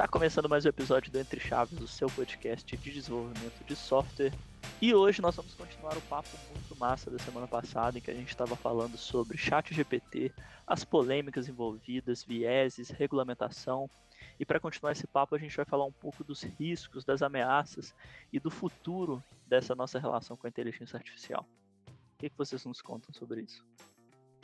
Está 0.00 0.08
começando 0.08 0.48
mais 0.48 0.64
um 0.64 0.70
episódio 0.70 1.12
do 1.12 1.18
Entre 1.18 1.38
Chaves, 1.38 1.78
o 1.78 1.86
seu 1.86 2.08
podcast 2.08 2.74
de 2.74 2.90
desenvolvimento 2.90 3.62
de 3.66 3.76
software. 3.76 4.32
E 4.80 4.94
hoje 4.94 5.20
nós 5.20 5.36
vamos 5.36 5.52
continuar 5.52 5.94
o 5.94 6.00
papo 6.00 6.30
muito 6.54 6.74
massa 6.76 7.10
da 7.10 7.18
semana 7.18 7.46
passada, 7.46 7.98
em 7.98 8.00
que 8.00 8.10
a 8.10 8.14
gente 8.14 8.30
estava 8.30 8.56
falando 8.56 8.96
sobre 8.96 9.36
chat 9.36 9.74
GPT, 9.74 10.32
as 10.66 10.86
polêmicas 10.86 11.50
envolvidas, 11.50 12.24
vieses, 12.24 12.88
regulamentação. 12.88 13.90
E 14.38 14.46
para 14.46 14.58
continuar 14.58 14.92
esse 14.92 15.06
papo, 15.06 15.34
a 15.34 15.38
gente 15.38 15.54
vai 15.54 15.66
falar 15.66 15.84
um 15.84 15.92
pouco 15.92 16.24
dos 16.24 16.44
riscos, 16.44 17.04
das 17.04 17.20
ameaças 17.20 17.94
e 18.32 18.40
do 18.40 18.50
futuro 18.50 19.22
dessa 19.46 19.74
nossa 19.74 19.98
relação 19.98 20.34
com 20.34 20.46
a 20.46 20.50
inteligência 20.50 20.96
artificial. 20.96 21.46
O 21.86 22.18
que, 22.18 22.30
que 22.30 22.38
vocês 22.38 22.64
nos 22.64 22.80
contam 22.80 23.12
sobre 23.12 23.42
isso? 23.42 23.62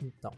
Então, 0.03 0.31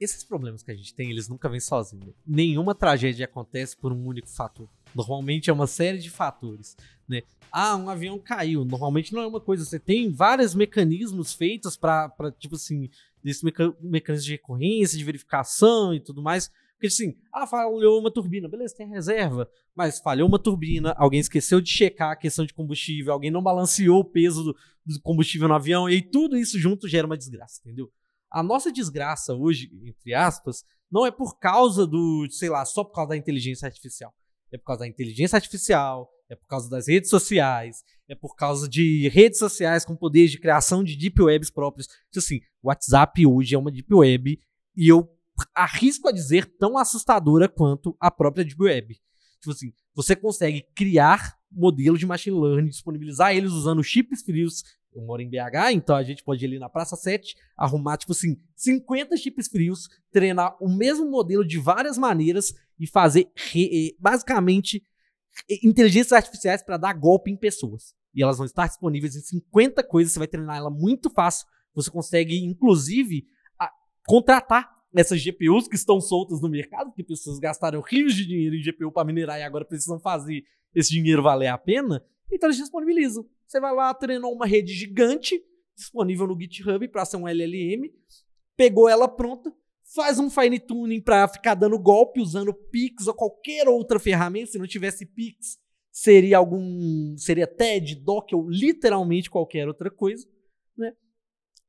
esses 0.00 0.24
problemas 0.24 0.62
que 0.62 0.70
a 0.70 0.74
gente 0.74 0.94
tem, 0.94 1.10
eles 1.10 1.28
nunca 1.28 1.48
vêm 1.48 1.60
sozinhos. 1.60 2.14
Nenhuma 2.26 2.74
tragédia 2.74 3.26
acontece 3.26 3.76
por 3.76 3.92
um 3.92 4.06
único 4.06 4.28
fator. 4.28 4.68
Normalmente 4.94 5.50
é 5.50 5.52
uma 5.52 5.66
série 5.66 5.98
de 5.98 6.08
fatores, 6.10 6.76
né? 7.06 7.22
Ah, 7.52 7.76
um 7.76 7.90
avião 7.90 8.18
caiu. 8.18 8.64
Normalmente 8.64 9.12
não 9.12 9.20
é 9.20 9.26
uma 9.26 9.40
coisa. 9.40 9.64
Você 9.64 9.78
tem 9.78 10.10
vários 10.10 10.54
mecanismos 10.54 11.34
feitos 11.34 11.76
para, 11.76 12.10
tipo 12.38 12.56
assim, 12.56 12.88
desse 13.22 13.44
meca 13.44 13.76
mecanismo 13.80 14.24
de 14.24 14.32
recorrência, 14.32 14.96
de 14.96 15.04
verificação 15.04 15.94
e 15.94 16.00
tudo 16.00 16.22
mais. 16.22 16.50
Porque 16.80 16.86
assim, 16.86 17.14
ah, 17.30 17.46
falhou 17.46 18.00
uma 18.00 18.10
turbina, 18.10 18.48
beleza, 18.48 18.74
tem 18.74 18.88
reserva, 18.88 19.46
mas 19.76 20.00
falhou 20.00 20.26
uma 20.26 20.38
turbina, 20.38 20.94
alguém 20.96 21.20
esqueceu 21.20 21.60
de 21.60 21.68
checar 21.68 22.12
a 22.12 22.16
questão 22.16 22.46
de 22.46 22.54
combustível, 22.54 23.12
alguém 23.12 23.30
não 23.30 23.42
balanceou 23.42 24.00
o 24.00 24.04
peso 24.04 24.42
do, 24.42 24.56
do 24.86 24.98
combustível 25.02 25.46
no 25.46 25.52
avião, 25.52 25.90
e 25.90 26.00
tudo 26.00 26.38
isso 26.38 26.58
junto 26.58 26.88
gera 26.88 27.06
uma 27.06 27.18
desgraça, 27.18 27.60
entendeu? 27.60 27.92
A 28.30 28.42
nossa 28.42 28.72
desgraça 28.72 29.34
hoje, 29.34 29.70
entre 29.84 30.14
aspas, 30.14 30.64
não 30.90 31.06
é 31.06 31.10
por 31.10 31.38
causa 31.38 31.86
do, 31.86 32.26
sei 32.30 32.48
lá, 32.48 32.64
só 32.64 32.84
por 32.84 32.94
causa 32.94 33.10
da 33.10 33.16
inteligência 33.16 33.66
artificial. 33.66 34.14
É 34.52 34.58
por 34.58 34.64
causa 34.64 34.80
da 34.80 34.88
inteligência 34.88 35.36
artificial, 35.36 36.10
é 36.28 36.34
por 36.34 36.46
causa 36.46 36.68
das 36.68 36.88
redes 36.88 37.10
sociais, 37.10 37.82
é 38.08 38.14
por 38.14 38.34
causa 38.34 38.68
de 38.68 39.08
redes 39.08 39.38
sociais 39.38 39.84
com 39.84 39.96
poder 39.96 40.28
de 40.28 40.38
criação 40.38 40.82
de 40.82 40.96
deep 40.96 41.20
webs 41.22 41.50
próprios. 41.50 41.88
Então, 42.08 42.20
assim, 42.20 42.40
o 42.62 42.68
WhatsApp 42.68 43.26
hoje 43.26 43.54
é 43.54 43.58
uma 43.58 43.70
deep 43.70 43.92
web 43.92 44.40
e 44.76 44.88
eu 44.88 45.08
arrisco 45.54 46.08
a 46.08 46.12
dizer 46.12 46.46
tão 46.58 46.76
assustadora 46.76 47.48
quanto 47.48 47.96
a 48.00 48.10
própria 48.10 48.44
deep 48.44 48.62
web. 48.62 48.94
Tipo 49.40 49.52
assim, 49.52 49.72
você 49.94 50.14
consegue 50.14 50.62
criar 50.74 51.36
modelos 51.50 51.98
de 51.98 52.06
machine 52.06 52.38
learning, 52.38 52.68
disponibilizar 52.68 53.34
eles 53.34 53.52
usando 53.52 53.82
chips 53.82 54.22
frios 54.22 54.62
eu 54.94 55.02
moro 55.02 55.22
em 55.22 55.28
BH, 55.28 55.72
então 55.72 55.94
a 55.94 56.02
gente 56.02 56.24
pode 56.24 56.44
ir 56.44 56.48
ali 56.48 56.58
na 56.58 56.68
Praça 56.68 56.96
7, 56.96 57.36
arrumar, 57.56 57.96
tipo 57.96 58.12
assim, 58.12 58.36
50 58.56 59.16
chips 59.16 59.48
frios, 59.48 59.88
treinar 60.10 60.56
o 60.60 60.68
mesmo 60.68 61.08
modelo 61.08 61.44
de 61.44 61.58
várias 61.58 61.96
maneiras 61.96 62.54
e 62.78 62.86
fazer, 62.86 63.30
re, 63.36 63.96
basicamente, 64.00 64.82
inteligências 65.62 66.12
artificiais 66.12 66.62
para 66.62 66.76
dar 66.76 66.92
golpe 66.92 67.30
em 67.30 67.36
pessoas. 67.36 67.94
E 68.12 68.22
elas 68.22 68.36
vão 68.38 68.46
estar 68.46 68.66
disponíveis 68.66 69.14
em 69.14 69.20
50 69.20 69.82
coisas, 69.84 70.12
você 70.12 70.18
vai 70.18 70.28
treinar 70.28 70.56
ela 70.56 70.70
muito 70.70 71.08
fácil. 71.08 71.46
Você 71.74 71.90
consegue, 71.90 72.44
inclusive, 72.44 73.26
contratar 74.04 74.68
essas 74.92 75.22
GPUs 75.22 75.68
que 75.68 75.76
estão 75.76 76.00
soltas 76.00 76.40
no 76.40 76.48
mercado, 76.48 76.86
porque 76.86 77.04
pessoas 77.04 77.38
gastaram 77.38 77.80
rios 77.80 78.12
de 78.12 78.26
dinheiro 78.26 78.56
em 78.56 78.62
GPU 78.62 78.90
para 78.90 79.04
minerar 79.04 79.38
e 79.38 79.44
agora 79.44 79.64
precisam 79.64 80.00
fazer 80.00 80.42
esse 80.74 80.90
dinheiro 80.90 81.22
valer 81.22 81.46
a 81.46 81.56
pena. 81.56 82.04
Então 82.30 82.48
eles 82.48 82.58
disponibilizam. 82.58 83.24
Você 83.50 83.58
vai 83.58 83.74
lá, 83.74 83.92
treinou 83.92 84.32
uma 84.32 84.46
rede 84.46 84.72
gigante, 84.72 85.42
disponível 85.76 86.24
no 86.24 86.40
GitHub 86.40 86.86
para 86.86 87.04
ser 87.04 87.16
um 87.16 87.26
LLM, 87.26 87.92
pegou 88.56 88.88
ela 88.88 89.08
pronta, 89.08 89.52
faz 89.92 90.20
um 90.20 90.30
fine 90.30 90.60
tuning 90.60 91.00
para 91.00 91.26
ficar 91.26 91.56
dando 91.56 91.76
golpe 91.76 92.20
usando 92.20 92.54
Pix 92.54 93.08
ou 93.08 93.14
qualquer 93.14 93.66
outra 93.66 93.98
ferramenta. 93.98 94.52
Se 94.52 94.58
não 94.58 94.68
tivesse 94.68 95.04
Pix, 95.04 95.58
seria 95.90 96.38
algum, 96.38 97.16
seria 97.18 97.44
TED, 97.44 97.96
Docker 97.96 98.38
ou 98.38 98.48
literalmente 98.48 99.28
qualquer 99.28 99.66
outra 99.66 99.90
coisa, 99.90 100.24
né? 100.78 100.92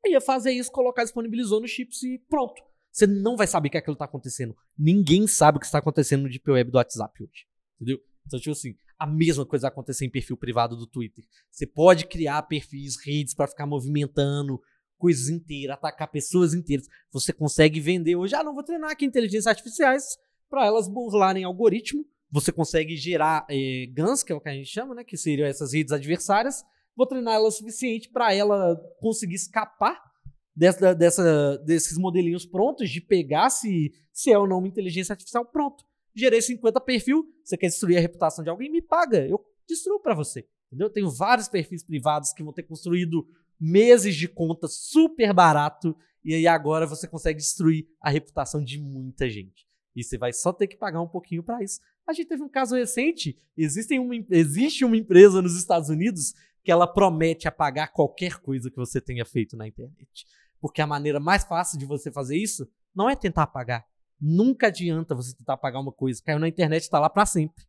Ia 0.06 0.22
fazer 0.22 0.52
isso, 0.52 0.72
colocar, 0.72 1.02
disponibilizou 1.02 1.60
no 1.60 1.68
chips 1.68 2.04
e 2.04 2.20
pronto. 2.30 2.62
Você 2.92 3.08
não 3.08 3.36
vai 3.36 3.48
saber 3.48 3.72
que 3.72 3.78
aquilo 3.78 3.94
está 3.96 4.06
acontecendo. 4.06 4.56
Ninguém 4.78 5.26
sabe 5.26 5.58
o 5.58 5.60
que 5.60 5.66
está 5.66 5.80
acontecendo 5.80 6.24
no 6.24 6.30
Deep 6.30 6.48
Web 6.48 6.70
do 6.70 6.78
WhatsApp 6.78 7.24
hoje. 7.24 7.48
Entendeu? 7.76 8.00
Então, 8.28 8.40
tipo 8.40 8.52
assim, 8.52 8.76
a 9.02 9.08
mesma 9.08 9.44
coisa 9.44 9.68
acontecer 9.68 10.06
em 10.06 10.12
perfil 10.12 10.38
privado 10.38 10.78
do 10.78 10.86
Twitter. 10.86 11.26
Você 11.50 11.66
pode 11.66 12.06
criar 12.06 12.44
perfis, 12.44 13.04
redes 13.04 13.34
para 13.34 13.48
ficar 13.48 13.66
movimentando 13.66 14.62
coisas 14.96 15.28
inteiras, 15.28 15.74
atacar 15.74 16.08
pessoas 16.12 16.54
inteiras. 16.54 16.86
Você 17.12 17.34
consegue 17.34 17.80
vender 17.80 18.16
hoje. 18.16 18.36
Ah, 18.36 18.44
não 18.44 18.54
vou 18.54 18.62
treinar 18.64 18.92
aqui 18.92 19.04
inteligências 19.04 19.48
artificiais 19.48 20.04
para 20.48 20.68
elas 20.68 20.88
burlarem 20.88 21.44
algoritmo. 21.44 22.06
Você 22.30 22.52
consegue 22.52 22.96
gerar 22.96 23.44
é, 23.50 23.88
GANs, 23.92 24.22
que 24.22 24.32
é 24.32 24.36
o 24.36 24.40
que 24.40 24.50
a 24.50 24.54
gente 24.54 24.70
chama, 24.70 24.94
né? 24.94 25.04
Que 25.04 25.18
seriam 25.18 25.48
essas 25.48 25.74
redes 25.74 25.92
adversárias. 25.92 26.64
Vou 26.96 27.08
treinar 27.08 27.34
ela 27.34 27.48
o 27.48 27.52
suficiente 27.52 28.08
para 28.08 28.36
ela 28.36 28.76
conseguir 29.00 29.34
escapar 29.34 30.00
dessa, 30.56 30.94
dessa, 30.94 31.58
desses 31.66 31.98
modelinhos 31.98 32.46
prontos, 32.46 32.88
de 32.88 33.02
pegar 33.02 33.50
se, 33.50 33.92
se 34.14 34.32
é 34.32 34.38
ou 34.38 34.48
não 34.48 34.60
uma 34.60 34.68
inteligência 34.68 35.14
artificial. 35.14 35.44
Pronto 35.44 35.90
gerei 36.16 36.42
50 36.42 36.80
perfil, 36.82 37.26
você 37.44 37.58
quer 37.58 37.68
destruir 37.68 37.98
a 37.98 38.02
reputação 38.02 38.44
de 38.44 38.50
alguém, 38.50 38.70
me 38.70 38.82
paga, 38.82 39.26
eu 39.28 39.44
destruo 39.68 40.00
para 40.00 40.14
você. 40.14 40.48
Entendeu? 40.68 40.88
Eu 40.88 40.94
tenho 40.94 41.10
vários 41.10 41.48
perfis 41.48 41.84
privados 41.84 42.32
que 42.34 42.44
vão 42.44 42.54
ter 42.54 42.64
construído 42.64 43.28
meses 43.60 44.16
de 44.16 44.28
conta 44.28 44.68
super 44.68 45.34
barato 45.34 45.96
e 46.24 46.34
aí 46.34 46.48
agora 46.48 46.86
você 46.86 47.08
consegue 47.08 47.40
destruir 47.40 47.88
a 48.00 48.10
reputação 48.10 48.64
de 48.64 48.80
muita 48.80 49.30
gente. 49.30 49.68
E 49.96 50.04
você 50.04 50.18
vai 50.18 50.32
só 50.32 50.54
ter 50.54 50.68
que 50.68 50.78
pagar 50.78 51.02
um 51.02 51.08
pouquinho 51.08 51.44
para 51.44 51.62
isso. 51.62 51.80
A 52.08 52.14
gente 52.14 52.28
teve 52.28 52.42
um 52.42 52.50
caso 52.50 52.76
recente, 52.76 53.38
uma, 54.00 54.16
existe 54.30 54.86
uma 54.86 54.96
empresa 54.96 55.42
nos 55.42 55.58
Estados 55.58 55.90
Unidos 55.90 56.34
que 56.64 56.72
ela 56.72 56.88
promete 56.88 57.48
apagar 57.48 57.92
qualquer 57.92 58.40
coisa 58.40 58.70
que 58.70 58.78
você 58.78 59.02
tenha 59.02 59.26
feito 59.26 59.58
na 59.58 59.68
internet. 59.68 60.26
Porque 60.60 60.82
a 60.82 60.88
maneira 60.88 61.20
mais 61.20 61.44
fácil 61.44 61.78
de 61.78 61.86
você 61.86 62.12
fazer 62.12 62.38
isso 62.38 62.70
não 62.96 63.10
é 63.10 63.16
tentar 63.16 63.44
apagar, 63.44 63.86
Nunca 64.22 64.68
adianta 64.68 65.16
você 65.16 65.36
tentar 65.36 65.54
apagar 65.54 65.82
uma 65.82 65.92
coisa. 65.92 66.22
Caiu 66.24 66.38
na 66.38 66.48
internet, 66.48 66.84
está 66.84 67.00
lá 67.00 67.10
para 67.10 67.26
sempre. 67.26 67.66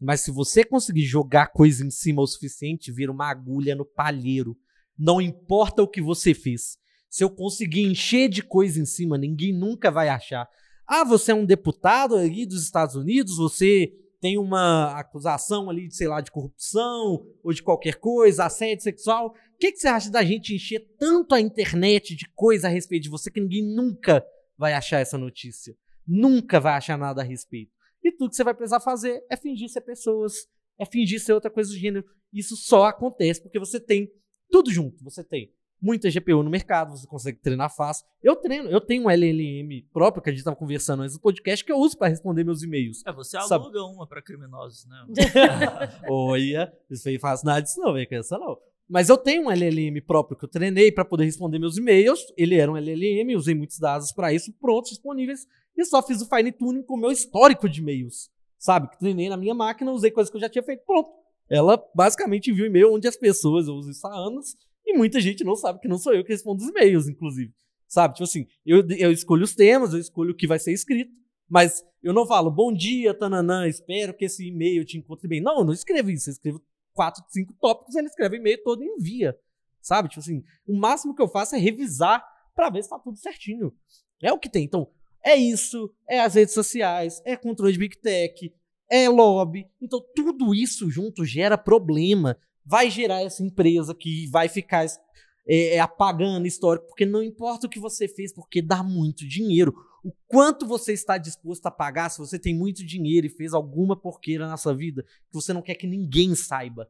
Mas 0.00 0.20
se 0.20 0.30
você 0.30 0.62
conseguir 0.62 1.04
jogar 1.04 1.46
coisa 1.46 1.84
em 1.84 1.90
cima 1.90 2.20
o 2.20 2.26
suficiente, 2.26 2.92
vira 2.92 3.10
uma 3.10 3.30
agulha 3.30 3.74
no 3.74 3.84
palheiro. 3.84 4.56
Não 4.98 5.20
importa 5.20 5.82
o 5.82 5.88
que 5.88 6.02
você 6.02 6.34
fez. 6.34 6.76
Se 7.08 7.24
eu 7.24 7.30
conseguir 7.30 7.82
encher 7.82 8.28
de 8.28 8.42
coisa 8.42 8.78
em 8.78 8.84
cima, 8.84 9.16
ninguém 9.16 9.52
nunca 9.52 9.90
vai 9.90 10.08
achar. 10.08 10.46
Ah, 10.86 11.02
você 11.02 11.32
é 11.32 11.34
um 11.34 11.46
deputado 11.46 12.14
ali 12.14 12.44
dos 12.44 12.62
Estados 12.62 12.94
Unidos, 12.94 13.38
você 13.38 13.92
tem 14.20 14.38
uma 14.38 14.98
acusação 14.98 15.70
ali 15.70 15.88
de, 15.88 15.96
sei 15.96 16.08
lá, 16.08 16.20
de 16.20 16.30
corrupção 16.30 17.26
ou 17.42 17.52
de 17.52 17.62
qualquer 17.62 17.96
coisa, 17.96 18.44
assédio 18.44 18.82
sexual. 18.82 19.28
O 19.28 19.58
que, 19.58 19.72
que 19.72 19.78
você 19.78 19.88
acha 19.88 20.10
da 20.10 20.22
gente 20.22 20.54
encher 20.54 20.80
tanto 20.98 21.34
a 21.34 21.40
internet 21.40 22.14
de 22.14 22.28
coisa 22.34 22.66
a 22.66 22.70
respeito 22.70 23.04
de 23.04 23.08
você 23.08 23.30
que 23.30 23.40
ninguém 23.40 23.64
nunca 23.64 24.24
vai 24.56 24.74
achar 24.74 25.00
essa 25.00 25.16
notícia? 25.16 25.74
Nunca 26.06 26.60
vai 26.60 26.74
achar 26.74 26.96
nada 26.96 27.22
a 27.22 27.24
respeito. 27.24 27.72
E 28.02 28.12
tudo 28.12 28.30
que 28.30 28.36
você 28.36 28.44
vai 28.44 28.54
precisar 28.54 28.80
fazer 28.80 29.24
é 29.30 29.36
fingir 29.36 29.68
ser 29.68 29.80
pessoas, 29.80 30.46
é 30.78 30.86
fingir 30.86 31.20
ser 31.20 31.32
outra 31.32 31.50
coisa 31.50 31.70
do 31.70 31.76
gênero. 31.76 32.04
Isso 32.32 32.56
só 32.56 32.84
acontece 32.84 33.42
porque 33.42 33.58
você 33.58 33.80
tem 33.80 34.10
tudo 34.50 34.70
junto. 34.70 35.02
Você 35.02 35.24
tem 35.24 35.52
muita 35.80 36.10
GPU 36.10 36.42
no 36.42 36.50
mercado, 36.50 36.96
você 36.96 37.06
consegue 37.06 37.38
treinar 37.38 37.74
fácil. 37.74 38.06
Eu 38.22 38.36
treino, 38.36 38.68
eu 38.68 38.80
tenho 38.80 39.04
um 39.04 39.10
LLM 39.10 39.82
próprio 39.92 40.22
que 40.22 40.30
a 40.30 40.32
gente 40.32 40.40
estava 40.40 40.56
conversando 40.56 41.02
antes 41.02 41.16
do 41.16 41.20
podcast 41.20 41.64
que 41.64 41.72
eu 41.72 41.78
uso 41.78 41.96
para 41.98 42.08
responder 42.08 42.44
meus 42.44 42.62
e-mails. 42.62 43.02
É, 43.06 43.12
você 43.12 43.36
aluga 43.36 43.48
Sabe? 43.48 43.78
uma 43.78 44.06
para 44.06 44.22
criminosos, 44.22 44.86
né? 44.86 45.06
Olha, 46.08 46.72
isso 46.90 47.08
aí 47.08 47.18
faz 47.18 47.42
nada 47.42 47.60
disso 47.60 47.80
não, 47.80 47.92
vem 47.92 48.06
com 48.06 48.14
essa 48.14 48.38
não. 48.38 48.56
Mas 48.88 49.08
eu 49.08 49.16
tenho 49.16 49.44
um 49.44 49.50
LLM 49.50 50.00
próprio 50.06 50.38
que 50.38 50.44
eu 50.44 50.48
treinei 50.48 50.92
para 50.92 51.04
poder 51.04 51.24
responder 51.24 51.58
meus 51.58 51.76
e-mails. 51.76 52.20
Ele 52.36 52.54
era 52.54 52.70
um 52.70 52.76
LLM, 52.76 53.36
usei 53.36 53.54
muitos 53.54 53.78
dados 53.78 54.12
para 54.12 54.32
isso, 54.32 54.52
prontos, 54.60 54.90
disponíveis 54.90 55.46
e 55.76 55.84
só 55.84 56.02
fiz 56.02 56.22
o 56.22 56.28
fine 56.28 56.50
tuning 56.50 56.82
com 56.82 56.94
o 56.94 56.96
meu 56.96 57.12
histórico 57.12 57.68
de 57.68 57.80
e-mails. 57.80 58.30
Sabe? 58.58 58.88
Que 58.88 58.98
treinei 58.98 59.28
na 59.28 59.36
minha 59.36 59.54
máquina, 59.54 59.92
usei 59.92 60.10
coisas 60.10 60.30
que 60.30 60.36
eu 60.36 60.40
já 60.40 60.48
tinha 60.48 60.62
feito, 60.62 60.84
pronto. 60.84 61.10
Ela 61.48 61.82
basicamente 61.94 62.50
enviou 62.50 62.66
e-mail 62.66 62.92
onde 62.92 63.06
as 63.06 63.16
pessoas, 63.16 63.68
eu 63.68 63.74
uso 63.74 63.90
isso 63.90 64.06
há 64.06 64.14
anos, 64.14 64.56
e 64.84 64.96
muita 64.96 65.20
gente 65.20 65.44
não 65.44 65.54
sabe 65.54 65.80
que 65.80 65.88
não 65.88 65.98
sou 65.98 66.14
eu 66.14 66.24
que 66.24 66.32
respondo 66.32 66.62
os 66.62 66.68
e-mails, 66.68 67.06
inclusive. 67.06 67.52
Sabe? 67.86 68.14
Tipo 68.14 68.24
assim, 68.24 68.46
eu, 68.64 68.84
eu 68.90 69.12
escolho 69.12 69.44
os 69.44 69.54
temas, 69.54 69.92
eu 69.92 70.00
escolho 70.00 70.32
o 70.32 70.34
que 70.34 70.46
vai 70.46 70.58
ser 70.58 70.72
escrito, 70.72 71.12
mas 71.48 71.84
eu 72.02 72.12
não 72.12 72.26
falo, 72.26 72.50
bom 72.50 72.72
dia, 72.72 73.14
Tananã, 73.14 73.68
espero 73.68 74.14
que 74.14 74.24
esse 74.24 74.48
e-mail 74.48 74.84
te 74.84 74.98
encontre 74.98 75.28
bem. 75.28 75.40
Não, 75.40 75.58
eu 75.58 75.64
não 75.64 75.72
escrevo 75.72 76.10
isso, 76.10 76.30
eu 76.30 76.32
escrevo 76.32 76.60
quatro, 76.96 77.22
cinco 77.28 77.54
tópicos, 77.60 77.94
ele 77.94 78.08
escreve 78.08 78.36
o 78.36 78.40
e-mail 78.40 78.60
todo 78.64 78.82
e 78.82 78.86
envia. 78.86 79.38
Sabe? 79.80 80.08
Tipo 80.08 80.20
assim, 80.20 80.42
o 80.66 80.76
máximo 80.76 81.14
que 81.14 81.22
eu 81.22 81.28
faço 81.28 81.54
é 81.54 81.58
revisar 81.58 82.26
para 82.54 82.70
ver 82.70 82.82
se 82.82 82.88
tá 82.88 82.98
tudo 82.98 83.18
certinho. 83.18 83.72
É 84.20 84.32
o 84.32 84.38
que 84.38 84.48
tem. 84.48 84.64
Então, 84.64 84.88
é 85.22 85.36
isso, 85.36 85.92
é 86.08 86.20
as 86.20 86.34
redes 86.34 86.54
sociais, 86.54 87.20
é 87.24 87.36
controle 87.36 87.72
de 87.72 87.78
Big 87.78 88.00
Tech, 88.00 88.52
é 88.90 89.08
lobby. 89.08 89.68
Então, 89.80 90.00
tudo 90.14 90.54
isso 90.54 90.90
junto 90.90 91.24
gera 91.24 91.58
problema. 91.58 92.36
Vai 92.64 92.90
gerar 92.90 93.22
essa 93.22 93.44
empresa 93.44 93.94
que 93.94 94.28
vai 94.28 94.48
ficar 94.48 94.86
é, 95.46 95.76
é, 95.76 95.78
apagando 95.78 96.46
histórico, 96.46 96.86
porque 96.86 97.06
não 97.06 97.22
importa 97.22 97.66
o 97.66 97.70
que 97.70 97.78
você 97.78 98.08
fez, 98.08 98.32
porque 98.32 98.60
dá 98.60 98.82
muito 98.82 99.26
dinheiro. 99.28 99.74
O 100.06 100.12
quanto 100.28 100.64
você 100.64 100.92
está 100.92 101.18
disposto 101.18 101.66
a 101.66 101.70
pagar 101.70 102.10
se 102.10 102.18
você 102.18 102.38
tem 102.38 102.54
muito 102.54 102.86
dinheiro 102.86 103.26
e 103.26 103.28
fez 103.28 103.52
alguma 103.52 104.00
porqueira 104.00 104.46
na 104.46 104.56
sua 104.56 104.72
vida 104.72 105.02
que 105.02 105.34
você 105.34 105.52
não 105.52 105.60
quer 105.60 105.74
que 105.74 105.84
ninguém 105.84 106.32
saiba, 106.36 106.88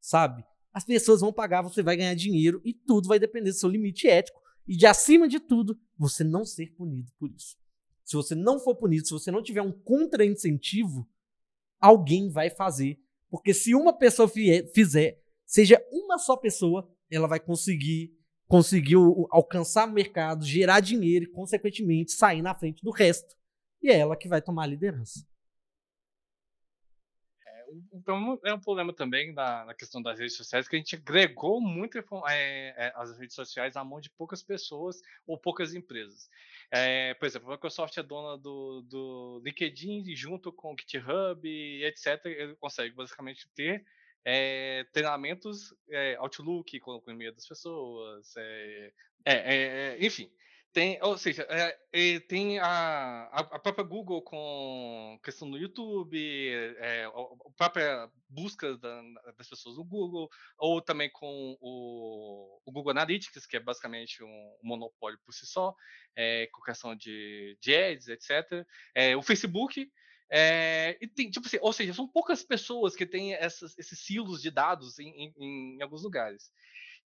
sabe? 0.00 0.42
As 0.72 0.82
pessoas 0.82 1.20
vão 1.20 1.30
pagar, 1.30 1.60
você 1.60 1.82
vai 1.82 1.98
ganhar 1.98 2.14
dinheiro 2.14 2.62
e 2.64 2.72
tudo 2.72 3.08
vai 3.08 3.18
depender 3.18 3.50
do 3.50 3.56
seu 3.58 3.68
limite 3.68 4.08
ético 4.08 4.40
e 4.66 4.74
de 4.74 4.86
acima 4.86 5.28
de 5.28 5.38
tudo, 5.38 5.78
você 5.98 6.24
não 6.24 6.46
ser 6.46 6.74
punido 6.74 7.12
por 7.18 7.30
isso. 7.30 7.58
Se 8.02 8.16
você 8.16 8.34
não 8.34 8.58
for 8.58 8.74
punido, 8.74 9.06
se 9.06 9.12
você 9.12 9.30
não 9.30 9.42
tiver 9.42 9.60
um 9.60 9.72
contra-incentivo, 9.72 11.06
alguém 11.78 12.30
vai 12.30 12.48
fazer. 12.48 12.98
Porque 13.28 13.52
se 13.52 13.74
uma 13.74 13.92
pessoa 13.92 14.30
fizer, 14.72 15.22
seja 15.44 15.78
uma 15.92 16.16
só 16.18 16.38
pessoa, 16.38 16.90
ela 17.10 17.28
vai 17.28 17.38
conseguir 17.38 18.16
conseguir 18.48 18.96
alcançar 19.30 19.86
mercado, 19.86 20.44
gerar 20.44 20.80
dinheiro 20.80 21.24
e, 21.24 21.32
consequentemente, 21.32 22.12
sair 22.12 22.42
na 22.42 22.54
frente 22.54 22.82
do 22.82 22.90
resto. 22.90 23.34
E 23.82 23.88
é 23.88 23.98
ela 23.98 24.16
que 24.16 24.28
vai 24.28 24.40
tomar 24.40 24.64
a 24.64 24.68
liderança. 24.68 25.26
Então, 27.92 28.38
é 28.44 28.54
um 28.54 28.60
problema 28.60 28.92
também 28.92 29.32
na, 29.32 29.64
na, 29.64 29.74
questão 29.74 30.00
das 30.00 30.18
redes 30.18 30.36
sociais 30.36 30.68
que 30.68 30.76
a 30.76 30.78
gente 30.78 30.96
agregou 30.96 31.60
muito 31.60 31.98
é, 32.28 32.74
é, 32.76 32.92
as 32.94 33.18
redes 33.18 33.34
sociais 33.34 33.74
na 33.74 33.84
mão 33.84 34.00
de 34.00 34.10
poucas 34.10 34.42
pessoas 34.42 35.00
ou 35.26 35.38
poucas 35.38 35.74
empresas. 35.74 36.30
É, 36.70 37.14
por 37.14 37.26
exemplo, 37.26 37.48
a 37.48 37.52
Microsoft 37.52 37.96
é 37.96 38.02
dona 38.02 38.38
do, 38.38 38.82
do 38.82 39.42
LinkedIn 39.44 40.14
junto 40.14 40.52
com 40.52 40.72
o 40.72 40.76
GitHub 40.78 41.84
etc. 41.84 42.24
Ele 42.26 42.54
consegue 42.56 42.94
basicamente 42.94 43.48
ter 43.54 43.84
é, 44.28 44.84
treinamentos 44.92 45.72
é, 45.88 46.16
Outlook 46.16 46.80
com, 46.80 47.00
com 47.00 47.10
e-mail 47.12 47.32
das 47.32 47.46
pessoas, 47.46 48.34
é, 48.36 49.96
enfim. 50.00 50.28
Tem, 50.72 50.98
ou 51.00 51.16
seja, 51.16 51.46
tem 52.28 52.58
a, 52.58 53.28
a 53.32 53.58
própria 53.58 53.82
Google 53.82 54.20
com 54.20 55.18
questão 55.24 55.48
no 55.48 55.56
YouTube, 55.56 56.14
a 56.78 57.52
própria 57.56 58.10
busca 58.28 58.76
da, 58.76 59.02
das 59.38 59.48
pessoas 59.48 59.78
no 59.78 59.84
Google, 59.84 60.28
ou 60.58 60.82
também 60.82 61.08
com 61.10 61.56
o, 61.62 62.60
o, 62.62 62.72
Google 62.72 62.90
Analytics, 62.90 63.46
que 63.46 63.56
é 63.56 63.60
basicamente 63.60 64.22
um, 64.22 64.58
monopólio 64.62 65.18
por 65.24 65.32
si 65.32 65.46
só, 65.46 65.74
com 66.52 66.60
questão 66.60 66.94
de, 66.94 67.56
de 67.58 67.74
ads, 67.74 68.08
etc. 68.08 68.66
O 69.16 69.22
Facebook, 69.22 69.90
é, 70.30 70.98
e 71.00 71.06
tem, 71.06 71.30
tipo 71.30 71.46
assim, 71.46 71.58
ou 71.60 71.72
seja, 71.72 71.94
são 71.94 72.08
poucas 72.08 72.42
pessoas 72.42 72.96
que 72.96 73.06
têm 73.06 73.34
essas, 73.34 73.78
esses 73.78 73.98
silos 73.98 74.42
de 74.42 74.50
dados 74.50 74.98
em, 74.98 75.32
em, 75.38 75.76
em 75.76 75.82
alguns 75.82 76.02
lugares. 76.02 76.50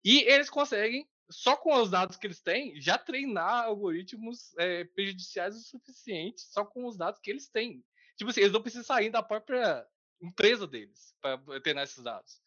E 0.05 0.21
eles 0.23 0.49
conseguem 0.49 1.09
só 1.31 1.57
com 1.57 1.75
os 1.75 1.91
dados 1.91 2.17
que 2.17 2.27
eles 2.27 2.41
têm, 2.41 2.81
já 2.81 2.97
treinar 2.97 3.65
algoritmos 3.65 4.57
é, 4.57 4.85
prejudiciais 4.85 5.57
o 5.57 5.61
suficiente 5.61 6.41
só 6.41 6.65
com 6.65 6.87
os 6.87 6.97
dados 6.97 7.21
que 7.21 7.31
eles 7.31 7.49
têm. 7.49 7.85
Tipo 8.17 8.31
assim, 8.31 8.41
eles 8.41 8.53
não 8.53 8.63
precisam 8.63 8.85
sair 8.85 9.11
da 9.11 9.23
própria 9.23 9.87
empresa 10.21 10.67
deles 10.67 11.15
para 11.21 11.39
treinar 11.61 11.85
esses 11.85 12.03
dados. 12.03 12.41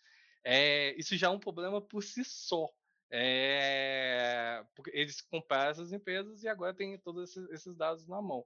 É, 0.43 0.95
isso 0.97 1.15
já 1.15 1.27
é 1.27 1.29
um 1.29 1.39
problema 1.39 1.81
por 1.81 2.01
si 2.01 2.23
só. 2.23 2.67
Porque 4.73 4.91
eles 4.93 5.21
compraram 5.21 5.71
essas 5.71 5.91
empresas 5.91 6.43
e 6.43 6.47
agora 6.47 6.73
tem 6.73 6.97
todos 6.97 7.29
esses, 7.29 7.49
esses 7.51 7.75
dados 7.75 8.07
na 8.07 8.21
mão. 8.21 8.45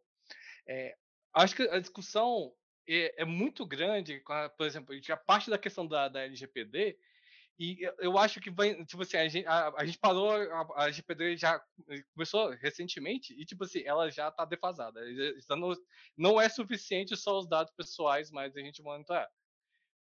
É, 0.67 0.97
acho 1.35 1.55
que 1.55 1.63
a 1.63 1.79
discussão 1.79 2.51
é, 2.87 3.21
é 3.21 3.25
muito 3.25 3.65
grande, 3.65 4.23
por 4.57 4.65
exemplo, 4.65 4.95
a 5.09 5.17
parte 5.17 5.49
da 5.49 5.57
questão 5.57 5.85
da, 5.87 6.07
da 6.07 6.23
LGPD 6.23 6.97
e 7.57 7.79
eu 7.99 8.17
acho 8.17 8.41
que 8.41 8.51
vai, 8.51 8.83
tipo 8.83 9.01
assim, 9.01 9.15
a 9.15 9.27
gente, 9.29 9.47
a, 9.47 9.73
a 9.77 9.85
gente 9.85 9.97
parou, 9.97 10.29
a, 10.29 10.83
a 10.83 10.91
GPD 10.91 11.37
já 11.37 11.61
eh, 11.89 12.03
começou 12.13 12.49
recentemente 12.49 13.33
e, 13.33 13.45
tipo 13.45 13.63
assim, 13.63 13.81
ela 13.85 14.11
já 14.11 14.27
está 14.27 14.43
defasada. 14.43 14.99
Já 15.15 15.55
não, 15.55 15.73
não 16.17 16.41
é 16.41 16.49
suficiente 16.49 17.15
só 17.15 17.39
os 17.39 17.47
dados 17.47 17.73
pessoais, 17.73 18.29
mas 18.29 18.55
a 18.57 18.59
gente 18.59 18.81
monitorar. 18.83 19.29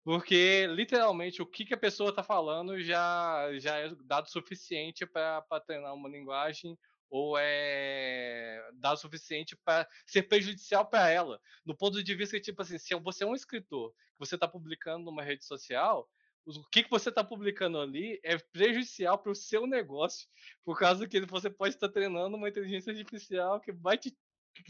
Porque, 0.03 0.67
literalmente, 0.67 1.41
o 1.41 1.45
que, 1.45 1.65
que 1.65 1.73
a 1.73 1.77
pessoa 1.77 2.09
está 2.09 2.21
falando 2.21 2.79
já, 2.81 3.49
já 3.57 3.77
é 3.77 3.89
dado 4.03 4.29
suficiente 4.29 5.05
para 5.05 5.41
treinar 5.65 5.93
uma 5.93 6.09
linguagem 6.09 6.77
ou 7.09 7.37
é 7.37 8.61
dado 8.73 8.99
suficiente 8.99 9.55
para 9.63 9.87
ser 10.05 10.23
prejudicial 10.23 10.85
para 10.85 11.09
ela. 11.09 11.39
No 11.65 11.75
ponto 11.75 12.03
de 12.03 12.15
vista 12.15 12.37
que, 12.37 12.43
tipo 12.43 12.61
assim, 12.61 12.77
se 12.77 12.93
você 12.95 13.23
é 13.23 13.27
um 13.27 13.35
escritor, 13.35 13.91
que 13.91 14.19
você 14.19 14.35
está 14.35 14.47
publicando 14.47 15.05
numa 15.05 15.23
rede 15.23 15.45
social, 15.45 16.09
o 16.45 16.63
que, 16.69 16.83
que 16.83 16.89
você 16.89 17.09
está 17.09 17.23
publicando 17.23 17.79
ali 17.79 18.19
é 18.23 18.37
prejudicial 18.37 19.17
para 19.17 19.31
o 19.31 19.35
seu 19.35 19.65
negócio, 19.65 20.27
por 20.63 20.77
causa 20.77 21.07
que 21.07 21.19
você 21.25 21.49
pode 21.49 21.75
estar 21.75 21.89
treinando 21.89 22.37
uma 22.37 22.49
inteligência 22.49 22.93
artificial 22.93 23.59
que 23.59 23.71
vai 23.71 23.97
te 23.97 24.15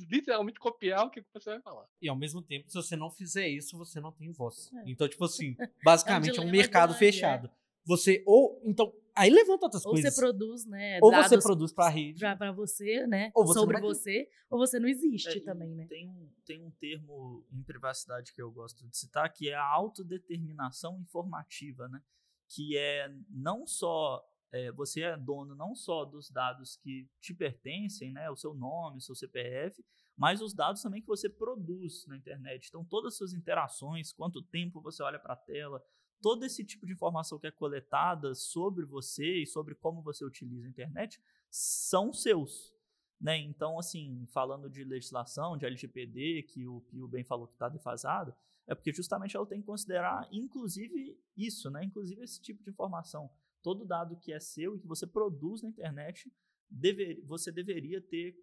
literalmente 0.09 0.59
copiar 0.59 1.05
o 1.05 1.09
que 1.09 1.23
você 1.33 1.51
vai 1.51 1.61
falar. 1.61 1.85
E 2.01 2.09
ao 2.09 2.15
mesmo 2.15 2.41
tempo, 2.41 2.69
se 2.69 2.75
você 2.75 2.95
não 2.95 3.11
fizer 3.11 3.47
isso, 3.47 3.77
você 3.77 3.99
não 3.99 4.11
tem 4.11 4.31
voz. 4.31 4.71
É. 4.73 4.83
Então, 4.89 5.07
tipo 5.07 5.25
assim, 5.25 5.55
basicamente 5.83 6.38
é 6.39 6.41
um, 6.41 6.45
é 6.45 6.47
um 6.47 6.51
mercado 6.51 6.89
grande, 6.89 6.99
fechado. 6.99 7.47
É. 7.47 7.51
Você 7.85 8.23
ou 8.25 8.59
então 8.63 8.91
Aí 9.15 9.29
levanta 9.29 9.65
outras 9.65 9.85
ou 9.85 9.94
coisas. 9.94 10.12
Ou 10.12 10.15
você 10.15 10.21
produz, 10.21 10.65
né? 10.65 11.00
Ou 11.01 11.12
você 11.12 11.39
produz 11.39 11.71
para 11.71 11.85
a 11.85 11.89
rede. 11.89 12.19
Para 12.19 12.51
você, 12.51 13.07
né? 13.07 13.31
Ou 13.33 13.45
você 13.45 13.59
sobre 13.59 13.79
você, 13.79 14.29
ou 14.50 14.59
você 14.59 14.77
não 14.77 14.89
existe 14.89 15.38
é, 15.38 15.41
também, 15.41 15.73
né? 15.73 15.88
Tem 15.88 16.09
um, 16.09 16.29
tem 16.45 16.62
um 16.62 16.71
termo 16.71 17.45
em 17.51 17.63
privacidade 17.63 18.33
que 18.33 18.41
eu 18.41 18.51
gosto 18.51 18.85
de 18.85 18.97
citar, 18.97 19.31
que 19.31 19.50
é 19.50 19.56
a 19.56 19.65
autodeterminação 19.65 21.00
informativa, 21.00 21.88
né? 21.88 22.01
Que 22.50 22.77
é 22.77 23.09
não 23.29 23.65
só. 23.65 24.21
É, 24.51 24.71
você 24.71 25.01
é 25.01 25.17
dono 25.17 25.56
não 25.56 25.75
só 25.75 26.06
dos 26.06 26.29
dados 26.29 26.77
que 26.77 27.09
te 27.21 27.33
pertencem, 27.33 28.12
né? 28.12 28.29
O 28.29 28.35
seu 28.35 28.53
nome, 28.53 28.97
o 28.97 29.01
seu 29.01 29.15
CPF, 29.15 29.83
mas 30.17 30.41
os 30.41 30.53
dados 30.53 30.81
também 30.81 31.01
que 31.01 31.07
você 31.07 31.29
produz 31.29 32.06
na 32.07 32.17
internet. 32.17 32.67
Então, 32.67 32.83
todas 32.83 33.13
as 33.13 33.17
suas 33.17 33.33
interações, 33.33 34.12
quanto 34.12 34.41
tempo 34.41 34.81
você 34.81 35.01
olha 35.03 35.19
para 35.19 35.33
a 35.33 35.38
tela, 35.38 35.81
todo 36.21 36.44
esse 36.45 36.63
tipo 36.63 36.85
de 36.85 36.94
informação 36.94 37.39
que 37.39 37.47
é 37.47 37.51
coletada 37.51 38.33
sobre 38.33 38.85
você 38.85 39.44
e 39.44 39.47
sobre 39.47 39.75
como 39.75 40.01
você 40.01 40.25
utiliza 40.25 40.65
a 40.65 40.69
internet 40.69 41.21
são 41.50 42.12
seus. 42.13 42.73
Né? 43.19 43.38
Então, 43.38 43.79
assim, 43.79 44.25
falando 44.27 44.69
de 44.69 44.83
legislação, 44.83 45.57
de 45.57 45.65
LGPD, 45.65 46.44
que 46.44 46.67
o 46.67 46.81
Pio 46.81 47.07
bem 47.07 47.23
falou 47.23 47.47
que 47.47 47.53
está 47.53 47.69
defasado, 47.69 48.35
é 48.67 48.75
porque 48.75 48.91
justamente 48.91 49.35
ela 49.35 49.45
tem 49.45 49.62
que 49.62 49.65
considerar, 49.67 50.27
inclusive, 50.31 51.17
isso, 51.38 51.69
né? 51.69 51.83
inclusive 51.83 52.21
esse 52.23 52.41
tipo 52.41 52.63
de 52.63 52.69
informação. 52.69 53.29
Todo 53.62 53.85
dado 53.85 54.17
que 54.17 54.33
é 54.33 54.39
seu 54.39 54.75
e 54.75 54.79
que 54.79 54.88
você 54.88 55.07
produz 55.07 55.62
na 55.62 55.69
internet, 55.69 56.31
dever, 56.69 57.24
você 57.25 57.51
deveria 57.51 58.01
ter 58.01 58.36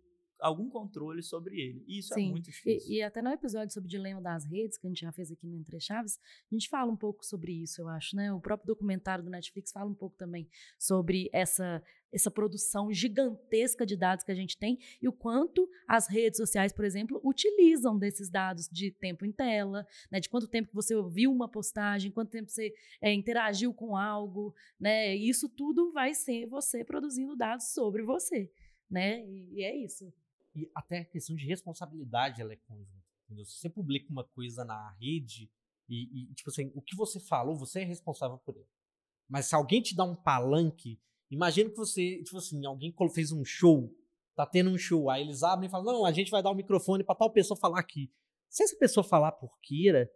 algum 0.43 0.69
controle 0.69 1.23
sobre 1.23 1.61
ele. 1.61 1.85
E 1.87 1.99
isso 1.99 2.13
é 2.13 2.17
Sim. 2.17 2.29
é 2.29 2.31
muito 2.31 2.45
difícil. 2.45 2.93
E, 2.93 2.97
e, 2.97 3.03
até 3.03 3.23
no 3.23 3.31
episódio 3.31 3.73
sobre 3.73 3.87
o 3.87 3.91
dilema 3.91 4.21
das 4.21 4.45
redes, 4.45 4.77
que 4.77 4.87
a 4.87 4.91
gente 4.91 5.01
já 5.01 5.13
fez 5.13 5.31
aqui 5.31 5.47
no 5.47 5.57
Entre 5.57 5.81
Chaves, 5.81 6.19
a 6.51 6.55
gente 6.55 6.69
fala 6.69 6.91
um 6.91 6.97
pouco 6.97 7.25
sobre 7.25 7.53
isso, 7.53 7.81
eu 7.81 7.89
acho, 7.89 8.17
né? 8.17 8.33
O 8.33 8.41
próprio 8.41 8.67
documentário 8.67 9.25
do 9.25 9.31
Netflix 9.31 9.71
fala 9.73 9.89
um 9.89 9.95
pouco 9.95 10.17
também 10.17 10.49
sobre 10.79 11.31
essa 11.33 11.83
essa 12.13 12.31
produção 12.31 12.93
gigantesca 12.93 13.87
de 13.87 13.97
dados 13.97 14.23
que 14.23 14.31
a 14.31 14.35
gente 14.35 14.59
tem 14.59 14.79
e 15.01 15.09
o 15.09 15.13
quanto 15.13 15.69
as 15.89 16.07
redes 16.07 16.37
sociais, 16.37 16.73
por 16.73 16.85
exemplo, 16.85 17.19
utilizam 17.25 17.99
desses 17.99 18.29
dados 18.29 18.69
de 18.69 18.91
tempo 18.91 19.25
em 19.25 19.33
tela, 19.33 19.87
né, 20.11 20.21
de 20.21 20.29
quanto 20.29 20.47
tempo 20.47 20.69
que 20.69 20.75
você 20.75 20.95
viu 21.11 21.33
uma 21.33 21.49
postagem, 21.49 22.13
quanto 22.13 22.31
tempo 22.31 22.51
você 22.51 22.75
é, 23.01 23.13
interagiu 23.13 23.73
com 23.73 23.97
algo, 23.97 24.55
né? 24.79 25.17
Isso 25.17 25.49
tudo 25.49 25.91
vai 25.93 26.13
ser 26.13 26.47
você 26.47 26.85
produzindo 26.85 27.35
dados 27.35 27.73
sobre 27.73 28.03
você, 28.03 28.53
né? 28.91 29.25
E, 29.27 29.55
e 29.55 29.65
é 29.65 29.75
isso. 29.75 30.13
E 30.55 30.71
até 30.75 30.99
a 30.99 31.05
questão 31.05 31.35
de 31.35 31.47
responsabilidade 31.47 32.41
ela 32.41 32.53
é 32.53 32.57
conjunta. 32.57 33.03
Entendeu? 33.25 33.45
Se 33.45 33.59
você 33.59 33.71
publica 33.71 34.11
uma 34.11 34.25
coisa 34.25 34.65
na 34.65 34.91
rede 35.01 35.51
e, 35.89 36.31
e, 36.31 36.35
tipo 36.35 36.51
assim, 36.51 36.71
o 36.75 36.83
que 36.83 36.97
você 36.97 37.19
falou, 37.21 37.57
você 37.57 37.81
é 37.81 37.85
responsável 37.85 38.39
por 38.39 38.57
ele. 38.57 38.69
Mas 39.29 39.47
se 39.47 39.55
alguém 39.55 39.81
te 39.81 39.97
dá 39.97 40.05
um 40.05 40.15
palanque, 40.15 41.01
imagina 41.31 41.71
que 41.71 41.77
você, 41.77 42.23
tipo 42.23 42.37
assim, 42.37 42.65
alguém 42.67 42.95
fez 43.15 43.33
um 43.33 43.45
show, 43.45 43.91
tá 44.35 44.47
tendo 44.47 44.71
um 44.71 44.79
show, 44.79 45.09
aí 45.09 45.23
eles 45.23 45.43
abrem 45.43 45.69
e 45.69 45.71
falam, 45.71 45.93
não, 45.93 46.05
a 46.05 46.13
gente 46.13 46.31
vai 46.31 46.43
dar 46.43 46.51
o 46.51 46.53
um 46.53 46.57
microfone 46.57 47.05
para 47.05 47.15
tal 47.15 47.33
pessoa 47.33 47.59
falar 47.59 47.81
aqui. 47.81 48.13
Se 48.49 48.63
essa 48.63 48.77
pessoa 48.77 49.03
falar 49.03 49.33
por 49.33 49.59
queira, 49.63 50.11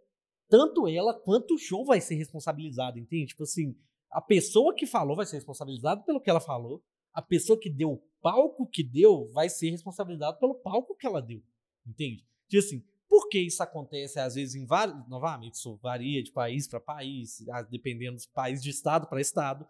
tanto 0.47 0.87
ela 0.87 1.13
quanto 1.13 1.55
o 1.55 1.57
show 1.57 1.83
vai 1.83 1.99
ser 1.99 2.15
responsabilizado, 2.15 2.99
entende? 2.99 3.27
Tipo 3.27 3.43
assim, 3.43 3.75
a 4.11 4.21
pessoa 4.21 4.73
que 4.75 4.85
falou 4.85 5.15
vai 5.15 5.25
ser 5.25 5.37
responsabilizada 5.37 6.03
pelo 6.03 6.21
que 6.21 6.29
ela 6.29 6.39
falou, 6.39 6.83
a 7.13 7.21
pessoa 7.21 7.59
que 7.59 7.69
deu 7.69 7.93
o 7.93 7.97
palco 8.21 8.67
que 8.67 8.83
deu 8.83 9.29
vai 9.31 9.49
ser 9.49 9.69
responsabilizado 9.69 10.39
pelo 10.39 10.55
palco 10.55 10.95
que 10.95 11.05
ela 11.05 11.21
deu. 11.21 11.41
Entende? 11.85 12.25
Tipo 12.47 12.65
assim, 12.65 12.83
por 13.09 13.29
que 13.29 13.39
isso 13.39 13.63
acontece 13.63 14.19
às 14.19 14.35
vezes 14.35 14.55
em 14.55 14.65
vários. 14.65 15.07
Novamente, 15.07 15.55
isso 15.55 15.77
varia 15.81 16.21
de 16.21 16.31
país 16.31 16.67
para 16.67 16.79
país, 16.79 17.47
ah, 17.49 17.61
dependendo 17.61 18.17
do 18.17 18.29
país, 18.33 18.61
de 18.61 18.69
estado 18.69 19.07
para 19.07 19.21
estado. 19.21 19.67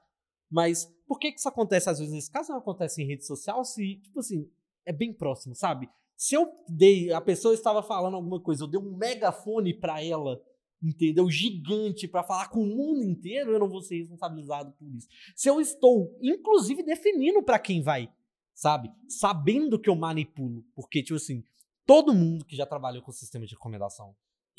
Mas 0.49 0.85
por 1.07 1.19
que, 1.19 1.31
que 1.31 1.39
isso 1.39 1.49
acontece 1.49 1.89
às 1.89 1.99
vezes 1.99 2.13
nesse 2.13 2.31
caso? 2.31 2.51
Não 2.51 2.59
acontece 2.59 3.01
em 3.01 3.07
rede 3.07 3.25
social 3.25 3.63
se, 3.63 3.97
tipo 3.97 4.19
assim, 4.19 4.49
é 4.85 4.93
bem 4.93 5.13
próximo, 5.13 5.53
sabe? 5.53 5.89
Se 6.15 6.35
eu 6.35 6.51
dei. 6.67 7.11
A 7.11 7.21
pessoa 7.21 7.53
estava 7.53 7.83
falando 7.83 8.15
alguma 8.15 8.41
coisa, 8.41 8.63
eu 8.63 8.67
dei 8.67 8.79
um 8.79 8.95
megafone 8.95 9.73
para 9.73 10.03
ela 10.03 10.41
entendeu? 10.81 11.29
Gigante 11.29 12.07
para 12.07 12.23
falar 12.23 12.49
com 12.49 12.61
o 12.61 12.67
mundo 12.67 13.03
inteiro, 13.03 13.51
eu 13.51 13.59
não 13.59 13.67
vou 13.67 13.81
ser 13.81 13.97
responsabilizado 13.97 14.71
por 14.73 14.87
isso. 14.93 15.07
Se 15.35 15.49
eu 15.49 15.59
estou, 15.59 16.15
inclusive, 16.21 16.83
definindo 16.83 17.41
para 17.41 17.59
quem 17.59 17.81
vai 17.81 18.11
sabe? 18.57 18.91
Sabendo 19.07 19.79
que 19.79 19.87
eu 19.87 19.95
manipulo. 19.95 20.65
Porque, 20.75 21.03
tipo 21.03 21.15
assim, 21.15 21.43
todo 21.85 22.13
mundo 22.13 22.43
que 22.43 22.55
já 22.55 22.65
trabalhou 22.65 23.03
com 23.03 23.11
sistema 23.11 23.45
de 23.45 23.53
recomendação, 23.53 24.15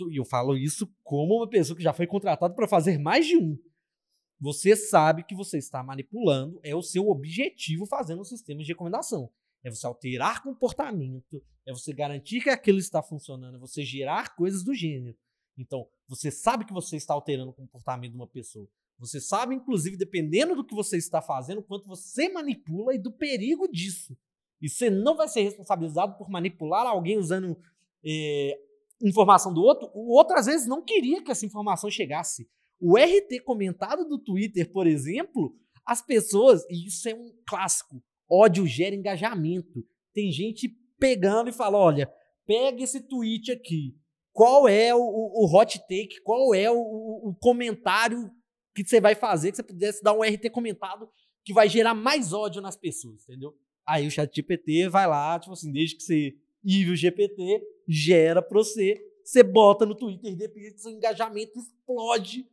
e 0.08 0.16
eu 0.16 0.24
falo 0.24 0.56
isso 0.56 0.86
como 1.02 1.34
uma 1.38 1.50
pessoa 1.50 1.76
que 1.76 1.82
já 1.82 1.92
foi 1.92 2.06
contratada 2.06 2.54
para 2.54 2.68
fazer 2.68 2.96
mais 2.98 3.26
de 3.26 3.36
um. 3.36 3.58
Você 4.40 4.76
sabe 4.76 5.24
que 5.24 5.34
você 5.34 5.58
está 5.58 5.82
manipulando, 5.82 6.60
é 6.62 6.76
o 6.76 6.82
seu 6.82 7.08
objetivo 7.08 7.84
fazendo 7.86 8.20
um 8.20 8.24
sistema 8.24 8.62
de 8.62 8.68
recomendação. 8.68 9.28
É 9.64 9.70
você 9.70 9.84
alterar 9.84 10.44
comportamento, 10.44 11.42
é 11.66 11.72
você 11.72 11.92
garantir 11.92 12.40
que 12.40 12.48
aquilo 12.48 12.78
está 12.78 13.02
funcionando, 13.02 13.56
é 13.56 13.58
você 13.58 13.84
gerar 13.84 14.36
coisas 14.36 14.62
do 14.62 14.72
gênero. 14.72 15.18
Então, 15.56 15.88
você 16.06 16.30
sabe 16.30 16.64
que 16.64 16.72
você 16.72 16.96
está 16.96 17.12
alterando 17.14 17.50
o 17.50 17.54
comportamento 17.54 18.12
de 18.12 18.16
uma 18.16 18.28
pessoa. 18.28 18.70
Você 18.98 19.20
sabe, 19.20 19.54
inclusive, 19.54 19.96
dependendo 19.96 20.56
do 20.56 20.64
que 20.64 20.74
você 20.74 20.96
está 20.96 21.22
fazendo, 21.22 21.62
quanto 21.62 21.86
você 21.86 22.28
manipula 22.28 22.94
e 22.94 22.98
do 22.98 23.12
perigo 23.12 23.68
disso. 23.68 24.16
E 24.60 24.68
você 24.68 24.90
não 24.90 25.16
vai 25.16 25.28
ser 25.28 25.42
responsabilizado 25.42 26.16
por 26.18 26.28
manipular 26.28 26.86
alguém 26.86 27.16
usando 27.16 27.56
é, 28.04 28.58
informação 29.02 29.54
do 29.54 29.62
outro. 29.62 29.88
O 29.94 30.16
outro, 30.16 30.36
às 30.36 30.46
vezes, 30.46 30.66
não 30.66 30.82
queria 30.82 31.22
que 31.22 31.30
essa 31.30 31.46
informação 31.46 31.88
chegasse. 31.90 32.48
O 32.80 32.96
RT 32.96 33.42
comentado 33.44 34.04
do 34.04 34.18
Twitter, 34.18 34.70
por 34.72 34.86
exemplo, 34.86 35.54
as 35.86 36.02
pessoas, 36.02 36.64
e 36.68 36.86
isso 36.86 37.08
é 37.08 37.14
um 37.14 37.32
clássico, 37.46 38.02
ódio 38.30 38.66
gera 38.66 38.94
engajamento. 38.94 39.84
Tem 40.12 40.30
gente 40.30 40.68
pegando 40.98 41.50
e 41.50 41.52
fala: 41.52 41.78
olha, 41.78 42.12
pega 42.46 42.82
esse 42.82 43.00
tweet 43.00 43.50
aqui. 43.50 43.96
Qual 44.32 44.68
é 44.68 44.94
o, 44.94 45.00
o, 45.00 45.44
o 45.44 45.56
hot 45.56 45.78
take? 45.80 46.20
Qual 46.22 46.54
é 46.54 46.70
o, 46.70 46.76
o, 46.76 47.34
comentário 47.40 48.30
que 48.82 48.90
você 48.90 49.00
vai 49.00 49.14
fazer 49.14 49.50
que 49.50 49.56
você 49.56 49.62
pudesse 49.62 50.02
dar 50.02 50.12
um 50.12 50.22
RT 50.22 50.50
comentado 50.50 51.08
que 51.44 51.52
vai 51.52 51.68
gerar 51.68 51.94
mais 51.94 52.32
ódio 52.32 52.60
nas 52.60 52.76
pessoas, 52.76 53.22
entendeu? 53.22 53.56
Aí 53.86 54.06
o 54.06 54.10
chat 54.10 54.34
GPT 54.34 54.88
vai 54.88 55.06
lá, 55.06 55.38
tipo 55.38 55.52
assim, 55.52 55.72
desde 55.72 55.96
que 55.96 56.02
você 56.02 56.36
IVE 56.64 56.90
o 56.90 56.96
GPT, 56.96 57.62
gera 57.86 58.42
pra 58.42 58.58
você, 58.58 59.00
você 59.24 59.42
bota 59.42 59.86
no 59.86 59.94
Twitter, 59.94 60.36
depois 60.36 60.82
seu 60.82 60.92
engajamento 60.92 61.58
explode. 61.58 62.46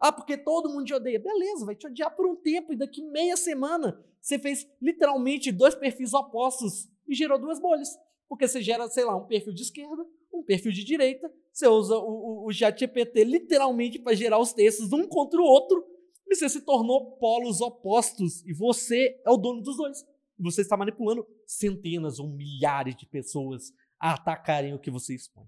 Ah, 0.00 0.10
porque 0.10 0.36
todo 0.36 0.70
mundo 0.70 0.86
te 0.86 0.94
odeia. 0.94 1.20
Beleza, 1.20 1.66
vai 1.66 1.76
te 1.76 1.86
odiar 1.86 2.14
por 2.16 2.26
um 2.26 2.34
tempo 2.34 2.72
e 2.72 2.76
daqui 2.76 3.02
meia 3.02 3.36
semana 3.36 4.02
você 4.20 4.38
fez 4.38 4.66
literalmente 4.80 5.52
dois 5.52 5.74
perfis 5.74 6.14
opostos 6.14 6.88
e 7.06 7.14
gerou 7.14 7.38
duas 7.38 7.60
bolhas. 7.60 7.88
Porque 8.28 8.48
você 8.48 8.62
gera, 8.62 8.88
sei 8.88 9.04
lá, 9.04 9.16
um 9.16 9.26
perfil 9.26 9.52
de 9.52 9.62
esquerda, 9.62 10.06
um 10.32 10.42
perfil 10.42 10.72
de 10.72 10.84
direita, 10.84 11.30
você 11.52 11.66
usa 11.66 11.96
o, 11.96 12.44
o, 12.44 12.46
o 12.46 12.52
ChatGPT 12.52 13.24
literalmente 13.24 13.98
para 13.98 14.14
gerar 14.14 14.38
os 14.38 14.52
textos 14.52 14.92
um 14.92 15.06
contra 15.06 15.40
o 15.40 15.44
outro, 15.44 15.84
e 16.26 16.34
você 16.34 16.48
se 16.48 16.64
tornou 16.64 17.16
polos 17.16 17.60
opostos, 17.60 18.44
e 18.46 18.52
você 18.52 19.20
é 19.26 19.30
o 19.30 19.36
dono 19.36 19.60
dos 19.60 19.76
dois. 19.76 20.04
Você 20.38 20.62
está 20.62 20.76
manipulando 20.76 21.26
centenas 21.46 22.18
ou 22.18 22.28
milhares 22.28 22.96
de 22.96 23.06
pessoas 23.06 23.72
a 23.98 24.14
atacarem 24.14 24.72
o 24.72 24.78
que 24.78 24.90
você 24.90 25.14
expõe. 25.14 25.46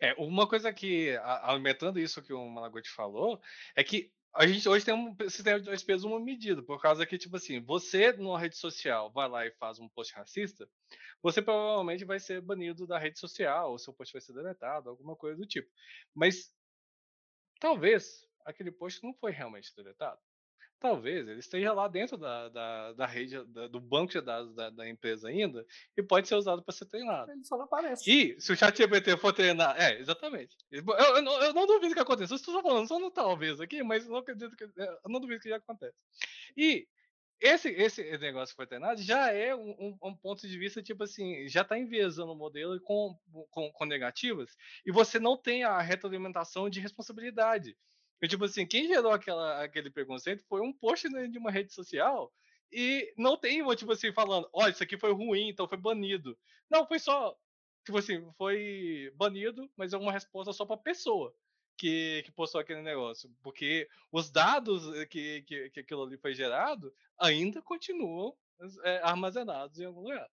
É, 0.00 0.12
uma 0.14 0.48
coisa 0.48 0.72
que, 0.72 1.16
alimentando 1.42 1.98
isso 1.98 2.22
que 2.22 2.32
o 2.32 2.48
Malaguti 2.48 2.90
falou, 2.90 3.40
é 3.74 3.82
que 3.82 4.12
a 4.34 4.46
gente 4.46 4.68
hoje 4.68 4.84
tem 4.84 4.94
um 4.94 5.16
sistema 5.28 5.58
de 5.58 5.64
dois 5.66 5.82
pesos 5.82 6.04
uma 6.04 6.18
medida, 6.18 6.62
por 6.62 6.80
causa 6.80 7.06
que, 7.06 7.16
tipo 7.16 7.36
assim, 7.36 7.60
você 7.60 8.12
numa 8.12 8.38
rede 8.38 8.56
social 8.56 9.10
vai 9.12 9.28
lá 9.28 9.46
e 9.46 9.52
faz 9.52 9.78
um 9.78 9.88
post 9.88 10.12
racista, 10.14 10.68
você 11.22 11.40
provavelmente 11.40 12.04
vai 12.04 12.18
ser 12.18 12.40
banido 12.40 12.86
da 12.86 12.98
rede 12.98 13.18
social, 13.18 13.70
ou 13.70 13.78
seu 13.78 13.94
post 13.94 14.12
vai 14.12 14.20
ser 14.20 14.32
deletado, 14.32 14.90
alguma 14.90 15.14
coisa 15.16 15.36
do 15.36 15.46
tipo. 15.46 15.70
Mas 16.14 16.52
talvez 17.60 18.26
aquele 18.44 18.72
post 18.72 19.02
não 19.02 19.14
foi 19.14 19.30
realmente 19.30 19.74
deletado 19.76 20.20
talvez 20.84 21.26
ele 21.26 21.40
esteja 21.40 21.72
lá 21.72 21.88
dentro 21.88 22.18
da, 22.18 22.50
da, 22.50 22.92
da 22.92 23.06
rede, 23.06 23.42
da, 23.46 23.68
do 23.68 23.80
banco 23.80 24.12
de 24.12 24.20
dados 24.20 24.54
da, 24.54 24.68
da, 24.68 24.86
empresa 24.86 25.28
ainda, 25.28 25.64
e 25.96 26.02
pode 26.02 26.28
ser 26.28 26.34
usado 26.34 26.62
para 26.62 26.74
ser 26.74 26.84
treinado. 26.84 27.32
Ele 27.32 27.42
só 27.42 27.56
não 27.56 27.64
aparece. 27.64 28.10
E 28.10 28.38
se 28.38 28.52
o 28.52 28.56
chat 28.56 28.76
GPT 28.76 29.16
for 29.16 29.32
treinar. 29.32 29.80
É, 29.80 29.98
exatamente. 29.98 30.54
Eu, 30.70 30.84
eu, 30.86 31.22
não, 31.22 31.42
eu 31.42 31.54
não 31.54 31.66
duvido 31.66 31.94
que 31.94 32.00
aconteça. 32.00 32.34
Eu 32.34 32.36
estou 32.36 32.60
falando 32.60 32.86
só 32.86 32.98
no 32.98 33.10
talvez 33.10 33.62
aqui, 33.62 33.82
mas 33.82 34.06
não 34.06 34.16
acredito 34.16 34.54
que. 34.54 34.64
É, 34.64 34.98
eu 35.04 35.08
não 35.08 35.20
duvido 35.20 35.40
que 35.40 35.48
já 35.48 35.56
acontece. 35.56 35.96
E 36.54 36.86
esse, 37.40 37.70
esse 37.70 38.18
negócio 38.18 38.52
que 38.52 38.56
foi 38.56 38.66
treinado 38.66 39.00
já 39.00 39.32
é 39.32 39.56
um, 39.56 39.70
um, 39.70 39.98
um, 40.02 40.14
ponto 40.14 40.46
de 40.46 40.58
vista, 40.58 40.82
tipo 40.82 41.02
assim, 41.02 41.48
já 41.48 41.62
está 41.62 41.78
enviesando 41.78 42.32
o 42.32 42.36
modelo 42.36 42.78
com, 42.82 43.18
com, 43.50 43.72
com 43.72 43.84
negativas, 43.86 44.54
e 44.84 44.92
você 44.92 45.18
não 45.18 45.34
tem 45.34 45.64
a 45.64 45.80
retroalimentação 45.80 46.68
de 46.68 46.78
responsabilidade. 46.78 47.74
E, 48.22 48.28
tipo 48.28 48.44
assim, 48.44 48.66
quem 48.66 48.86
gerou 48.86 49.12
aquela, 49.12 49.62
aquele 49.62 49.90
preconceito 49.90 50.44
foi 50.48 50.60
um 50.60 50.72
post 50.72 51.08
de 51.08 51.38
uma 51.38 51.50
rede 51.50 51.72
social 51.72 52.32
e 52.72 53.12
não 53.16 53.36
tem, 53.36 53.64
tipo 53.76 53.92
assim, 53.92 54.12
falando, 54.12 54.48
olha, 54.52 54.70
isso 54.72 54.82
aqui 54.82 54.98
foi 54.98 55.12
ruim, 55.12 55.48
então 55.48 55.68
foi 55.68 55.78
banido. 55.78 56.36
Não, 56.70 56.86
foi 56.86 56.98
só, 56.98 57.36
tipo 57.84 57.98
assim, 57.98 58.28
foi 58.36 59.12
banido, 59.16 59.70
mas 59.76 59.92
é 59.92 59.98
uma 59.98 60.12
resposta 60.12 60.52
só 60.52 60.64
pra 60.64 60.76
pessoa 60.76 61.34
que, 61.76 62.22
que 62.24 62.32
postou 62.32 62.60
aquele 62.60 62.82
negócio. 62.82 63.30
Porque 63.42 63.88
os 64.10 64.30
dados 64.30 64.82
que, 65.08 65.42
que, 65.42 65.70
que 65.70 65.80
aquilo 65.80 66.02
ali 66.02 66.16
foi 66.16 66.34
gerado 66.34 66.92
ainda 67.18 67.62
continuam 67.62 68.36
é, 68.82 68.98
armazenados 69.02 69.78
em 69.78 69.84
algum 69.84 70.02
lugar. 70.02 70.28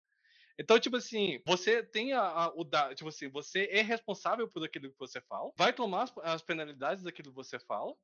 Então, 0.60 0.78
tipo 0.78 0.98
assim, 0.98 1.42
você 1.46 1.82
tem 1.82 2.12
a, 2.12 2.22
a, 2.22 2.48
o 2.54 2.66
da, 2.66 2.94
tipo 2.94 3.08
assim, 3.08 3.30
você 3.30 3.70
é 3.72 3.82
responsável 3.82 4.46
por 4.46 4.62
aquilo 4.62 4.92
que 4.92 5.00
você 5.00 5.22
fala, 5.22 5.50
vai 5.58 5.72
tomar 5.72 6.04
as, 6.04 6.14
as 6.18 6.42
penalidades 6.42 7.02
daquilo 7.02 7.30
que 7.30 7.36
você 7.36 7.58
fala, 7.58 7.96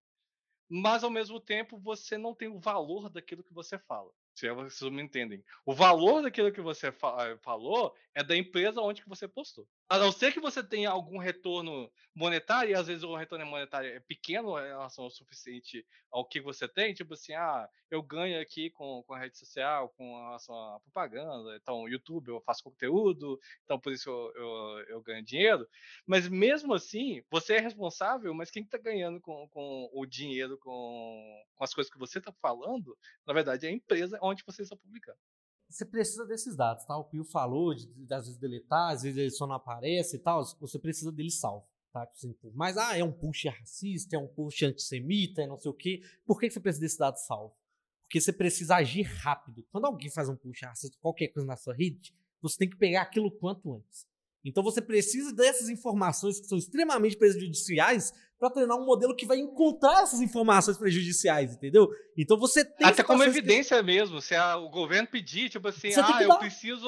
mas 0.70 1.04
ao 1.04 1.10
mesmo 1.10 1.38
tempo 1.38 1.78
você 1.78 2.18
não 2.18 2.34
tem 2.34 2.48
o 2.48 2.58
valor 2.58 3.10
daquilo 3.10 3.44
que 3.44 3.54
você 3.54 3.78
fala. 3.78 4.10
Se 4.34 4.50
vocês 4.52 4.92
me 4.92 5.02
entendem. 5.02 5.44
O 5.66 5.74
valor 5.74 6.22
daquilo 6.22 6.52
que 6.52 6.62
você 6.62 6.92
fa 6.92 7.30
eh, 7.30 7.38
falou 7.38 7.94
é 8.14 8.24
da 8.24 8.36
empresa 8.36 8.82
onde 8.82 9.02
que 9.02 9.10
você 9.10 9.28
postou. 9.28 9.68
A 9.88 10.00
não 10.00 10.12
ser 10.12 10.34
que 10.34 10.40
você 10.40 10.64
tenha 10.64 10.90
algum 10.90 11.20
retorno 11.20 11.92
monetário, 12.16 12.72
e 12.72 12.74
às 12.74 12.88
vezes 12.88 13.04
o 13.04 13.16
retorno 13.16 13.46
monetário 13.46 13.92
é 13.92 14.00
pequeno 14.00 14.58
em 14.58 14.68
relação 14.68 15.04
ao 15.04 15.12
suficiente 15.12 15.86
ao 16.12 16.28
que 16.28 16.42
você 16.42 16.68
tem, 16.68 16.94
tipo 16.94 17.14
assim, 17.14 17.34
ah, 17.34 17.70
eu 17.92 18.02
ganho 18.02 18.42
aqui 18.42 18.72
com, 18.72 19.04
com 19.06 19.14
a 19.14 19.20
rede 19.20 19.38
social, 19.38 19.90
com 19.90 20.18
relação 20.18 20.56
à 20.56 20.80
propaganda, 20.80 21.56
então 21.56 21.88
YouTube 21.88 22.30
eu 22.30 22.42
faço 22.42 22.64
conteúdo, 22.64 23.40
então 23.64 23.80
por 23.80 23.94
isso 23.94 24.10
eu, 24.10 24.34
eu, 24.36 24.80
eu 24.88 25.02
ganho 25.04 25.24
dinheiro. 25.24 25.68
Mas 26.08 26.28
mesmo 26.28 26.74
assim, 26.74 27.22
você 27.30 27.56
é 27.56 27.60
responsável, 27.60 28.34
mas 28.34 28.50
quem 28.50 28.64
está 28.64 28.80
ganhando 28.80 29.22
com, 29.22 29.48
com 29.50 29.90
o 29.94 30.06
dinheiro, 30.06 30.58
com, 30.58 31.44
com 31.54 31.64
as 31.64 31.74
coisas 31.76 31.94
que 31.94 32.00
você 32.00 32.18
está 32.18 32.32
falando, 32.42 32.98
na 33.26 33.34
verdade 33.34 33.68
é 33.68 33.70
a 33.70 33.74
empresa 33.74 34.18
onde 34.20 34.44
você 34.44 34.64
está 34.64 34.76
publicando. 34.76 35.20
Você 35.76 35.84
precisa 35.84 36.26
desses 36.26 36.56
dados, 36.56 36.86
tá? 36.86 36.96
O 36.96 37.04
Pio 37.04 37.26
falou 37.26 37.76
de, 37.76 37.86
de, 37.86 38.14
às 38.14 38.28
vezes 38.28 38.40
deletar, 38.40 38.94
às 38.94 39.04
vezes 39.04 39.18
ele 39.18 39.30
só 39.30 39.46
não 39.46 39.56
aparece 39.56 40.16
e 40.16 40.20
tal. 40.20 40.42
Você 40.62 40.80
precisa 40.80 41.12
dele 41.12 41.30
salvo, 41.30 41.68
tá? 41.92 42.10
Mas, 42.54 42.78
ah, 42.78 42.98
é 42.98 43.04
um 43.04 43.12
post 43.12 43.50
racista, 43.50 44.16
é 44.16 44.20
um 44.20 44.26
post 44.26 44.64
antissemita, 44.66 45.42
é 45.42 45.48
não 45.48 45.60
sei 45.60 45.70
o 45.70 45.74
quê. 45.74 46.02
Por 46.26 46.40
que 46.40 46.50
você 46.50 46.62
precisa 46.62 46.86
desse 46.86 46.98
dado 46.98 47.18
salvo? 47.18 47.54
Porque 48.04 48.22
você 48.22 48.32
precisa 48.32 48.78
agir 48.78 49.02
rápido. 49.02 49.68
Quando 49.70 49.84
alguém 49.84 50.10
faz 50.10 50.30
um 50.30 50.38
post 50.38 50.64
racista, 50.64 50.98
qualquer 51.02 51.28
coisa 51.28 51.46
na 51.46 51.58
sua 51.58 51.76
rede, 51.76 52.16
você 52.42 52.58
tem 52.58 52.70
que 52.70 52.78
pegar 52.78 53.02
aquilo 53.02 53.30
quanto 53.30 53.74
antes. 53.74 54.08
Então 54.46 54.64
você 54.64 54.80
precisa 54.80 55.34
dessas 55.34 55.70
informações 55.70 56.40
que 56.40 56.46
são 56.46 56.58
extremamente 56.58 57.18
prejudiciais 57.18 58.14
para 58.40 58.50
treinar 58.50 58.78
um 58.78 58.86
modelo 58.86 59.16
que 59.16 59.26
vai 59.26 59.38
encontrar 59.40 60.04
essas 60.04 60.22
informações 60.22 60.78
prejudiciais, 60.78 61.56
entendeu? 61.56 61.90
Então 62.18 62.38
você 62.38 62.64
tem 62.64 62.86
até 62.88 63.02
como 63.02 63.24
evidência 63.24 63.78
que... 63.78 63.84
mesmo, 63.84 64.22
se 64.22 64.36
a, 64.36 64.58
o 64.58 64.70
governo 64.70 65.08
pedir, 65.08 65.50
tipo 65.50 65.68
assim, 65.68 65.92
você 65.92 66.00
ah, 66.00 66.22
eu 66.22 66.38
preciso, 66.38 66.88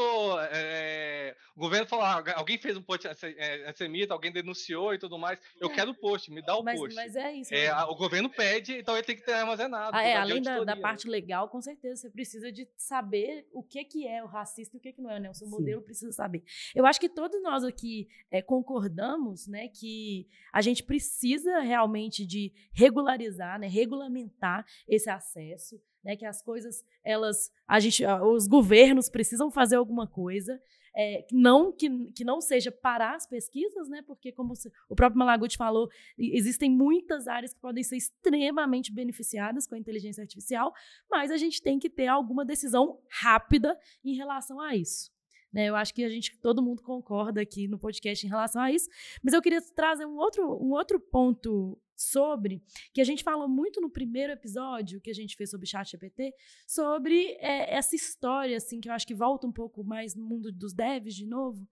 é, 0.52 1.17
o 1.58 1.60
governo 1.60 1.88
falar, 1.88 2.24
alguém 2.36 2.58
fez 2.58 2.78
um 2.78 2.82
post 2.82 3.08
antissemita, 3.08 4.14
alguém 4.14 4.32
denunciou 4.32 4.94
e 4.94 4.98
tudo 4.98 5.18
mais, 5.18 5.40
eu 5.60 5.70
é. 5.70 5.74
quero 5.74 5.92
o 5.92 5.96
post, 5.96 6.32
me 6.32 6.42
dá 6.42 6.56
o 6.56 6.64
mas, 6.64 6.80
post. 6.80 6.96
Mas 6.96 7.16
é 7.16 7.34
isso. 7.34 7.54
É, 7.54 7.68
a, 7.68 7.86
o 7.88 7.96
governo 7.96 8.30
pede, 8.30 8.78
então 8.78 8.96
ele 8.96 9.04
tem 9.04 9.16
que 9.16 9.26
ter 9.26 9.34
armazenado. 9.34 9.96
Ah, 9.96 10.04
é, 10.04 10.16
além 10.16 10.42
da, 10.42 10.64
da, 10.64 10.76
parte 10.78 11.10
legal, 11.10 11.50
com 11.50 11.62
certeza 11.62 12.04
você 12.04 12.10
precisa 12.10 12.52
de 12.52 12.68
saber 12.78 13.48
o 13.52 13.62
que 13.62 13.84
que 13.84 14.08
é 14.08 14.24
o 14.24 14.28
racista 14.28 14.78
e 14.78 14.80
o 14.80 14.82
que 14.82 14.94
que 14.94 15.02
não 15.02 15.12
é, 15.12 15.20
né? 15.20 15.30
O 15.30 15.34
seu 15.34 15.48
Sim. 15.48 15.52
modelo 15.52 15.82
precisa 15.82 16.12
saber. 16.12 16.44
Eu 16.74 16.86
acho 16.86 17.00
que 17.00 17.10
todos 17.10 17.42
nós 17.42 17.64
aqui 17.64 18.08
é, 18.32 18.42
concordamos, 18.42 19.48
né, 19.48 19.68
que 19.68 20.28
a 20.54 20.62
gente 20.62 20.84
precisa 20.84 21.18
precisa 21.18 21.60
realmente 21.60 22.26
de 22.26 22.54
regularizar, 22.72 23.60
né, 23.60 23.68
regulamentar 23.68 24.66
esse 24.88 25.10
acesso, 25.10 25.82
né, 26.04 26.16
que 26.16 26.26
as 26.26 26.42
coisas, 26.42 26.84
elas, 27.04 27.52
a 27.68 27.80
gente, 27.80 28.06
os 28.06 28.48
governos 28.48 29.10
precisam 29.10 29.50
fazer 29.50 29.76
alguma 29.76 30.08
coisa, 30.08 30.62
é, 30.98 31.28
não 31.32 31.72
que, 31.72 32.12
que 32.12 32.24
não 32.24 32.42
seja 32.42 32.72
parar 32.72 33.16
as 33.16 33.28
pesquisas, 33.28 33.88
né, 33.88 34.02
porque 34.02 34.32
como 34.32 34.54
o 34.90 34.96
próprio 34.96 35.20
Malaguti 35.20 35.56
falou, 35.56 35.88
existem 36.18 36.72
muitas 36.72 37.28
áreas 37.28 37.54
que 37.54 37.60
podem 37.60 37.84
ser 37.84 37.98
extremamente 37.98 38.92
beneficiadas 38.92 39.68
com 39.68 39.76
a 39.76 39.78
inteligência 39.78 40.22
artificial, 40.22 40.74
mas 41.10 41.30
a 41.30 41.38
gente 41.38 41.62
tem 41.62 41.78
que 41.78 41.90
ter 41.90 42.08
alguma 42.08 42.44
decisão 42.44 43.00
rápida 43.12 43.78
em 44.04 44.16
relação 44.16 44.60
a 44.60 44.76
isso. 44.76 45.12
Né? 45.54 45.70
Eu 45.70 45.76
acho 45.76 45.94
que 45.94 46.04
a 46.04 46.10
gente, 46.10 46.36
todo 46.40 46.64
mundo 46.64 46.82
concorda 46.82 47.42
aqui 47.42 47.68
no 47.68 47.78
podcast 47.78 48.26
em 48.26 48.30
relação 48.30 48.62
a 48.62 48.72
isso. 48.72 48.90
Mas 49.24 49.34
eu 49.34 49.42
queria 49.42 49.62
trazer 49.76 50.06
um 50.06 50.18
outro, 50.18 50.44
um 50.62 50.72
outro 50.72 51.00
ponto 51.00 51.80
sobre 51.98 52.62
que 52.94 53.02
a 53.02 53.04
gente 53.04 53.24
falou 53.24 53.50
muito 53.50 53.82
no 53.82 53.90
primeiro 53.90 54.32
episódio 54.32 55.02
que 55.02 55.10
a 55.10 55.14
gente 55.14 55.36
fez 55.36 55.50
sobre 55.50 55.68
chat 55.68 55.90
GPT, 55.90 56.34
sobre 56.68 57.32
é, 57.40 57.76
essa 57.76 57.96
história, 57.96 58.56
assim, 58.56 58.80
que 58.80 58.88
eu 58.88 58.94
acho 58.94 59.08
que 59.08 59.16
volta 59.16 59.48
um 59.48 59.52
pouco 59.52 59.84
mais 59.84 60.16
no 60.16 60.24
mundo 60.24 60.52
dos 60.52 60.74
devs 60.74 61.16
de 61.16 61.26
novo, 61.26 61.68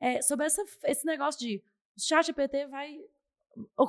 é, 0.00 0.22
sobre 0.22 0.46
essa, 0.46 0.62
esse 0.84 1.04
negócio 1.04 1.40
de 1.40 1.62
o 1.96 2.00
chat 2.00 2.26
GPT 2.26 2.66
vai, 2.66 2.98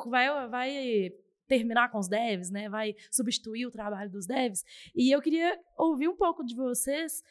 vai, 0.07 0.49
vai 0.49 1.11
terminar 1.47 1.91
com 1.91 1.99
os 1.99 2.07
devs, 2.07 2.49
né? 2.49 2.69
Vai 2.69 2.95
substituir 3.11 3.65
o 3.65 3.71
trabalho 3.71 4.09
dos 4.09 4.25
devs. 4.25 4.63
E 4.95 5.11
eu 5.11 5.21
queria 5.21 5.59
ouvir 5.77 6.07
um 6.07 6.15
pouco 6.15 6.43
de 6.43 6.55
vocês 6.55 7.23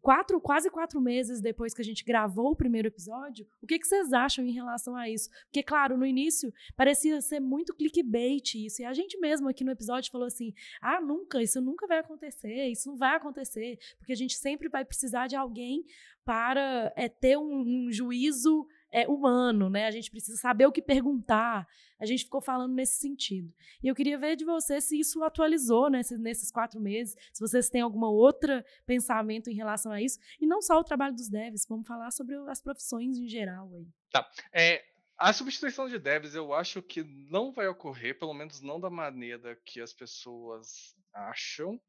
quatro, 0.00 0.40
quase 0.40 0.70
quatro 0.70 1.00
meses 1.00 1.40
depois 1.40 1.74
que 1.74 1.82
a 1.82 1.84
gente 1.84 2.04
gravou 2.04 2.52
o 2.52 2.56
primeiro 2.56 2.88
episódio, 2.88 3.46
o 3.62 3.66
que, 3.66 3.78
que 3.78 3.86
vocês 3.86 4.12
acham 4.12 4.44
em 4.44 4.52
relação 4.52 4.96
a 4.96 5.08
isso? 5.08 5.28
Porque, 5.44 5.62
claro, 5.62 5.96
no 5.96 6.06
início 6.06 6.52
parecia 6.76 7.20
ser 7.20 7.40
muito 7.40 7.74
clickbait 7.74 8.54
isso, 8.54 8.82
e 8.82 8.84
a 8.84 8.92
gente 8.92 9.18
mesmo 9.18 9.48
aqui 9.48 9.64
no 9.64 9.72
episódio 9.72 10.10
falou 10.10 10.26
assim: 10.26 10.52
ah, 10.80 11.00
nunca, 11.00 11.42
isso 11.42 11.60
nunca 11.60 11.86
vai 11.86 11.98
acontecer, 11.98 12.68
isso 12.68 12.88
não 12.88 12.96
vai 12.96 13.16
acontecer, 13.16 13.78
porque 13.98 14.12
a 14.12 14.16
gente 14.16 14.36
sempre 14.36 14.68
vai 14.68 14.84
precisar 14.84 15.26
de 15.26 15.36
alguém 15.36 15.84
para 16.24 16.92
é, 16.96 17.08
ter 17.08 17.36
um, 17.36 17.86
um 17.86 17.92
juízo 17.92 18.66
é, 18.96 19.06
humano, 19.06 19.68
né? 19.68 19.84
A 19.86 19.90
gente 19.90 20.10
precisa 20.10 20.38
saber 20.38 20.64
o 20.64 20.72
que 20.72 20.80
perguntar. 20.80 21.68
A 22.00 22.06
gente 22.06 22.24
ficou 22.24 22.40
falando 22.40 22.72
nesse 22.72 22.98
sentido. 22.98 23.52
E 23.82 23.88
eu 23.88 23.94
queria 23.94 24.16
ver 24.16 24.36
de 24.36 24.44
você 24.44 24.80
se 24.80 24.98
isso 24.98 25.22
atualizou 25.22 25.90
né, 25.90 26.00
nesses 26.18 26.50
quatro 26.50 26.80
meses, 26.80 27.14
se 27.30 27.38
vocês 27.38 27.68
têm 27.68 27.82
alguma 27.82 28.08
outra 28.08 28.64
pensamento 28.86 29.50
em 29.50 29.54
relação 29.54 29.92
a 29.92 30.00
isso. 30.00 30.18
E 30.40 30.46
não 30.46 30.62
só 30.62 30.80
o 30.80 30.84
trabalho 30.84 31.14
dos 31.14 31.28
devs, 31.28 31.66
vamos 31.68 31.86
falar 31.86 32.10
sobre 32.10 32.36
as 32.48 32.62
profissões 32.62 33.18
em 33.18 33.28
geral 33.28 33.70
aí. 33.74 33.86
Tá. 34.10 34.26
É, 34.50 34.82
a 35.18 35.32
substituição 35.32 35.88
de 35.88 35.98
devs 35.98 36.34
eu 36.34 36.52
acho 36.52 36.82
que 36.82 37.02
não 37.02 37.52
vai 37.52 37.66
ocorrer, 37.68 38.18
pelo 38.18 38.34
menos 38.34 38.60
não 38.60 38.78
da 38.78 38.90
maneira 38.90 39.56
que 39.64 39.80
as 39.80 39.92
pessoas 39.92 40.94
acham. 41.12 41.80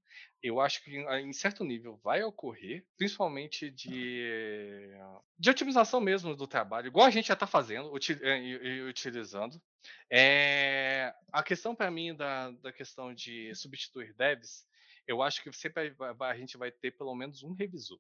Eu 0.41 0.62
acho 0.62 0.84
que 0.84 0.98
em 0.98 1.34
certo 1.34 1.63
nível 1.63 2.00
vai 2.03 2.24
ocorrer, 2.24 2.86
principalmente 2.98 3.69
de, 3.69 4.89
de 5.38 5.50
otimização 5.50 6.00
mesmo 6.00 6.36
do 6.36 6.48
trabalho, 6.48 6.88
igual 6.88 7.05
a 7.05 7.10
gente 7.10 7.27
já 7.27 7.34
está 7.34 7.46
fazendo 7.46 7.91
eh, 8.22 8.39
e 8.39 8.81
utilizando. 8.84 9.62
É, 10.10 11.13
a 11.31 11.43
questão 11.43 11.75
para 11.75 11.91
mim 11.91 12.15
da, 12.15 12.51
da 12.51 12.72
questão 12.72 13.13
de 13.13 13.53
substituir 13.53 14.13
devs, 14.13 14.65
eu 15.05 15.22
acho 15.22 15.43
que 15.43 15.51
sempre 15.51 15.93
a 16.19 16.36
gente 16.36 16.57
vai 16.57 16.72
ter 16.72 16.91
pelo 16.91 17.15
menos 17.15 17.43
um 17.43 17.53
revisor 17.53 18.00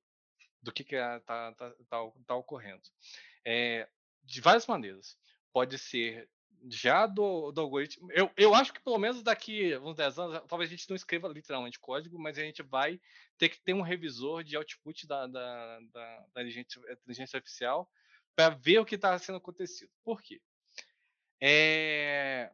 do 0.61 0.71
que 0.71 0.83
está 0.83 1.19
tá, 1.21 1.53
tá, 1.53 1.71
tá, 1.89 2.11
tá 2.25 2.35
ocorrendo. 2.35 2.83
É, 3.45 3.87
de 4.27 4.41
várias 4.41 4.67
maneiras. 4.67 5.17
Pode 5.51 5.77
ser 5.77 6.29
já 6.69 7.05
do, 7.05 7.51
do 7.51 7.61
algoritmo. 7.61 8.11
Eu, 8.11 8.31
eu 8.35 8.53
acho 8.53 8.73
que 8.73 8.81
pelo 8.81 8.97
menos 8.97 9.21
daqui 9.21 9.77
uns 9.77 9.95
10 9.95 10.19
anos, 10.19 10.43
talvez 10.47 10.69
a 10.69 10.75
gente 10.75 10.89
não 10.89 10.95
escreva 10.95 11.27
literalmente 11.27 11.79
código, 11.79 12.19
mas 12.19 12.37
a 12.37 12.41
gente 12.41 12.61
vai 12.63 12.99
ter 13.37 13.49
que 13.49 13.59
ter 13.61 13.73
um 13.73 13.81
revisor 13.81 14.43
de 14.43 14.57
output 14.57 15.07
da, 15.07 15.27
da, 15.27 15.79
da, 15.79 16.25
da 16.33 16.41
inteligência, 16.41 16.81
inteligência 16.91 17.37
artificial 17.37 17.89
para 18.35 18.49
ver 18.49 18.79
o 18.79 18.85
que 18.85 18.95
está 18.95 19.17
sendo 19.17 19.37
acontecido. 19.37 19.91
Por 20.03 20.21
quê? 20.21 20.41
É... 21.41 22.51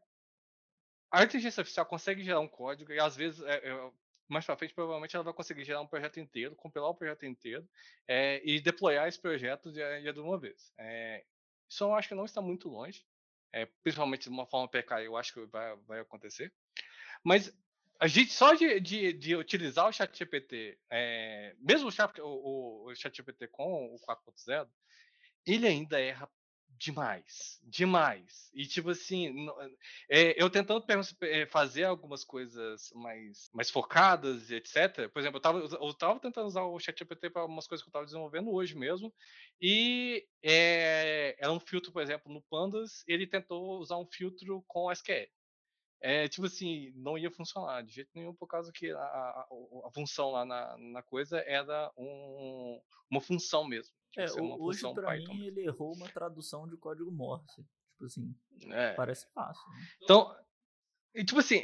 A 1.11 1.23
inteligência 1.23 1.61
artificial 1.61 1.85
consegue 1.85 2.23
gerar 2.23 2.39
um 2.39 2.47
código 2.47 2.91
e 2.91 2.99
às 2.99 3.15
vezes, 3.15 3.41
é, 3.43 3.69
é, 3.69 3.91
mais 4.27 4.45
para 4.45 4.57
frente, 4.57 4.73
provavelmente 4.73 5.15
ela 5.15 5.23
vai 5.23 5.33
conseguir 5.33 5.63
gerar 5.63 5.81
um 5.81 5.87
projeto 5.87 6.19
inteiro, 6.19 6.55
compilar 6.55 6.89
o 6.89 6.95
projeto 6.95 7.25
inteiro 7.25 7.67
é, 8.07 8.41
e 8.43 8.59
deployar 8.59 9.07
esse 9.07 9.19
projeto 9.19 9.71
de, 9.71 10.11
de 10.11 10.19
uma 10.19 10.39
vez. 10.39 10.73
É, 10.77 11.23
isso 11.73 11.83
eu 11.83 11.95
acho 11.95 12.07
que 12.07 12.15
não 12.15 12.25
está 12.25 12.41
muito 12.41 12.69
longe 12.69 13.05
é, 13.53 13.67
principalmente 13.83 14.23
de 14.23 14.29
uma 14.29 14.47
forma 14.47 14.67
PK, 14.67 15.05
eu 15.05 15.15
acho 15.15 15.31
que 15.31 15.45
vai, 15.45 15.75
vai 15.87 15.99
acontecer. 15.99 16.51
Mas 17.23 17.55
a 17.99 18.07
gente 18.07 18.33
só 18.33 18.55
de, 18.55 18.79
de, 18.79 19.13
de 19.13 19.35
utilizar 19.35 19.87
o 19.87 19.93
ChatGPT, 19.93 20.77
é, 20.89 21.55
mesmo 21.59 21.87
o, 21.87 21.91
chat, 21.91 22.19
o, 22.19 22.87
o 22.87 22.95
ChatGPT 22.95 23.47
com 23.47 23.85
o 23.85 23.99
4.0, 23.99 24.67
ele 25.45 25.67
ainda 25.67 26.01
erra 26.01 26.27
demais, 26.83 27.61
demais. 27.63 28.51
E 28.53 28.67
tipo 28.67 28.89
assim, 28.89 29.47
é, 30.09 30.41
eu 30.41 30.49
tentando 30.49 30.83
é, 31.21 31.45
fazer 31.45 31.85
algumas 31.85 32.25
coisas 32.25 32.91
mais, 32.93 33.49
mais 33.53 33.69
focadas 33.71 34.49
e 34.49 34.55
etc. 34.55 35.09
Por 35.09 35.19
exemplo, 35.19 35.37
eu 35.37 35.41
tava, 35.41 35.59
eu 35.59 35.93
tava 35.93 36.19
tentando 36.19 36.47
usar 36.47 36.63
o 36.63 36.77
ChatGPT 36.77 37.29
para 37.29 37.41
algumas 37.41 37.67
coisas 37.67 37.81
que 37.81 37.87
eu 37.87 37.91
estava 37.91 38.05
desenvolvendo 38.05 38.51
hoje 38.51 38.75
mesmo. 38.75 39.13
E 39.61 40.27
é, 40.43 41.37
era 41.39 41.53
um 41.53 41.59
filtro, 41.59 41.93
por 41.93 42.01
exemplo, 42.01 42.31
no 42.31 42.41
Pandas, 42.41 43.03
ele 43.07 43.25
tentou 43.25 43.79
usar 43.79 43.97
um 43.97 44.05
filtro 44.05 44.61
com 44.67 44.91
SQL. 44.91 45.29
É, 46.01 46.27
tipo 46.27 46.47
assim, 46.47 46.91
não 46.97 47.17
ia 47.17 47.31
funcionar 47.31 47.81
de 47.81 47.93
jeito 47.93 48.09
nenhum, 48.13 48.35
por 48.35 48.45
causa 48.45 48.73
que 48.73 48.91
a, 48.91 48.99
a, 48.99 49.47
a 49.85 49.91
função 49.93 50.31
lá 50.31 50.43
na, 50.43 50.77
na 50.77 51.01
coisa 51.01 51.39
era 51.47 51.89
um, 51.97 52.81
uma 53.09 53.21
função 53.21 53.65
mesmo. 53.65 53.95
É, 54.17 54.25
hoje 54.39 54.81
para 54.93 55.17
mim 55.17 55.45
ele 55.45 55.65
errou 55.65 55.93
uma 55.93 56.07
tradução 56.09 56.67
de 56.67 56.77
código 56.77 57.11
Morse. 57.11 57.65
Tipo 57.93 58.05
assim, 58.05 58.35
é. 58.69 58.93
parece 58.93 59.27
fácil. 59.33 59.67
Né? 59.71 59.87
Então, 60.03 60.35
e, 61.15 61.23
tipo 61.23 61.39
assim, 61.39 61.61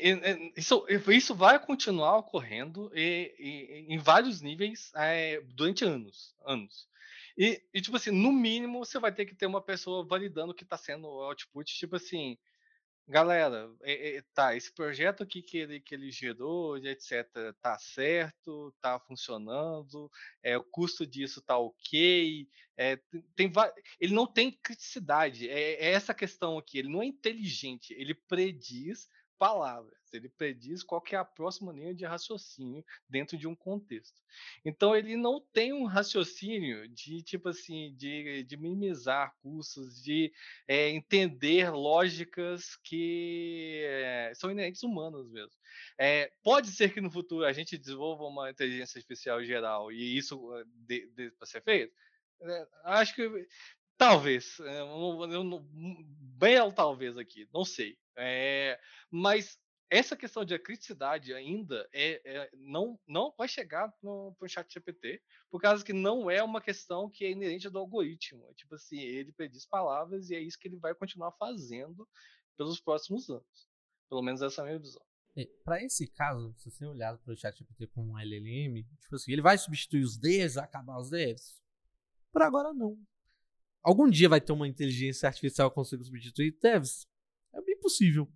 isso, 0.55 0.85
isso 1.09 1.33
vai 1.33 1.57
continuar 1.59 2.17
ocorrendo 2.17 2.91
e, 2.93 3.33
e, 3.39 3.93
em 3.93 3.97
vários 3.97 4.41
níveis 4.41 4.91
é, 4.95 5.41
durante 5.41 5.83
anos, 5.83 6.35
anos. 6.45 6.87
E, 7.35 7.61
e, 7.73 7.81
tipo 7.81 7.97
assim, 7.97 8.11
no 8.11 8.31
mínimo 8.31 8.85
você 8.85 8.99
vai 8.99 9.11
ter 9.11 9.25
que 9.25 9.33
ter 9.33 9.47
uma 9.47 9.61
pessoa 9.61 10.05
validando 10.05 10.51
o 10.51 10.55
que 10.55 10.63
está 10.63 10.77
sendo 10.77 11.07
o 11.07 11.23
output, 11.23 11.73
tipo 11.73 11.95
assim, 11.95 12.37
Galera, 13.11 13.75
é, 13.81 14.17
é, 14.17 14.23
tá, 14.35 14.55
esse 14.55 14.71
projeto 14.71 15.23
aqui 15.23 15.41
que 15.41 15.57
ele, 15.57 15.79
que 15.79 15.95
ele 15.95 16.11
gerou, 16.11 16.77
etc, 16.77 17.27
tá 17.59 17.75
certo, 17.79 18.71
tá 18.79 18.99
funcionando, 18.99 20.11
é, 20.43 20.55
o 20.55 20.63
custo 20.63 21.07
disso 21.07 21.41
tá 21.41 21.57
ok, 21.57 22.47
é, 22.77 22.97
tem, 23.35 23.51
ele 23.99 24.13
não 24.13 24.27
tem 24.27 24.51
criticidade, 24.51 25.49
é, 25.49 25.87
é 25.87 25.91
essa 25.91 26.13
questão 26.13 26.59
aqui, 26.59 26.77
ele 26.77 26.89
não 26.89 27.01
é 27.01 27.07
inteligente, 27.07 27.95
ele 27.97 28.13
prediz 28.13 29.09
palavras. 29.39 29.97
Ele 30.11 30.27
prediz 30.27 30.83
qual 30.83 31.01
que 31.01 31.15
é 31.15 31.17
a 31.17 31.23
próxima 31.23 31.71
linha 31.71 31.95
de 31.95 32.05
raciocínio 32.05 32.83
dentro 33.07 33.37
de 33.37 33.47
um 33.47 33.55
contexto. 33.55 34.21
Então 34.65 34.95
ele 34.95 35.15
não 35.15 35.39
tem 35.39 35.71
um 35.71 35.85
raciocínio 35.85 36.87
de 36.89 37.23
tipo 37.23 37.49
assim 37.49 37.95
de, 37.95 38.43
de 38.43 38.57
minimizar 38.57 39.33
custos, 39.41 40.03
de 40.03 40.31
é, 40.67 40.89
entender 40.89 41.71
lógicas 41.71 42.75
que 42.83 43.81
é, 43.85 44.33
são 44.35 44.51
inerentes 44.51 44.83
humanas 44.83 45.27
mesmo. 45.29 45.57
É, 45.97 46.31
pode 46.43 46.67
ser 46.71 46.93
que 46.93 46.99
no 46.99 47.09
futuro 47.09 47.45
a 47.45 47.53
gente 47.53 47.77
desenvolva 47.77 48.25
uma 48.25 48.49
inteligência 48.49 48.99
artificial 48.99 49.43
geral 49.43 49.91
e 49.91 50.17
isso 50.17 50.39
para 51.37 51.47
ser 51.47 51.63
feito. 51.63 51.93
acho 52.83 53.15
que 53.15 53.47
Talvez. 53.99 54.57
Eu, 54.59 55.29
eu, 55.29 55.67
bem 56.39 56.71
talvez 56.71 57.17
aqui, 57.17 57.49
não 57.53 57.65
sei. 57.65 57.97
É, 58.19 58.79
mas 59.09 59.59
essa 59.89 60.15
questão 60.15 60.45
de 60.45 60.57
criticidade 60.59 61.33
ainda 61.33 61.89
é, 61.91 62.21
é, 62.23 62.49
não, 62.53 62.99
não 63.07 63.33
vai 63.35 63.47
chegar 63.47 63.91
no, 64.03 64.35
no 64.39 64.47
chat 64.47 64.71
GPT, 64.71 65.21
por 65.49 65.59
causa 65.59 65.83
que 65.83 65.93
não 65.93 66.29
é 66.29 66.43
uma 66.43 66.61
questão 66.61 67.09
que 67.09 67.25
é 67.25 67.31
inerente 67.31 67.69
do 67.69 67.79
algoritmo. 67.79 68.45
É 68.49 68.53
tipo 68.53 68.75
assim, 68.75 68.99
ele 68.99 69.31
prediz 69.31 69.65
palavras 69.65 70.29
e 70.29 70.35
é 70.35 70.39
isso 70.39 70.59
que 70.59 70.67
ele 70.67 70.77
vai 70.77 70.93
continuar 70.93 71.31
fazendo 71.31 72.07
pelos 72.55 72.79
próximos 72.79 73.29
anos. 73.29 73.69
Pelo 74.07 74.21
menos 74.21 74.41
essa 74.41 74.61
é 74.61 74.63
a 74.63 74.67
minha 74.67 74.79
visão. 74.79 75.01
É, 75.35 75.45
para 75.63 75.83
esse 75.83 76.07
caso, 76.07 76.53
se 76.57 76.69
você 76.69 76.85
olhar 76.85 77.17
para 77.17 77.33
o 77.33 77.37
chat 77.37 77.57
GPT 77.57 77.87
como 77.87 78.13
um 78.13 78.19
LLM, 78.19 78.83
tipo 78.99 79.15
assim, 79.15 79.31
ele 79.31 79.41
vai 79.41 79.57
substituir 79.57 80.03
os 80.03 80.17
devs, 80.17 80.57
acabar 80.57 80.99
os 80.99 81.09
devs? 81.09 81.63
Por 82.31 82.43
agora 82.43 82.73
não. 82.73 82.97
Algum 83.81 84.09
dia 84.09 84.29
vai 84.29 84.41
ter 84.41 84.51
uma 84.51 84.67
inteligência 84.67 85.27
artificial 85.27 85.71
que 85.71 85.75
consiga 85.75 86.03
substituir 86.03 86.55
devs? 86.61 87.07
Possível. 87.89 88.27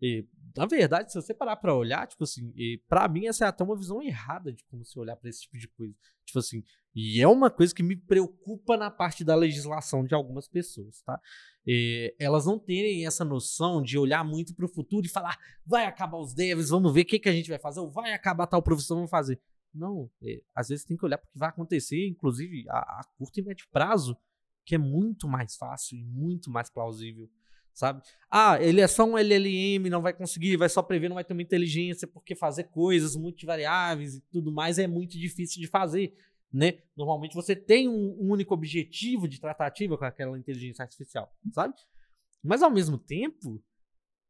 E, 0.00 0.26
na 0.56 0.66
verdade, 0.66 1.10
se 1.10 1.20
você 1.20 1.34
parar 1.34 1.56
pra 1.56 1.74
olhar, 1.74 2.06
tipo 2.06 2.24
assim, 2.24 2.52
pra 2.88 3.08
mim 3.08 3.26
essa 3.26 3.44
é 3.44 3.48
até 3.48 3.64
uma 3.64 3.76
visão 3.76 4.02
errada 4.02 4.52
de 4.52 4.62
como 4.64 4.84
se 4.84 4.98
olhar 4.98 5.16
para 5.16 5.28
esse 5.28 5.42
tipo 5.42 5.58
de 5.58 5.68
coisa. 5.68 5.94
Tipo 6.24 6.38
assim, 6.38 6.62
e 6.94 7.20
é 7.20 7.26
uma 7.26 7.50
coisa 7.50 7.74
que 7.74 7.82
me 7.82 7.96
preocupa 7.96 8.76
na 8.76 8.90
parte 8.90 9.24
da 9.24 9.34
legislação 9.34 10.04
de 10.04 10.14
algumas 10.14 10.46
pessoas, 10.46 11.00
tá? 11.02 11.20
E, 11.66 12.14
elas 12.18 12.46
não 12.46 12.58
terem 12.58 13.06
essa 13.06 13.24
noção 13.24 13.82
de 13.82 13.98
olhar 13.98 14.24
muito 14.24 14.54
pro 14.54 14.68
futuro 14.68 15.06
e 15.06 15.10
falar, 15.10 15.38
vai 15.66 15.86
acabar 15.86 16.18
os 16.18 16.34
devs, 16.34 16.68
vamos 16.68 16.92
ver 16.92 17.02
o 17.02 17.06
que, 17.06 17.18
que 17.18 17.28
a 17.28 17.32
gente 17.32 17.48
vai 17.48 17.58
fazer, 17.58 17.80
ou 17.80 17.90
vai 17.90 18.12
acabar 18.12 18.46
tal 18.46 18.62
profissão, 18.62 18.98
vamos 18.98 19.10
fazer. 19.10 19.40
Não, 19.72 20.10
é, 20.22 20.40
às 20.54 20.68
vezes 20.68 20.84
tem 20.84 20.96
que 20.96 21.04
olhar 21.04 21.18
para 21.18 21.28
o 21.28 21.32
que 21.32 21.38
vai 21.38 21.48
acontecer, 21.48 22.06
inclusive 22.08 22.64
a, 22.68 22.78
a 22.78 23.04
curto 23.16 23.38
e 23.38 23.42
médio 23.42 23.66
prazo, 23.70 24.16
que 24.64 24.74
é 24.74 24.78
muito 24.78 25.26
mais 25.26 25.56
fácil 25.56 25.96
e 25.96 26.04
muito 26.04 26.50
mais 26.50 26.70
plausível, 26.70 27.28
sabe? 27.78 28.02
Ah, 28.28 28.60
ele 28.60 28.80
é 28.80 28.88
só 28.88 29.04
um 29.04 29.16
LLM, 29.16 29.88
não 29.88 30.02
vai 30.02 30.12
conseguir, 30.12 30.56
vai 30.56 30.68
só 30.68 30.82
prever, 30.82 31.08
não 31.08 31.14
vai 31.14 31.22
ter 31.22 31.32
uma 31.32 31.42
inteligência, 31.42 32.08
porque 32.08 32.34
fazer 32.34 32.64
coisas 32.64 33.14
multivariáveis 33.14 34.16
e 34.16 34.20
tudo 34.32 34.50
mais 34.50 34.80
é 34.80 34.88
muito 34.88 35.16
difícil 35.16 35.60
de 35.60 35.68
fazer, 35.68 36.12
né? 36.52 36.80
Normalmente 36.96 37.36
você 37.36 37.54
tem 37.54 37.88
um, 37.88 38.16
único 38.18 38.52
objetivo 38.52 39.28
de 39.28 39.40
tratativa 39.40 39.96
com 39.96 40.04
aquela 40.04 40.36
inteligência 40.36 40.82
artificial, 40.82 41.32
sabe? 41.52 41.74
Mas 42.42 42.64
ao 42.64 42.70
mesmo 42.70 42.98
tempo, 42.98 43.62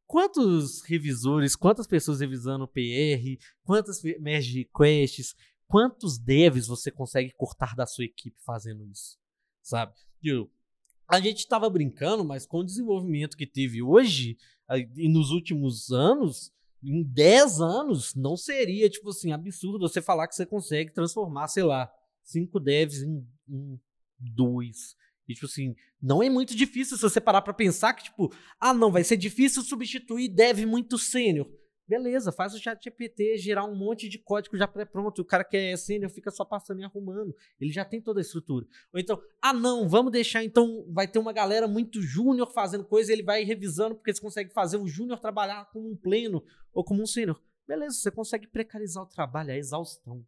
quantos 0.07 0.83
revisores, 0.83 1.57
quantas 1.57 1.87
pessoas 1.87 2.21
revisando 2.21 2.69
PR, 2.69 3.43
quantas 3.63 4.03
merge 4.21 4.59
requests, 4.59 5.35
quantos 5.67 6.19
devs 6.19 6.67
você 6.67 6.91
consegue 6.91 7.33
cortar 7.33 7.75
da 7.75 7.87
sua 7.87 8.05
equipe 8.05 8.37
fazendo 8.45 8.87
isso, 8.87 9.19
sabe? 9.63 9.95
Eu, 10.23 10.51
a 11.09 11.21
gente 11.21 11.38
estava 11.38 11.68
brincando, 11.71 12.25
mas 12.25 12.47
com 12.47 12.59
o 12.59 12.64
desenvolvimento 12.64 13.37
que 13.37 13.47
teve 13.47 13.83
hoje 13.83 14.37
e 14.97 15.09
nos 15.09 15.31
últimos 15.31 15.90
anos, 15.90 16.53
em 16.83 17.03
10 17.03 17.61
anos, 17.61 18.14
não 18.14 18.37
seria, 18.37 18.88
tipo 18.90 19.09
assim, 19.09 19.33
absurdo 19.33 19.88
você 19.88 20.03
falar 20.03 20.29
que 20.29 20.35
você 20.35 20.44
consegue 20.44 20.92
transformar, 20.92 21.49
sei 21.49 21.62
lá, 21.62 21.90
cinco 22.23 22.61
devs 22.61 23.03
em, 23.03 23.27
em 23.49 23.81
dois. 24.18 24.94
E, 25.27 25.35
tipo 25.35 25.47
assim, 25.47 25.75
não 26.01 26.23
é 26.23 26.29
muito 26.31 26.55
difícil 26.55 26.97
se 26.97 27.03
você 27.03 27.21
parar 27.21 27.42
pra 27.42 27.53
pensar 27.53 27.94
que, 27.94 28.05
tipo, 28.05 28.33
ah, 28.61 28.73
não, 28.73 28.92
vai 28.92 29.03
ser 29.03 29.16
difícil 29.16 29.62
substituir 29.62 30.29
dev 30.29 30.64
muito 30.66 30.99
sênior. 30.99 31.51
Beleza, 31.88 32.31
faz 32.31 32.53
o 32.53 32.59
chat 32.59 32.85
GPT 32.85 33.38
gerar 33.38 33.64
um 33.64 33.74
monte 33.74 34.11
de 34.11 34.18
código 34.18 34.59
já 34.59 34.68
pré-pronto. 34.68 35.22
O 35.22 35.24
cara 35.24 35.42
que 35.42 35.57
é 35.57 35.74
sênior 35.74 36.11
fica 36.11 36.31
só 36.31 36.44
passando 36.44 36.81
e 36.81 36.85
arrumando. 36.85 37.35
Ele 37.59 37.72
já 37.72 37.83
tem 37.83 37.98
toda 37.98 38.20
a 38.20 38.22
estrutura. 38.22 38.66
Ou 38.92 39.01
então, 39.01 39.18
ah, 39.40 39.55
não, 39.55 39.88
vamos 39.88 40.12
deixar 40.12 40.44
então. 40.44 40.85
Vai 40.90 41.09
ter 41.09 41.18
uma 41.18 41.33
galera 41.33 41.66
muito 41.66 42.03
júnior 42.03 42.53
fazendo 42.53 42.85
coisa 42.85 43.11
ele 43.11 43.22
vai 43.22 43.42
revisando 43.42 43.94
porque 43.94 44.12
você 44.12 44.20
consegue 44.20 44.53
fazer 44.53 44.77
o 44.77 44.87
júnior 44.87 45.18
trabalhar 45.18 45.64
como 45.72 45.90
um 45.90 45.96
pleno 45.96 46.44
ou 46.74 46.85
como 46.85 47.03
um 47.03 47.07
sênior. 47.07 47.42
Beleza, 47.66 47.96
você 47.96 48.11
consegue 48.11 48.46
precarizar 48.46 49.03
o 49.03 49.09
trabalho, 49.09 49.51
a 49.51 49.57
exaustão. 49.57 50.22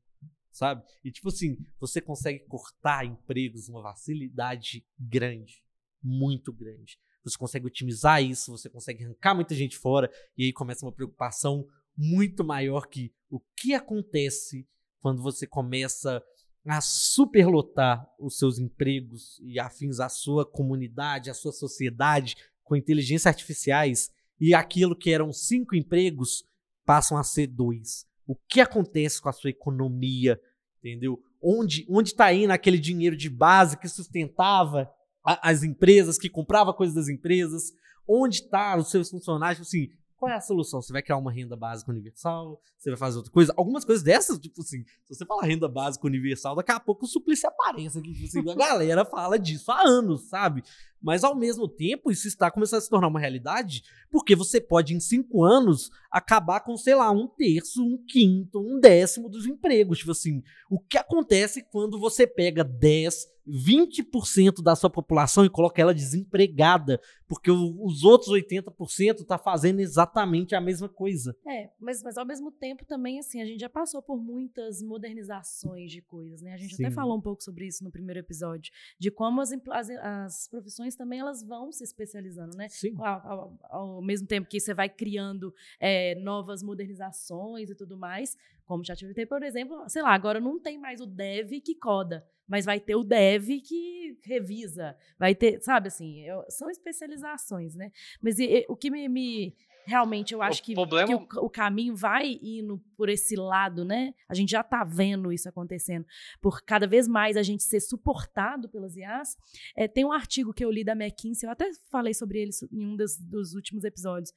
Sabe? 0.51 0.83
E 1.05 1.13
tipo 1.13 1.29
assim, 1.29 1.59
você 1.79 2.01
consegue 2.01 2.39
cortar 2.47 3.05
empregos 3.05 3.69
uma 3.69 3.83
facilidade 3.83 4.87
grande. 4.99 5.63
Muito 6.03 6.55
grande 6.55 6.99
você 7.23 7.37
consegue 7.37 7.67
otimizar 7.67 8.23
isso, 8.23 8.53
você 8.53 8.69
consegue 8.69 9.05
arrancar 9.05 9.35
muita 9.35 9.55
gente 9.55 9.77
fora, 9.77 10.11
e 10.37 10.45
aí 10.45 10.53
começa 10.53 10.85
uma 10.85 10.93
preocupação 10.93 11.67
muito 11.97 12.45
maior 12.45 12.87
que 12.87 13.13
o 13.29 13.41
que 13.57 13.75
acontece 13.75 14.67
quando 15.01 15.23
você 15.23 15.47
começa 15.47 16.23
a 16.67 16.81
superlotar 16.81 18.07
os 18.19 18.39
seus 18.39 18.59
empregos 18.59 19.41
e 19.43 19.59
afins 19.59 19.99
à 19.99 20.09
sua 20.09 20.45
comunidade, 20.45 21.31
à 21.31 21.35
sua 21.35 21.53
sociedade 21.53 22.37
com 22.63 22.77
inteligência 22.77 23.29
artificiais 23.29 24.11
e 24.39 24.55
aquilo 24.55 24.97
que 24.97 25.11
eram 25.11 25.33
cinco 25.33 25.75
empregos 25.75 26.45
passam 26.85 27.17
a 27.17 27.25
ser 27.25 27.47
dois. 27.47 28.07
O 28.27 28.35
que 28.35 28.61
acontece 28.61 29.21
com 29.21 29.29
a 29.29 29.33
sua 29.33 29.51
economia, 29.51 30.41
entendeu? 30.79 31.23
Onde 31.43 31.87
onde 31.89 32.11
está 32.11 32.33
indo 32.33 32.53
aquele 32.53 32.79
dinheiro 32.79 33.17
de 33.17 33.29
base 33.29 33.79
que 33.79 33.89
sustentava 33.89 34.91
as 35.25 35.63
empresas, 35.63 36.19
que 36.19 36.29
comprava 36.29 36.73
coisas 36.73 36.95
das 36.95 37.09
empresas, 37.09 37.73
onde 38.09 38.37
está 38.37 38.77
os 38.77 38.91
seus 38.91 39.11
funcionários, 39.11 39.67
assim, 39.67 39.89
qual 40.21 40.31
é 40.31 40.37
a 40.37 40.41
solução? 40.41 40.83
Você 40.83 40.93
vai 40.93 41.03
criar 41.03 41.17
uma 41.17 41.33
renda 41.33 41.57
básica 41.57 41.91
universal? 41.91 42.61
Você 42.77 42.91
vai 42.91 42.99
fazer 42.99 43.17
outra 43.17 43.33
coisa? 43.33 43.55
Algumas 43.57 43.87
coisas 43.87 44.05
dessas, 44.05 44.39
tipo 44.39 44.61
assim, 44.61 44.85
se 45.07 45.15
você 45.15 45.25
falar 45.25 45.47
renda 45.47 45.67
básica 45.67 46.07
universal, 46.07 46.55
daqui 46.55 46.71
a 46.73 46.79
pouco 46.79 47.07
o 47.07 47.09
suplício 47.09 47.49
aparece 47.49 47.99
aqui. 47.99 48.13
Tipo 48.13 48.27
assim, 48.27 48.51
a 48.51 48.55
galera 48.55 49.05
fala 49.07 49.39
disso 49.39 49.73
há 49.73 49.81
anos, 49.81 50.29
sabe? 50.29 50.63
Mas 51.03 51.25
ao 51.25 51.35
mesmo 51.35 51.69
tempo, 51.69 52.11
isso 52.11 52.29
está 52.29 52.51
começando 52.51 52.79
a 52.79 52.83
se 52.83 52.91
tornar 52.91 53.09
uma 53.09 53.21
realidade, 53.21 53.83
porque 54.11 54.37
você 54.37 54.61
pode, 54.61 54.95
em 54.95 55.01
cinco 55.01 55.45
anos, 55.45 55.91
acabar 56.11 56.61
com, 56.61 56.77
sei 56.77 56.95
lá, 56.95 57.11
um 57.11 57.27
terço, 57.27 57.83
um 57.83 57.97
quinto, 58.05 58.61
um 58.61 58.79
décimo 58.79 59.29
dos 59.29 59.47
empregos. 59.47 59.99
Tipo 59.99 60.11
assim, 60.11 60.43
o 60.71 60.79
que 60.79 60.99
acontece 60.99 61.65
quando 61.71 61.99
você 61.99 62.27
pega 62.27 62.65
10, 62.65 63.27
20% 63.51 64.63
da 64.63 64.77
sua 64.77 64.91
população 64.91 65.45
e 65.45 65.51
coloca 65.51 65.81
ela 65.81 65.95
desempregada, 65.95 67.01
porque 67.27 67.51
os 67.51 68.05
outros 68.05 68.31
80% 68.31 69.25
tá 69.25 69.39
fazendo 69.39 69.81
exatamente 69.81 70.55
a 70.55 70.61
mesma 70.61 70.89
coisa. 70.89 71.37
É, 71.47 71.71
mas, 71.79 72.03
mas 72.03 72.17
ao 72.17 72.27
mesmo 72.27 72.51
tempo 72.51 72.85
também, 72.85 73.19
assim, 73.19 73.41
a 73.41 73.45
gente 73.45 73.61
já 73.61 73.69
passou 73.69 74.03
por 74.03 74.17
muitas 74.17 74.83
modernizações 74.83 75.91
de 75.91 76.03
coisas, 76.03 76.43
né? 76.43 76.55
A 76.55 76.57
gente 76.57 76.77
Sim. 76.77 76.85
até 76.85 76.95
falou 76.95 77.17
um 77.17 77.21
pouco 77.21 77.43
sobre 77.43 77.67
isso 77.67 77.83
no 77.85 77.91
primeiro 77.91 78.21
episódio, 78.21 78.73
de 78.99 79.11
como 79.11 79.41
as, 79.41 79.51
as, 79.53 79.91
as 79.91 80.49
profissões 80.49 80.90
também 80.97 81.21
elas 81.21 81.43
vão 81.43 81.73
se 81.73 81.85
especializando, 81.85 82.57
né? 82.57 82.69
Sim. 82.69 82.95
Ao, 82.99 83.27
ao, 83.27 83.59
ao 83.71 84.03
mesmo 84.03 84.27
tempo 84.27 84.49
que 84.49 84.61
você 84.61 84.75
vai 84.75 84.89
criando 84.89 85.55
é, 85.79 86.15
novas 86.17 86.63
modernizações 86.63 87.71
e 87.71 87.75
tudo 87.75 87.97
mais, 87.97 88.37
como 88.65 88.83
o 88.83 88.87
ChatGPT, 88.87 89.27
por 89.27 89.43
exemplo, 89.43 89.89
sei 89.89 90.03
lá, 90.03 90.15
agora 90.15 90.41
não 90.41 90.59
tem 90.59 90.79
mais 90.79 91.01
o 91.01 91.07
dev 91.07 91.51
que 91.61 91.75
coda, 91.75 92.25
mas 92.47 92.65
vai 92.65 92.79
ter 92.79 92.95
o 92.95 93.03
dev 93.03 93.49
que 93.65 94.17
revisa, 94.25 94.97
vai 95.19 95.35
ter, 95.35 95.61
sabe 95.61 95.89
assim, 95.89 96.21
eu, 96.21 96.45
são 96.49 96.71
especializações, 96.71 97.75
né? 97.75 97.91
Mas 98.21 98.39
e, 98.39 98.45
e, 98.45 98.67
o 98.69 98.77
que 98.77 98.91
me, 98.91 99.09
me, 99.09 99.57
realmente 99.87 100.35
eu 100.35 100.41
acho 100.41 100.61
o 100.61 100.65
que, 100.65 100.75
problema... 100.75 101.07
que 101.07 101.39
o, 101.39 101.45
o, 101.45 101.51
caminho 101.51 101.97
vai 101.97 102.39
indo 102.41 102.81
por 103.01 103.09
esse 103.09 103.35
lado, 103.35 103.83
né? 103.83 104.13
A 104.29 104.35
gente 104.35 104.51
já 104.51 104.61
está 104.61 104.85
vendo 104.85 105.33
isso 105.33 105.49
acontecendo. 105.49 106.05
Por 106.39 106.61
cada 106.61 106.87
vez 106.87 107.09
mais 107.09 107.35
a 107.35 107.43
gente 107.43 107.63
ser 107.63 107.81
suportado 107.81 108.69
pelas 108.69 108.95
IAs. 108.95 109.39
É, 109.75 109.89
tem 109.89 110.05
um 110.05 110.13
artigo 110.13 110.53
que 110.53 110.63
eu 110.63 110.71
li 110.71 110.85
da 110.85 110.93
McKinsey, 110.93 111.47
eu 111.47 111.51
até 111.51 111.71
falei 111.91 112.13
sobre 112.13 112.43
ele 112.43 112.51
em 112.71 112.85
um 112.85 112.97
dos, 112.97 113.17
dos 113.17 113.55
últimos 113.55 113.85
episódios, 113.85 114.35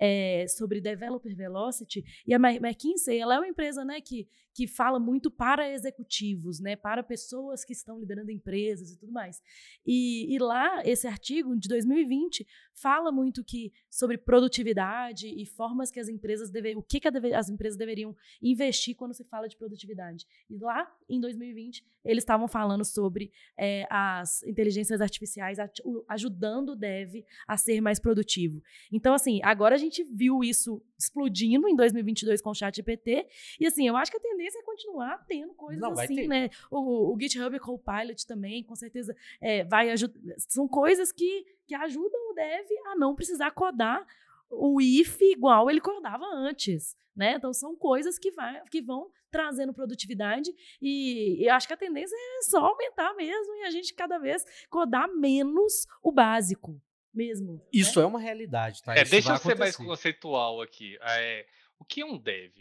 é, 0.00 0.46
sobre 0.48 0.80
Developer 0.80 1.36
Velocity. 1.36 2.02
E 2.26 2.32
a 2.32 2.38
McKinsey, 2.38 3.18
ela 3.18 3.34
é 3.34 3.38
uma 3.38 3.48
empresa 3.48 3.84
né, 3.84 4.00
que, 4.00 4.26
que 4.54 4.66
fala 4.66 4.98
muito 4.98 5.30
para 5.30 5.70
executivos, 5.70 6.58
né, 6.58 6.74
para 6.74 7.02
pessoas 7.02 7.66
que 7.66 7.74
estão 7.74 8.00
liderando 8.00 8.30
empresas 8.30 8.92
e 8.92 8.98
tudo 8.98 9.12
mais. 9.12 9.42
E, 9.84 10.34
e 10.34 10.38
lá, 10.38 10.80
esse 10.86 11.06
artigo 11.06 11.54
de 11.54 11.68
2020 11.68 12.46
fala 12.72 13.12
muito 13.12 13.44
que 13.44 13.72
sobre 13.90 14.16
produtividade 14.16 15.28
e 15.28 15.44
formas 15.44 15.90
que 15.90 16.00
as 16.00 16.08
empresas 16.08 16.50
deveriam, 16.50 16.80
o 16.80 16.82
que, 16.82 16.98
que 16.98 17.08
as 17.34 17.48
empresas 17.48 17.76
deveriam 17.76 18.05
investir 18.42 18.94
quando 18.94 19.14
se 19.14 19.24
fala 19.24 19.48
de 19.48 19.56
produtividade. 19.56 20.26
E 20.50 20.58
lá, 20.58 20.92
em 21.08 21.20
2020, 21.20 21.84
eles 22.04 22.22
estavam 22.22 22.46
falando 22.46 22.84
sobre 22.84 23.32
é, 23.56 23.86
as 23.90 24.42
inteligências 24.44 25.00
artificiais 25.00 25.58
ajudando 26.08 26.70
o 26.70 26.76
dev 26.76 27.24
a 27.46 27.56
ser 27.56 27.80
mais 27.80 27.98
produtivo. 27.98 28.62
Então, 28.92 29.14
assim, 29.14 29.40
agora 29.42 29.74
a 29.74 29.78
gente 29.78 30.04
viu 30.04 30.44
isso 30.44 30.82
explodindo 30.98 31.68
em 31.68 31.74
2022 31.74 32.40
com 32.40 32.50
o 32.50 32.54
chat 32.54 32.76
GPT, 32.76 33.26
e 33.60 33.66
assim, 33.66 33.86
eu 33.86 33.96
acho 33.96 34.10
que 34.10 34.16
a 34.16 34.20
tendência 34.20 34.58
é 34.58 34.62
continuar 34.62 35.24
tendo 35.26 35.54
coisas 35.54 35.80
Não, 35.80 35.92
assim, 35.92 36.26
né? 36.26 36.50
O, 36.70 37.14
o 37.14 37.20
GitHub 37.20 37.58
Copilot 37.58 38.26
também, 38.26 38.62
com 38.62 38.74
certeza, 38.74 39.16
é, 39.40 39.64
vai 39.64 39.90
ajudar. 39.90 40.18
São 40.38 40.68
coisas 40.68 41.12
que, 41.12 41.44
que 41.66 41.74
ajudam 41.74 42.30
o 42.30 42.34
dev 42.34 42.66
a 42.86 42.96
não 42.96 43.14
precisar 43.14 43.50
codar 43.50 44.06
o 44.50 44.80
if 44.80 45.20
igual 45.20 45.70
ele 45.70 45.80
codava 45.80 46.24
antes, 46.34 46.96
né? 47.14 47.34
Então 47.36 47.52
são 47.52 47.76
coisas 47.76 48.18
que, 48.18 48.30
vai, 48.32 48.60
que 48.70 48.82
vão 48.82 49.10
trazendo 49.30 49.72
produtividade 49.72 50.50
e, 50.80 51.42
e 51.42 51.48
acho 51.48 51.66
que 51.66 51.74
a 51.74 51.76
tendência 51.76 52.14
é 52.14 52.42
só 52.42 52.64
aumentar 52.64 53.14
mesmo 53.14 53.54
e 53.56 53.64
a 53.64 53.70
gente 53.70 53.94
cada 53.94 54.18
vez 54.18 54.44
codar 54.68 55.08
menos 55.14 55.86
o 56.02 56.12
básico 56.12 56.80
mesmo. 57.12 57.54
Né? 57.54 57.60
Isso 57.72 57.98
né? 57.98 58.04
é 58.04 58.08
uma 58.08 58.20
realidade, 58.20 58.82
tá? 58.82 58.94
É, 58.94 59.04
deixa 59.04 59.32
eu 59.32 59.38
ser 59.38 59.56
mais 59.56 59.76
conceitual 59.76 60.60
aqui. 60.60 60.98
É, 61.02 61.46
o 61.78 61.84
que 61.84 62.02
é 62.02 62.06
um 62.06 62.18
dev? 62.18 62.52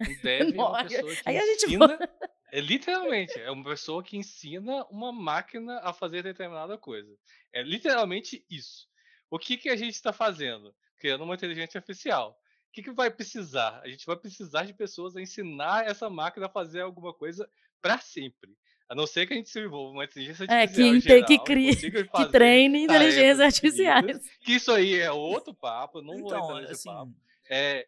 Um 0.00 0.20
dev 0.22 0.54
é 0.54 0.60
uma 0.60 0.84
pessoa 0.84 1.14
que 1.14 1.30
ensina... 1.30 1.98
É, 2.54 2.60
literalmente, 2.60 3.36
é 3.40 3.50
uma 3.50 3.64
pessoa 3.64 4.00
que 4.00 4.16
ensina 4.16 4.84
uma 4.84 5.10
máquina 5.10 5.80
a 5.80 5.92
fazer 5.92 6.22
determinada 6.22 6.78
coisa. 6.78 7.12
É 7.52 7.64
literalmente 7.64 8.46
isso. 8.48 8.86
O 9.28 9.40
que, 9.40 9.56
que 9.56 9.68
a 9.68 9.74
gente 9.74 9.94
está 9.94 10.12
fazendo? 10.12 10.72
Criando 10.98 11.24
uma 11.24 11.34
inteligência 11.34 11.78
artificial. 11.78 12.38
O 12.68 12.72
que, 12.72 12.82
que 12.82 12.92
vai 12.92 13.10
precisar? 13.10 13.80
A 13.82 13.88
gente 13.88 14.04
vai 14.04 14.16
precisar 14.16 14.64
de 14.64 14.74
pessoas 14.74 15.16
a 15.16 15.22
ensinar 15.22 15.86
essa 15.86 16.10
máquina 16.10 16.46
a 16.46 16.50
fazer 16.50 16.80
alguma 16.80 17.12
coisa 17.12 17.48
para 17.80 17.98
sempre. 17.98 18.56
A 18.88 18.94
não 18.94 19.06
ser 19.06 19.26
que 19.26 19.32
a 19.32 19.36
gente 19.36 19.48
se 19.48 19.60
envolva 19.60 19.92
uma 19.92 20.04
inteligência 20.04 20.44
artificial. 20.44 20.88
É, 20.88 20.92
que, 20.92 21.00
geral, 21.00 21.26
que, 21.26 21.38
crie, 21.38 21.76
que 21.76 22.26
treine 22.30 22.84
inteligências 22.84 23.40
artificiais. 23.40 24.28
Que 24.40 24.52
isso 24.52 24.72
aí 24.72 24.94
é 24.94 25.10
outro 25.12 25.54
papo, 25.54 26.02
não 26.02 26.14
então, 26.14 26.40
vou 26.40 26.50
entrar 26.50 26.60
nesse 26.60 26.72
assim, 26.72 26.88
papo. 26.90 27.14
É, 27.48 27.86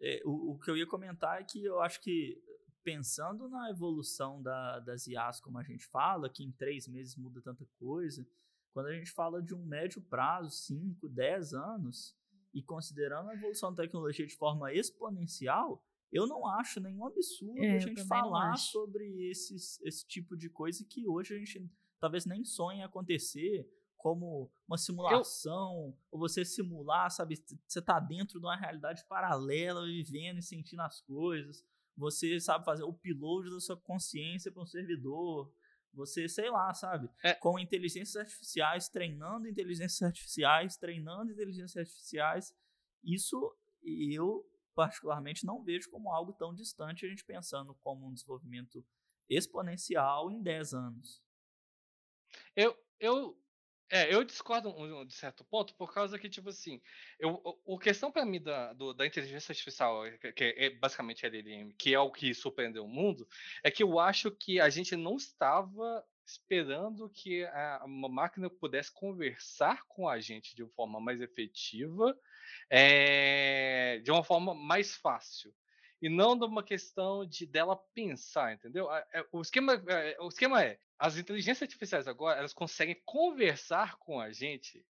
é, 0.00 0.22
o, 0.24 0.52
o, 0.52 0.58
que 0.58 0.70
eu 0.70 0.76
ia 0.76 0.86
comentar 0.86 1.40
é 1.40 1.44
que 1.44 1.64
eu 1.64 1.80
acho 1.80 2.00
que, 2.00 2.40
pensando 2.82 3.48
na 3.48 3.70
evolução 3.70 4.40
da, 4.40 4.78
das 4.80 5.06
IAs, 5.06 5.40
como 5.40 5.58
a 5.58 5.62
gente 5.62 5.84
fala, 5.86 6.28
que 6.28 6.44
em 6.44 6.52
três 6.52 6.86
meses 6.86 7.16
muda 7.16 7.42
tanta 7.42 7.66
coisa, 7.78 8.26
quando 8.72 8.86
a 8.86 8.94
gente 8.94 9.10
fala 9.10 9.42
de 9.42 9.54
um 9.54 9.64
médio 9.64 10.00
prazo, 10.00 10.50
5, 10.50 11.08
10 11.08 11.54
anos, 11.54 12.16
e 12.52 12.62
considerando 12.62 13.30
a 13.30 13.34
evolução 13.34 13.72
da 13.72 13.82
tecnologia 13.82 14.26
de 14.26 14.36
forma 14.36 14.72
exponencial, 14.72 15.84
eu 16.12 16.26
não 16.26 16.46
acho 16.46 16.80
nenhum 16.80 17.06
absurdo 17.06 17.62
é, 17.62 17.76
a 17.76 17.78
gente 17.78 18.04
falar 18.04 18.56
sobre 18.56 19.30
esses, 19.30 19.80
esse 19.82 20.06
tipo 20.06 20.36
de 20.36 20.48
coisa 20.48 20.84
que 20.84 21.06
hoje 21.06 21.34
a 21.34 21.38
gente 21.38 21.70
talvez 22.00 22.26
nem 22.26 22.44
sonhe 22.44 22.82
acontecer, 22.82 23.68
como 23.96 24.50
uma 24.66 24.78
simulação, 24.78 25.88
eu... 25.88 25.98
ou 26.10 26.18
você 26.18 26.44
simular, 26.44 27.10
sabe? 27.10 27.36
Você 27.66 27.82
tá 27.82 28.00
dentro 28.00 28.40
de 28.40 28.46
uma 28.46 28.56
realidade 28.56 29.04
paralela, 29.06 29.84
vivendo 29.84 30.38
e 30.38 30.42
sentindo 30.42 30.80
as 30.80 31.02
coisas. 31.02 31.62
Você 31.96 32.40
sabe 32.40 32.64
fazer 32.64 32.82
o 32.82 32.88
upload 32.88 33.50
da 33.50 33.60
sua 33.60 33.76
consciência 33.76 34.50
para 34.50 34.62
um 34.62 34.66
servidor. 34.66 35.52
Você, 35.92 36.28
sei 36.28 36.50
lá, 36.50 36.72
sabe? 36.72 37.10
É. 37.22 37.34
Com 37.34 37.58
inteligências 37.58 38.16
artificiais, 38.16 38.88
treinando 38.88 39.48
inteligências 39.48 40.02
artificiais, 40.02 40.76
treinando 40.76 41.32
inteligências 41.32 41.76
artificiais 41.76 42.54
isso 43.02 43.54
eu 43.82 44.46
particularmente 44.74 45.44
não 45.44 45.62
vejo 45.62 45.90
como 45.90 46.12
algo 46.12 46.32
tão 46.32 46.54
distante 46.54 47.04
a 47.04 47.08
gente 47.08 47.24
pensando 47.24 47.74
como 47.76 48.06
um 48.06 48.12
desenvolvimento 48.12 48.84
exponencial 49.28 50.30
em 50.30 50.42
10 50.42 50.74
anos. 50.74 51.22
Eu, 52.54 52.76
eu, 52.98 53.38
é, 53.90 54.14
eu 54.14 54.22
discordo 54.22 54.72
de 55.04 55.12
certo 55.12 55.44
ponto, 55.44 55.74
por 55.74 55.92
causa 55.92 56.18
que, 56.18 56.28
tipo 56.28 56.48
assim, 56.48 56.80
eu, 57.18 57.40
o, 57.64 57.78
questão 57.78 58.12
para 58.12 58.24
mim 58.24 58.40
da, 58.40 58.72
do, 58.72 58.94
da 58.94 59.04
inteligência 59.04 59.52
artificial, 59.52 60.02
que, 60.20 60.32
que 60.32 60.44
é 60.56 60.70
basicamente 60.70 61.26
LLM, 61.26 61.72
que 61.76 61.92
é 61.92 61.98
o 61.98 62.10
que 62.10 62.32
surpreendeu 62.32 62.84
o 62.84 62.88
mundo, 62.88 63.26
é 63.64 63.70
que 63.70 63.82
eu 63.82 63.98
acho 63.98 64.30
que 64.30 64.60
a 64.60 64.70
gente 64.70 64.94
não 64.94 65.16
estava 65.16 66.04
esperando 66.24 67.10
que 67.10 67.44
a, 67.46 67.82
uma 67.84 68.08
máquina 68.08 68.48
pudesse 68.48 68.92
conversar 68.92 69.84
com 69.88 70.08
a 70.08 70.20
gente 70.20 70.54
de 70.54 70.62
uma 70.62 70.70
forma 70.70 71.00
mais 71.00 71.20
efetiva, 71.20 72.16
é, 72.70 73.98
de 74.04 74.10
uma 74.12 74.22
forma 74.22 74.54
mais 74.54 74.94
fácil 74.94 75.52
e 76.00 76.08
não 76.08 76.36
de 76.36 76.44
uma 76.44 76.62
questão 76.62 77.26
de 77.26 77.46
dela 77.46 77.76
pensar, 77.94 78.54
entendeu? 78.54 78.88
O 79.32 79.40
esquema, 79.40 79.82
o 80.20 80.28
esquema 80.28 80.62
é, 80.62 80.78
as 80.98 81.16
inteligências 81.16 81.62
artificiais 81.62 82.08
agora, 82.08 82.38
elas 82.38 82.54
conseguem 82.54 83.00
conversar 83.04 83.96
com 83.96 84.20
a 84.20 84.32
gente 84.32 84.84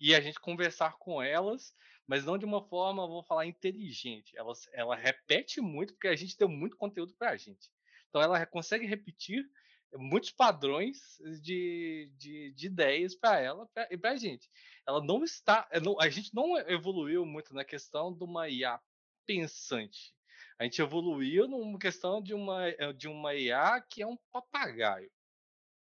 e 0.00 0.14
a 0.14 0.20
gente 0.20 0.40
conversar 0.40 0.96
com 0.98 1.22
elas, 1.22 1.74
mas 2.06 2.24
não 2.24 2.38
de 2.38 2.44
uma 2.44 2.62
forma, 2.62 3.06
vou 3.06 3.22
falar, 3.22 3.46
inteligente. 3.46 4.36
Ela, 4.36 4.52
ela 4.72 4.96
repete 4.96 5.60
muito, 5.60 5.92
porque 5.92 6.08
a 6.08 6.16
gente 6.16 6.36
deu 6.36 6.48
muito 6.48 6.76
conteúdo 6.76 7.14
para 7.14 7.30
a 7.30 7.36
gente. 7.36 7.70
Então, 8.08 8.20
ela 8.20 8.44
consegue 8.46 8.86
repetir 8.86 9.48
muitos 9.94 10.30
padrões 10.30 11.20
de, 11.42 12.10
de, 12.16 12.52
de 12.52 12.66
ideias 12.66 13.14
para 13.14 13.40
ela 13.40 13.66
pra, 13.66 13.88
e 13.90 13.98
para 13.98 14.12
a 14.12 14.16
gente. 14.16 14.48
Ela 14.86 15.02
não 15.02 15.22
está. 15.22 15.68
A 16.00 16.08
gente 16.08 16.34
não 16.34 16.56
evoluiu 16.58 17.26
muito 17.26 17.52
na 17.54 17.64
questão 17.64 18.12
de 18.12 18.24
uma 18.24 18.48
IA 18.48 18.80
pensante. 19.26 20.14
A 20.60 20.64
gente 20.64 20.82
evoluiu 20.82 21.48
numa 21.48 21.78
questão 21.78 22.22
de 22.22 22.34
uma, 22.34 22.68
eh, 22.68 22.92
de 22.92 23.08
uma 23.08 23.34
IA 23.34 23.80
que 23.80 24.02
é 24.02 24.06
um 24.06 24.18
papagaio. 24.30 25.10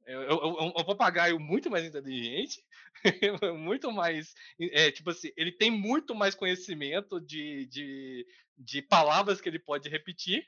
É, 0.05 0.13
é, 0.13 0.17
é, 0.17 0.21
é 0.25 0.33
um 0.33 0.85
papagaio 0.85 1.39
muito 1.39 1.71
mais 1.71 1.85
inteligente, 1.85 2.61
muito 3.57 3.93
mais. 3.93 4.35
É, 4.59 4.91
tipo 4.91 5.11
assim, 5.11 5.31
ele 5.37 5.53
tem 5.53 5.71
muito 5.71 6.13
mais 6.13 6.35
conhecimento 6.35 7.21
de, 7.21 7.67
de, 7.67 8.27
de 8.59 8.83
palavras 8.83 9.41
que 9.41 9.49
ele 9.49 9.61
pode 9.61 9.89
repetir, 9.89 10.45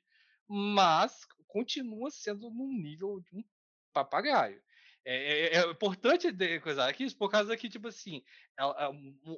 mas 0.48 1.24
continua 1.46 2.10
sendo 2.10 2.50
num 2.50 2.72
nível 2.72 3.20
de 3.20 3.36
um 3.36 3.44
papagaio. 3.92 4.60
É, 5.08 5.54
é, 5.54 5.56
é 5.58 5.70
importante 5.70 6.26
coisar 6.60 6.88
aqui 6.88 7.14
por 7.14 7.30
causa 7.30 7.56
que, 7.56 7.68
tipo 7.68 7.86
assim, 7.86 8.24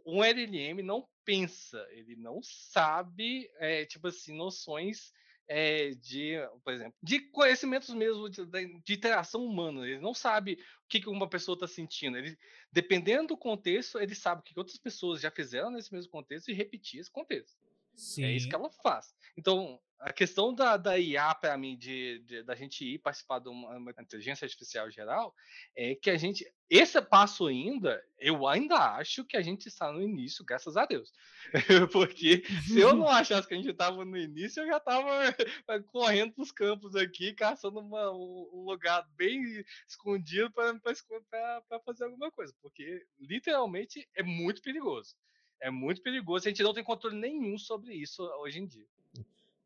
um 0.07 0.25
LLM 0.25 0.83
não 0.83 1.07
pensa, 1.27 1.87
ele 1.91 2.17
não 2.17 2.41
sabe, 2.43 3.51
é, 3.59 3.85
tipo 3.85 4.09
assim, 4.09 4.35
noções 4.35 5.13
é, 5.47 5.91
de, 5.91 6.37
por 6.65 6.73
exemplo, 6.73 6.95
de 7.03 7.21
conhecimentos 7.21 7.95
mesmo 7.95 8.31
de, 8.31 8.47
de, 8.47 8.95
interação 8.95 9.45
humana. 9.45 9.87
Ele 9.87 10.01
não 10.01 10.15
sabe 10.15 10.55
o 10.55 10.89
que, 10.89 11.01
que 11.01 11.09
uma 11.11 11.29
pessoa 11.29 11.55
está 11.55 11.69
sentindo. 11.69 12.17
Ele, 12.17 12.39
dependendo 12.73 13.29
do 13.29 13.37
contexto, 13.37 13.99
ele 13.99 14.15
sabe 14.15 14.41
o 14.41 14.45
que 14.45 14.59
outras 14.59 14.79
pessoas 14.79 15.21
já 15.21 15.31
fizeram 15.31 15.71
nesse 15.71 15.93
mesmo 15.93 16.11
contexto 16.11 16.49
e 16.51 16.55
repetir 16.55 17.01
esse 17.01 17.11
contexto. 17.11 17.59
Sim. 17.95 18.25
É 18.25 18.33
isso 18.33 18.49
que 18.49 18.55
ela 18.55 18.71
faz. 18.71 19.15
Então, 19.37 19.79
a 20.01 20.13
questão 20.13 20.55
da, 20.55 20.77
da 20.77 20.99
IA, 20.99 21.35
para 21.35 21.57
mim, 21.59 21.77
de, 21.77 22.21
de, 22.21 22.43
da 22.45 22.55
gente 22.55 22.85
ir 22.85 22.99
participar 22.99 23.41
de 23.41 23.49
uma, 23.49 23.77
uma, 23.77 23.91
inteligência 23.91 24.45
artificial 24.45 24.91
geral, 24.91 25.35
é 25.77 25.95
que 25.95 26.11
a 26.11 26.17
gente. 26.17 26.47
Esse 26.71 27.01
passo 27.01 27.47
ainda, 27.47 28.05
eu 28.19 28.47
ainda 28.47 28.77
acho 28.97 29.25
que 29.25 29.37
a 29.37 29.43
gente 29.43 29.67
está 29.67 29.91
no 29.91 30.03
início, 30.03 30.45
graças 30.45 30.77
a 30.77 30.85
Deus. 30.85 31.13
Porque 31.93 32.45
se 32.67 32.79
eu 32.79 32.95
não 32.95 33.09
achasse 33.09 33.49
que 33.49 33.55
a 33.55 33.57
gente 33.57 33.71
estava 33.71 34.05
no 34.05 34.17
início, 34.17 34.63
eu 34.63 34.67
já 34.67 34.77
estava 34.77 35.09
correndo 35.91 36.35
para 36.35 36.43
os 36.43 36.53
campos 36.53 36.95
aqui, 36.95 37.33
caçando 37.33 37.81
uma, 37.81 38.13
um 38.13 38.65
lugar 38.67 39.03
bem 39.17 39.65
escondido 39.89 40.53
para 40.53 41.81
fazer 41.85 42.05
alguma 42.05 42.31
coisa. 42.31 42.55
Porque 42.61 43.05
literalmente 43.19 44.07
é 44.15 44.23
muito 44.23 44.61
perigoso. 44.61 45.17
É 45.61 45.71
muito 45.71 46.03
perigoso. 46.03 46.47
A 46.47 46.51
gente 46.51 46.63
não 46.63 46.75
tem 46.75 46.85
controle 46.85 47.17
nenhum 47.17 47.59
sobre 47.59 47.95
isso 47.95 48.23
hoje 48.41 48.61
em 48.61 48.67
dia. 48.67 48.87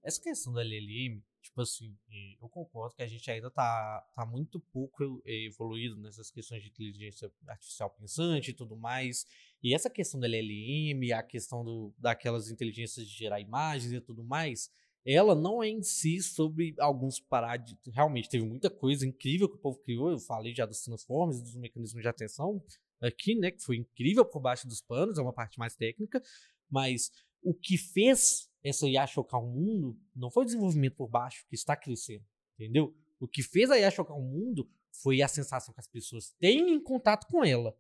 Essa 0.05 0.21
questão 0.21 0.53
da 0.53 0.62
LLM, 0.62 1.23
tipo 1.41 1.61
assim, 1.61 1.97
eu 2.41 2.49
concordo 2.49 2.95
que 2.97 3.03
a 3.03 3.07
gente 3.07 3.31
ainda 3.31 3.51
tá, 3.51 4.05
tá 4.15 4.27
muito 4.27 4.59
pouco 4.73 5.23
evoluído 5.25 5.97
nessas 5.97 6.31
questões 6.31 6.62
de 6.62 6.71
inteligência 6.71 7.33
artificial 7.47 7.88
pensante 7.91 8.51
e 8.51 8.55
tudo 8.55 8.77
mais. 8.77 9.25
E 9.62 9.75
essa 9.75 9.88
questão 9.88 10.19
da 10.19 10.27
LLM, 10.27 11.12
a 11.12 11.23
questão 11.23 11.65
do, 11.65 11.95
daquelas 11.99 12.51
inteligências 12.51 13.07
de 13.07 13.17
gerar 13.17 13.41
imagens 13.41 13.93
e 13.93 14.01
tudo 14.01 14.25
mais, 14.25 14.71
ela 15.05 15.35
não 15.35 15.62
é 15.62 15.69
em 15.69 15.83
si 15.83 16.21
sobre 16.21 16.75
alguns 16.79 17.21
paradigmas. 17.21 17.95
Realmente, 17.95 18.29
teve 18.29 18.45
muita 18.45 18.71
coisa 18.71 19.07
incrível 19.07 19.49
que 19.49 19.57
o 19.57 19.61
povo 19.61 19.79
criou. 19.79 20.11
Eu 20.11 20.19
falei 20.19 20.55
já 20.55 20.67
dos 20.67 20.83
transformers, 20.83 21.41
dos 21.41 21.57
mecanismos 21.57 22.03
de 22.03 22.09
atenção 22.09 22.62
aqui, 23.01 23.35
né? 23.35 23.51
Que 23.51 23.62
foi 23.62 23.77
incrível 23.77 24.25
por 24.25 24.41
baixo 24.41 24.67
dos 24.67 24.81
panos, 24.81 25.19
é 25.19 25.23
uma 25.23 25.33
parte 25.33 25.59
mais 25.59 25.75
técnica. 25.77 26.23
Mas 26.71 27.11
o 27.43 27.53
que 27.53 27.77
fez 27.77 28.49
essa 28.62 28.87
IA 28.87 29.07
chocar 29.07 29.40
o 29.42 29.46
mundo 29.46 29.98
não 30.14 30.31
foi 30.31 30.42
o 30.42 30.46
desenvolvimento 30.46 30.96
por 30.96 31.09
baixo 31.09 31.44
que 31.48 31.55
está 31.55 31.77
crescendo, 31.77 32.25
entendeu? 32.55 32.94
O 33.18 33.27
que 33.27 33.42
fez 33.42 33.70
a 33.70 33.79
IA 33.79 33.90
chocar 33.90 34.16
o 34.16 34.22
mundo 34.22 34.68
foi 34.90 35.22
a 35.22 35.29
sensação 35.29 35.72
que 35.72 35.81
as 35.81 35.88
pessoas 35.88 36.31
têm 36.38 36.75
em 36.75 36.83
contato 36.83 37.27
com 37.27 37.44
ela. 37.44 37.77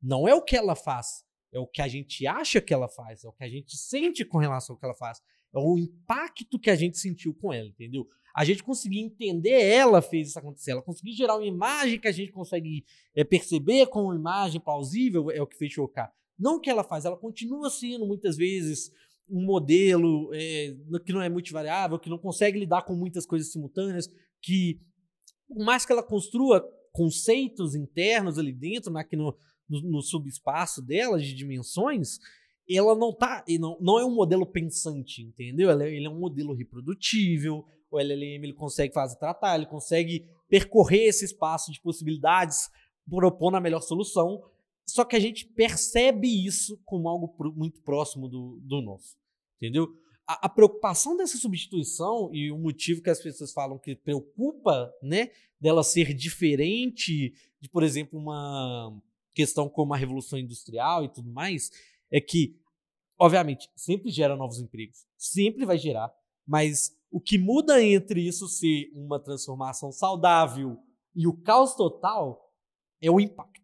Não 0.00 0.26
é 0.26 0.34
o 0.34 0.42
que 0.42 0.56
ela 0.56 0.74
faz, 0.74 1.24
é 1.52 1.58
o 1.58 1.66
que 1.66 1.82
a 1.82 1.88
gente 1.88 2.26
acha 2.26 2.60
que 2.60 2.72
ela 2.72 2.88
faz, 2.88 3.24
é 3.24 3.28
o 3.28 3.32
que 3.32 3.44
a 3.44 3.48
gente 3.48 3.76
sente 3.76 4.24
com 4.24 4.38
relação 4.38 4.74
ao 4.74 4.78
que 4.78 4.84
ela 4.84 4.94
faz, 4.94 5.20
é 5.54 5.58
o 5.58 5.78
impacto 5.78 6.58
que 6.58 6.70
a 6.70 6.74
gente 6.74 6.98
sentiu 6.98 7.34
com 7.34 7.52
ela, 7.52 7.68
entendeu? 7.68 8.08
A 8.34 8.44
gente 8.44 8.62
conseguir 8.62 9.00
entender 9.00 9.62
ela 9.62 10.00
fez 10.00 10.28
isso 10.28 10.38
acontecer, 10.38 10.70
ela 10.70 10.82
conseguir 10.82 11.12
gerar 11.12 11.36
uma 11.36 11.44
imagem 11.44 12.00
que 12.00 12.08
a 12.08 12.12
gente 12.12 12.32
consegue 12.32 12.84
é, 13.14 13.22
perceber 13.22 13.86
como 13.86 14.06
uma 14.06 14.16
imagem 14.16 14.60
plausível 14.60 15.30
é 15.30 15.42
o 15.42 15.46
que 15.46 15.58
fez 15.58 15.72
chocar. 15.72 16.10
Não 16.38 16.56
o 16.56 16.60
que 16.60 16.70
ela 16.70 16.82
faz, 16.82 17.04
ela 17.04 17.16
continua 17.16 17.68
sendo 17.68 18.06
muitas 18.06 18.36
vezes 18.36 18.90
um 19.28 19.44
modelo 19.44 20.30
é, 20.34 20.74
que 21.04 21.12
não 21.12 21.22
é 21.22 21.28
multivariável, 21.28 21.98
que 21.98 22.10
não 22.10 22.18
consegue 22.18 22.58
lidar 22.58 22.82
com 22.82 22.94
muitas 22.94 23.24
coisas 23.24 23.50
simultâneas, 23.50 24.08
que 24.42 24.80
por 25.48 25.64
mais 25.64 25.84
que 25.84 25.92
ela 25.92 26.02
construa 26.02 26.62
conceitos 26.92 27.74
internos 27.74 28.38
ali 28.38 28.52
dentro, 28.52 28.92
né, 28.92 29.04
no, 29.12 29.36
no, 29.68 29.80
no 29.82 30.02
subespaço 30.02 30.82
dela, 30.82 31.18
de 31.18 31.34
dimensões, 31.34 32.18
ela 32.70 32.94
não 32.94 33.14
tá, 33.14 33.44
não, 33.58 33.76
não 33.80 33.98
é 33.98 34.04
um 34.04 34.14
modelo 34.14 34.46
pensante, 34.46 35.22
entendeu? 35.22 35.70
Ela, 35.70 35.88
ele 35.88 36.06
é 36.06 36.10
um 36.10 36.18
modelo 36.18 36.54
reprodutível, 36.54 37.64
o 37.90 37.98
LLM 37.98 38.44
ele 38.44 38.54
consegue 38.54 38.94
fazer 38.94 39.18
tratar, 39.18 39.56
ele 39.56 39.66
consegue 39.66 40.26
percorrer 40.48 41.08
esse 41.08 41.24
espaço 41.24 41.70
de 41.72 41.80
possibilidades, 41.80 42.70
propondo 43.08 43.56
a 43.56 43.60
melhor 43.60 43.80
solução, 43.80 44.42
só 44.86 45.04
que 45.04 45.16
a 45.16 45.20
gente 45.20 45.46
percebe 45.46 46.28
isso 46.46 46.80
como 46.84 47.08
algo 47.08 47.34
muito 47.54 47.80
próximo 47.82 48.28
do, 48.28 48.60
do 48.62 48.80
nosso. 48.80 49.16
Entendeu? 49.56 49.88
A, 50.26 50.46
a, 50.46 50.48
preocupação 50.48 51.16
dessa 51.16 51.36
substituição 51.36 52.30
e 52.32 52.50
o 52.50 52.58
motivo 52.58 53.02
que 53.02 53.10
as 53.10 53.20
pessoas 53.20 53.52
falam 53.52 53.78
que 53.78 53.94
preocupa, 53.94 54.92
né, 55.02 55.30
dela 55.60 55.82
ser 55.82 56.14
diferente 56.14 57.34
de, 57.60 57.68
por 57.68 57.82
exemplo, 57.82 58.18
uma 58.18 59.00
questão 59.34 59.68
como 59.68 59.94
a 59.94 59.96
revolução 59.96 60.38
industrial 60.38 61.04
e 61.04 61.08
tudo 61.08 61.30
mais, 61.30 61.70
é 62.10 62.20
que, 62.20 62.58
obviamente, 63.18 63.68
sempre 63.76 64.10
gera 64.10 64.36
novos 64.36 64.58
empregos, 64.58 65.06
sempre 65.16 65.64
vai 65.64 65.78
gerar, 65.78 66.12
mas 66.46 66.96
o 67.10 67.20
que 67.20 67.38
muda 67.38 67.82
entre 67.82 68.26
isso 68.26 68.48
ser 68.48 68.90
uma 68.94 69.18
transformação 69.20 69.92
saudável 69.92 70.78
e 71.14 71.26
o 71.26 71.32
caos 71.32 71.74
total 71.74 72.52
é 73.00 73.10
o 73.10 73.20
impacto. 73.20 73.61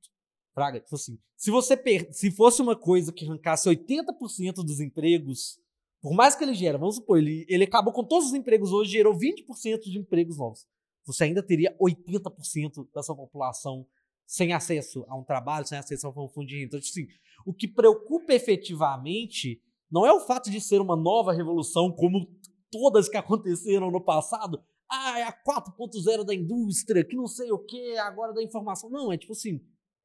Praga, 0.58 0.80
tipo 0.80 0.94
assim, 0.94 1.18
se 1.36 1.50
você 1.50 1.76
per... 1.76 2.08
se 2.12 2.30
fosse 2.30 2.60
uma 2.60 2.76
coisa 2.76 3.12
que 3.12 3.24
arrancasse 3.24 3.68
80% 3.68 4.64
dos 4.64 4.80
empregos 4.80 5.58
por 6.00 6.14
mais 6.14 6.34
que 6.36 6.44
ele 6.44 6.54
gere, 6.54 6.78
vamos 6.78 6.96
supor, 6.96 7.18
ele, 7.18 7.44
ele 7.48 7.64
acabou 7.64 7.92
com 7.92 8.04
todos 8.04 8.28
os 8.28 8.34
empregos 8.34 8.72
hoje, 8.72 8.92
gerou 8.92 9.14
20% 9.14 9.80
de 9.80 9.98
empregos 9.98 10.38
novos. 10.38 10.66
Você 11.04 11.24
ainda 11.24 11.42
teria 11.42 11.76
80% 11.80 12.88
da 12.94 13.02
sua 13.02 13.16
população 13.16 13.86
sem 14.26 14.52
acesso 14.52 15.04
a 15.08 15.16
um 15.16 15.24
trabalho, 15.24 15.66
sem 15.66 15.78
acesso 15.78 16.06
a 16.06 16.10
um 16.10 16.28
fundo 16.28 16.46
de 16.46 16.56
renda. 16.56 16.76
Então, 16.76 16.78
assim, 16.78 17.06
o 17.44 17.52
que 17.52 17.66
preocupa 17.66 18.32
efetivamente 18.32 19.60
não 19.90 20.06
é 20.06 20.12
o 20.12 20.20
fato 20.20 20.50
de 20.50 20.60
ser 20.60 20.80
uma 20.80 20.94
nova 20.94 21.32
revolução, 21.32 21.90
como 21.90 22.28
todas 22.70 23.08
que 23.08 23.16
aconteceram 23.16 23.90
no 23.90 24.04
passado. 24.04 24.62
Ah, 24.90 25.18
é 25.18 25.22
a 25.24 25.32
4.0 25.32 26.24
da 26.24 26.34
indústria, 26.34 27.04
que 27.04 27.16
não 27.16 27.26
sei 27.26 27.50
o 27.50 27.58
que, 27.58 27.96
agora 27.98 28.32
da 28.32 28.42
informação. 28.42 28.88
Não, 28.88 29.12
é 29.12 29.18
tipo 29.18 29.32
assim, 29.32 29.60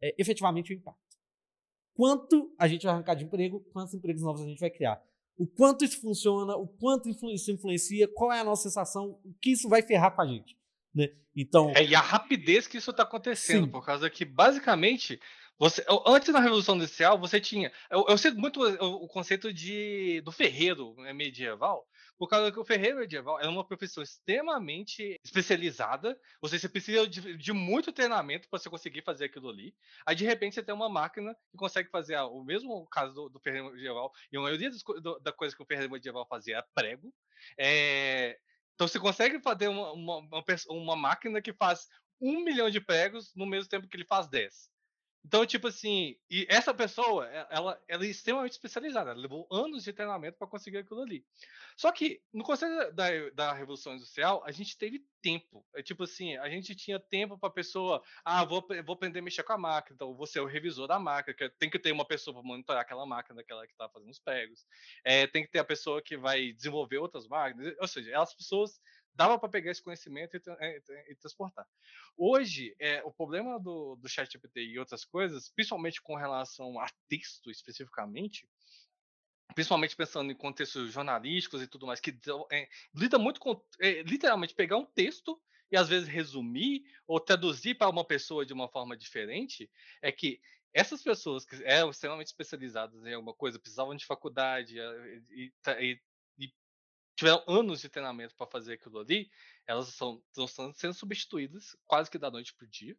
é 0.08 0.16
efetivamente 0.18 0.74
o 0.74 0.76
impacto. 0.76 1.00
Quanto 1.96 2.54
a 2.58 2.68
gente 2.68 2.84
vai 2.84 2.94
arrancar 2.94 3.16
de 3.16 3.24
emprego, 3.24 3.60
quantos 3.72 3.94
empregos 3.94 4.22
novos 4.22 4.42
a 4.42 4.46
gente 4.46 4.60
vai 4.60 4.70
criar 4.70 5.02
o 5.38 5.48
quanto 5.48 5.84
isso 5.84 6.00
funciona, 6.00 6.56
o 6.56 6.68
quanto 6.68 7.10
isso 7.10 7.52
influencia, 7.52 8.08
qual 8.08 8.32
é 8.32 8.40
a 8.40 8.44
nossa 8.44 8.64
sensação, 8.64 9.20
o 9.24 9.34
que 9.42 9.52
isso 9.52 9.68
vai 9.68 9.82
ferrar 9.82 10.16
com 10.16 10.22
a 10.22 10.28
gente. 10.28 10.58
Né? 10.94 11.10
Então, 11.36 11.72
é, 11.76 11.84
e 11.84 11.96
a 11.96 12.00
rapidez 12.00 12.68
que 12.68 12.78
isso 12.78 12.92
está 12.92 13.04
acontecendo, 13.04 13.66
sim. 13.66 13.72
por 13.72 13.84
causa 13.84 14.10
que, 14.10 14.24
basicamente, 14.24 15.20
Você, 15.58 15.84
antes 16.06 16.32
da 16.32 16.40
Revolução 16.40 16.76
Industrial, 16.76 17.18
você 17.18 17.40
tinha. 17.40 17.72
Eu, 17.90 18.06
eu 18.08 18.18
sei 18.18 18.32
muito 18.32 18.60
o, 18.62 19.06
o, 19.06 19.08
conceito 19.08 19.52
de, 19.52 20.22
do 20.22 20.32
ferreiro 20.32 20.96
né, 20.98 21.14
medieval, 21.14 21.86
por 22.18 22.28
causa 22.28 22.52
que 22.52 22.60
o 22.60 22.66
ferreiro 22.66 23.00
medieval 23.00 23.40
é 23.40 23.48
uma 23.48 23.66
profissão 23.66 24.04
extremamente 24.04 25.20
especializada. 25.24 26.20
Você, 26.42 26.60
você 26.60 26.70
precisa 26.70 27.08
de, 27.08 27.38
de 27.38 27.54
muito 27.54 27.92
treinamento 27.92 28.48
para 28.50 28.60
você 28.60 28.70
conseguir 28.70 29.02
fazer 29.02 29.26
aquilo 29.26 29.50
ali. 29.50 29.76
Aí, 30.06 30.16
de 30.16 30.26
repente, 30.26 30.56
você 30.56 30.64
tem 30.64 30.74
uma 30.74 30.90
máquina 30.90 31.36
que 31.52 31.58
consegue 31.58 31.90
fazer 31.90 32.16
ah, 32.16 32.26
o 32.26 32.44
mesmo 32.44 32.86
caso 32.88 33.14
do, 33.14 33.30
do 33.30 33.40
ferreiro 33.40 33.72
medieval. 33.72 34.12
E 34.32 34.38
a 34.38 34.42
maioria 34.42 34.70
das, 34.70 34.82
do, 34.84 35.20
da 35.20 35.32
coisa 35.32 35.56
que 35.56 35.64
o 35.64 35.66
ferreiro 35.66 35.92
medieval 35.92 36.26
fazia 36.28 36.58
era 36.58 36.68
prego. 36.74 37.14
É, 37.58 38.40
então, 38.76 38.88
você 38.88 39.00
consegue 39.00 39.40
fazer 39.42 39.68
uma, 39.68 39.92
uma, 39.92 40.18
uma, 40.18 40.44
uma 40.70 40.96
máquina 40.96 41.42
que 41.42 41.54
faz 41.54 41.88
um 42.22 42.44
milhão 42.44 42.70
de 42.70 42.80
pregos 42.80 43.34
no 43.36 43.46
mesmo 43.46 43.70
tempo 43.70 43.88
que 43.88 43.98
ele 43.98 44.06
faz 44.06 44.28
10. 44.28 44.73
Então, 45.26 45.46
tipo 45.46 45.68
assim, 45.68 46.18
e 46.30 46.46
essa 46.50 46.74
pessoa, 46.74 47.26
ela, 47.50 47.82
ela 47.88 48.06
é 48.06 48.08
extremamente 48.08 48.52
especializada, 48.52 49.12
ela 49.12 49.20
levou 49.20 49.48
anos 49.50 49.84
de 49.84 49.94
treinamento 49.94 50.38
para 50.38 50.48
conseguir 50.48 50.80
aquilo 50.80 51.02
ali. 51.02 51.26
Só 51.78 51.92
que 51.92 52.22
no 52.34 52.44
conceito 52.44 52.92
da, 52.92 53.08
da 53.34 53.54
Revolução 53.54 53.96
Industrial, 53.96 54.44
a 54.46 54.52
gente 54.52 54.78
teve 54.78 55.04
tempo. 55.22 55.66
É 55.74 55.82
tipo 55.82 56.04
assim, 56.04 56.36
a 56.38 56.50
gente 56.50 56.76
tinha 56.76 57.00
tempo 57.00 57.38
para 57.38 57.48
a 57.48 57.54
pessoa, 57.54 58.04
ah, 58.26 58.44
vou, 58.44 58.66
vou 58.86 58.96
aprender 58.96 59.20
a 59.20 59.22
mexer 59.22 59.44
com 59.44 59.54
a 59.54 59.58
máquina, 59.58 59.96
então 59.96 60.14
vou 60.14 60.28
ser 60.28 60.42
o 60.42 60.46
revisor 60.46 60.88
da 60.88 61.00
máquina, 61.00 61.36
que 61.36 61.50
tem 61.58 61.70
que 61.70 61.80
ter 61.80 61.94
uma 61.94 62.06
pessoa 62.06 62.34
para 62.36 62.44
monitorar 62.44 62.82
aquela 62.82 63.06
máquina, 63.06 63.40
aquela 63.40 63.66
que 63.66 63.72
está 63.72 63.88
fazendo 63.88 64.12
os 64.12 64.20
pregos. 64.20 64.66
É, 65.06 65.26
tem 65.26 65.44
que 65.44 65.52
ter 65.52 65.60
a 65.60 65.64
pessoa 65.64 66.02
que 66.02 66.18
vai 66.18 66.52
desenvolver 66.52 66.98
outras 66.98 67.28
máquinas, 67.28 67.74
ou 67.80 67.88
seja, 67.88 68.22
as 68.22 68.36
pessoas 68.36 68.82
dava 69.16 69.38
para 69.38 69.50
pegar 69.50 69.72
esse 69.72 69.82
conhecimento 69.82 70.36
e, 70.36 70.40
e, 70.40 71.12
e 71.12 71.16
transportar. 71.16 71.68
Hoje, 72.18 72.76
é, 72.80 73.04
o 73.04 73.12
problema 73.12 73.60
do, 73.60 73.96
do 73.96 74.10
ChatGPT 74.10 74.62
e 74.62 74.80
outras 74.80 75.06
coisas, 75.06 75.50
principalmente 75.50 76.02
com 76.02 76.16
relação 76.16 76.80
a 76.80 76.88
texto 77.08 77.52
especificamente, 77.52 78.48
principalmente 79.54 79.96
pensando 79.96 80.32
em 80.32 80.36
contextos 80.36 80.92
jornalísticos 80.92 81.62
e 81.62 81.68
tudo 81.68 81.86
mais, 81.86 82.00
que 82.00 82.18
é, 82.52 82.68
lida 82.96 83.20
muito 83.20 83.40
com, 83.40 83.62
é, 83.80 84.02
literalmente, 84.04 84.56
pegar 84.56 84.78
um 84.78 84.86
texto 84.86 85.40
e 85.72 85.78
às 85.78 85.90
vezes 85.90 86.08
resumir 86.08 86.84
ou 87.08 87.20
traduzir 87.20 87.76
para 87.76 87.90
uma 87.90 88.06
pessoa 88.06 88.46
de 88.46 88.54
uma 88.54 88.68
forma 88.68 88.96
diferente, 88.96 89.70
é 90.02 90.12
que 90.12 90.40
essas 90.74 91.04
pessoas 91.04 91.46
que 91.46 91.56
eram 91.64 91.92
extremamente 91.92 92.28
especializadas 92.28 93.06
em 93.06 93.14
alguma 93.14 93.34
coisa, 93.34 93.60
precisavam 93.60 93.96
de 93.96 94.06
faculdade 94.06 94.78
e, 95.30 95.54
e, 95.80 96.02
tiveram 97.16 97.44
anos 97.48 97.82
de 97.82 97.90
treinamento 97.90 98.36
para 98.36 98.48
fazer 98.48 98.74
aquilo 98.74 99.00
ali, 99.00 99.30
elas 99.66 99.88
são, 99.90 100.22
estão 100.38 100.74
sendo 100.74 100.94
substituídas 100.94 101.76
quase 101.86 102.10
que 102.10 102.18
da 102.18 102.32
noite 102.32 102.54
para 102.54 102.66
o 102.66 102.70
dia. 102.70 102.98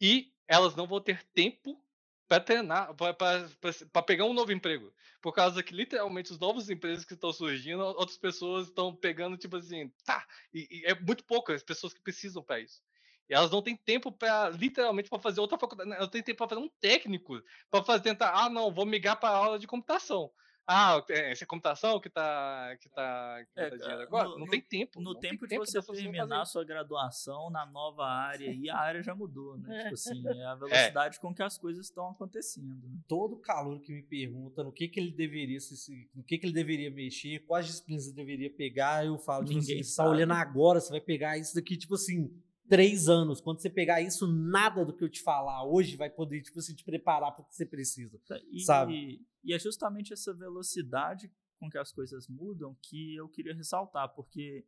E 0.00 0.32
elas 0.48 0.74
não 0.74 0.86
vão 0.86 1.00
ter 1.00 1.22
tempo 1.32 1.82
para 2.26 2.40
treinar, 2.40 2.94
para 2.94 4.02
pegar 4.02 4.24
um 4.24 4.32
novo 4.32 4.52
emprego. 4.52 4.92
Por 5.20 5.32
causa 5.32 5.62
que, 5.62 5.74
literalmente, 5.74 6.32
os 6.32 6.38
novos 6.38 6.70
empregos 6.70 7.04
que 7.04 7.14
estão 7.14 7.32
surgindo, 7.32 7.82
outras 7.82 8.16
pessoas 8.16 8.68
estão 8.68 8.94
pegando, 8.94 9.36
tipo 9.36 9.56
assim, 9.56 9.92
tá. 10.04 10.26
E, 10.54 10.66
e 10.70 10.86
é 10.86 10.94
muito 10.94 11.24
poucas 11.24 11.56
as 11.56 11.62
pessoas 11.62 11.92
que 11.92 12.00
precisam 12.00 12.42
para 12.42 12.60
isso. 12.60 12.82
E 13.28 13.34
elas 13.34 13.50
não 13.50 13.60
têm 13.60 13.76
tempo 13.76 14.10
para, 14.10 14.48
literalmente, 14.48 15.10
para 15.10 15.18
fazer 15.18 15.40
outra 15.40 15.58
faculdade. 15.58 15.92
Elas 15.92 16.08
têm 16.08 16.22
tempo 16.22 16.38
para 16.38 16.48
fazer 16.48 16.60
um 16.60 16.68
técnico, 16.80 17.42
para 17.70 18.00
tentar, 18.00 18.32
ah, 18.32 18.48
não, 18.48 18.72
vou 18.72 18.86
migrar 18.86 19.18
para 19.18 19.30
aula 19.30 19.58
de 19.58 19.66
computação. 19.66 20.32
Ah, 20.72 21.04
é, 21.08 21.32
essa 21.32 21.42
é 21.42 21.46
computação 21.46 21.98
que 21.98 22.06
está 22.06 22.76
que 22.80 22.88
tá, 22.90 23.44
que 23.52 23.60
é, 23.60 23.70
tá 23.70 23.76
dinheiro 23.76 24.02
agora? 24.02 24.28
No, 24.28 24.38
não 24.38 24.46
tem 24.46 24.60
tempo. 24.60 25.00
No 25.00 25.16
tempo 25.16 25.44
de 25.44 25.58
você 25.58 25.82
terminar 25.82 26.42
a 26.42 26.44
sua 26.44 26.64
graduação 26.64 27.50
na 27.50 27.66
nova 27.66 28.06
área 28.06 28.52
e 28.52 28.70
a 28.70 28.78
área 28.78 29.02
já 29.02 29.12
mudou, 29.12 29.58
né? 29.58 29.82
tipo 29.82 29.94
assim, 29.94 30.22
é 30.28 30.44
a 30.46 30.52
é. 30.54 30.56
velocidade 30.56 31.16
é. 31.16 31.20
com 31.20 31.34
que 31.34 31.42
as 31.42 31.58
coisas 31.58 31.86
estão 31.86 32.10
acontecendo. 32.10 32.86
Né? 32.86 33.00
Todo 33.08 33.36
calor 33.36 33.80
que 33.80 33.92
me 33.92 34.02
pergunta 34.04 34.62
no 34.62 34.70
que, 34.70 34.86
que 34.86 35.00
ele 35.00 35.10
deveria 35.10 35.58
se, 35.58 36.08
no 36.14 36.22
que, 36.22 36.38
que 36.38 36.46
ele 36.46 36.54
deveria 36.54 36.88
mexer, 36.88 37.40
quais 37.40 37.66
disciplinas 37.66 38.06
ele 38.06 38.14
deveria 38.14 38.50
pegar, 38.50 39.04
eu 39.04 39.18
falo, 39.18 39.44
tipo 39.44 39.58
Ninguém 39.58 39.80
assim, 39.80 39.90
você 39.90 39.96
tá 39.96 40.08
olhando 40.08 40.34
agora, 40.34 40.80
você 40.80 40.90
vai 40.90 41.00
pegar 41.00 41.36
isso 41.36 41.52
daqui, 41.52 41.76
tipo 41.76 41.96
assim, 41.96 42.32
três 42.68 43.08
anos. 43.08 43.40
Quando 43.40 43.60
você 43.60 43.68
pegar 43.68 44.00
isso, 44.00 44.24
nada 44.28 44.84
do 44.84 44.92
que 44.92 45.02
eu 45.02 45.08
te 45.08 45.20
falar 45.20 45.64
hoje 45.64 45.96
vai 45.96 46.08
poder, 46.08 46.40
tipo 46.42 46.60
assim, 46.60 46.76
te 46.76 46.84
preparar 46.84 47.32
para 47.32 47.42
o 47.42 47.44
que 47.44 47.56
você 47.56 47.66
precisa. 47.66 48.20
E, 48.52 48.60
sabe? 48.60 49.20
E 49.42 49.54
é 49.54 49.58
justamente 49.58 50.12
essa 50.12 50.32
velocidade 50.34 51.32
com 51.58 51.68
que 51.70 51.78
as 51.78 51.92
coisas 51.92 52.26
mudam 52.28 52.76
que 52.82 53.14
eu 53.16 53.28
queria 53.28 53.54
ressaltar, 53.54 54.08
porque 54.14 54.66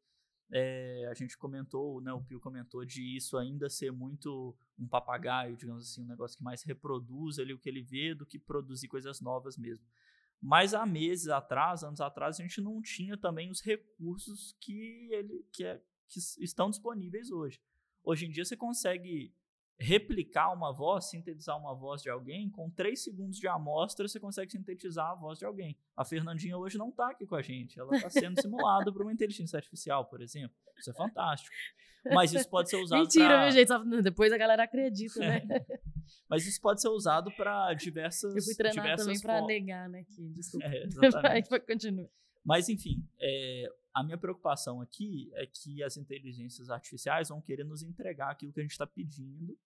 é, 0.51 1.09
a 1.11 1.15
gente 1.15 1.37
comentou, 1.39 2.01
né, 2.03 2.13
o 2.13 2.23
Pio 2.23 2.39
comentou 2.39 2.85
de 2.85 3.17
isso 3.17 3.39
ainda 3.39 3.71
ser 3.71 3.91
muito 3.91 4.55
um 4.79 4.87
papagaio, 4.87 5.57
digamos 5.57 5.91
assim, 5.91 6.03
um 6.03 6.09
negócio 6.09 6.37
que 6.37 6.45
mais 6.45 6.63
reproduz 6.63 7.39
ali 7.39 7.55
o 7.55 7.59
que 7.59 7.69
ele 7.69 7.83
vê 7.83 8.15
do 8.15 8.27
que 8.27 8.39
produzir 8.39 8.89
coisas 8.89 9.21
novas 9.21 9.57
mesmo. 9.57 9.87
Mas 10.41 10.75
há 10.75 10.85
meses 10.85 11.29
atrás, 11.29 11.83
anos 11.83 12.01
atrás, 12.01 12.39
a 12.39 12.43
gente 12.43 12.61
não 12.61 12.83
tinha 12.83 13.17
também 13.17 13.51
os 13.51 13.63
recursos 13.63 14.57
que, 14.61 15.09
ele, 15.13 15.47
que, 15.53 15.65
é, 15.65 15.81
que 16.09 16.19
estão 16.41 16.69
disponíveis 16.69 17.31
hoje. 17.31 17.63
Hoje 18.05 18.27
em 18.27 18.31
dia 18.31 18.45
você 18.45 18.57
consegue 18.57 19.33
replicar 19.83 20.53
uma 20.53 20.73
voz, 20.73 21.11
sintetizar 21.11 21.59
uma 21.59 21.75
voz 21.75 22.03
de 22.03 22.09
alguém, 22.09 22.49
com 22.49 22.71
3 22.71 23.03
segundos 23.03 23.39
de 23.39 23.49
amostra 23.49 24.07
você 24.07 24.21
consegue 24.21 24.53
sintetizar 24.53 25.11
a 25.11 25.15
voz 25.15 25.39
de 25.39 25.45
alguém. 25.45 25.77
A 25.97 26.05
Fernandinha 26.05 26.57
hoje 26.57 26.79
não 26.79 26.91
está 26.91 27.11
aqui 27.11 27.27
com 27.27 27.35
a 27.35 27.43
gente, 27.43 27.79
ela 27.79 27.95
está 27.97 28.09
sendo 28.09 28.41
simulada 28.41 28.93
por 28.93 29.03
uma 29.03 29.13
inteligência 29.13 29.57
artificial, 29.57 30.05
por 30.07 30.23
exemplo. 30.23 30.57
Isso 30.79 30.91
é 30.91 30.95
fantástico. 30.95 31.55
Mas 32.13 32.33
isso 32.33 32.49
pode 32.49 32.71
ser 32.71 32.77
usado 32.77 33.01
Mentira, 33.01 33.29
pra... 33.29 33.43
meu 33.43 33.51
gente, 33.51 34.03
depois 34.03 34.33
a 34.33 34.39
galera 34.39 34.65
acredita, 34.65 35.21
né? 35.21 35.43
Mas 36.29 36.47
isso 36.47 36.61
pode 36.61 36.81
ser 36.81 36.89
usado 36.89 37.31
para 37.33 37.73
diversas 37.75 38.35
Eu 38.35 38.43
fui 38.43 38.55
treinar 38.55 38.97
também 38.97 39.21
para 39.21 39.41
negar, 39.43 39.89
né, 39.89 40.05
que, 40.05 40.29
desculpa. 40.31 40.67
É, 40.67 40.85
exatamente. 40.87 41.49
Vai, 41.49 41.61
continua. 41.61 42.11
Mas 42.45 42.69
enfim, 42.69 43.07
é, 43.21 43.73
a 43.95 44.03
minha 44.03 44.19
preocupação 44.19 44.81
aqui 44.81 45.31
é 45.35 45.47
que 45.47 45.83
as 45.83 45.97
inteligências 45.97 46.71
artificiais 46.71 47.29
vão 47.29 47.41
querer 47.41 47.65
nos 47.65 47.83
entregar 47.83 48.31
aquilo 48.31 48.53
que 48.53 48.61
a 48.61 48.63
gente 48.63 48.73
está 48.73 48.87
pedindo. 48.87 49.57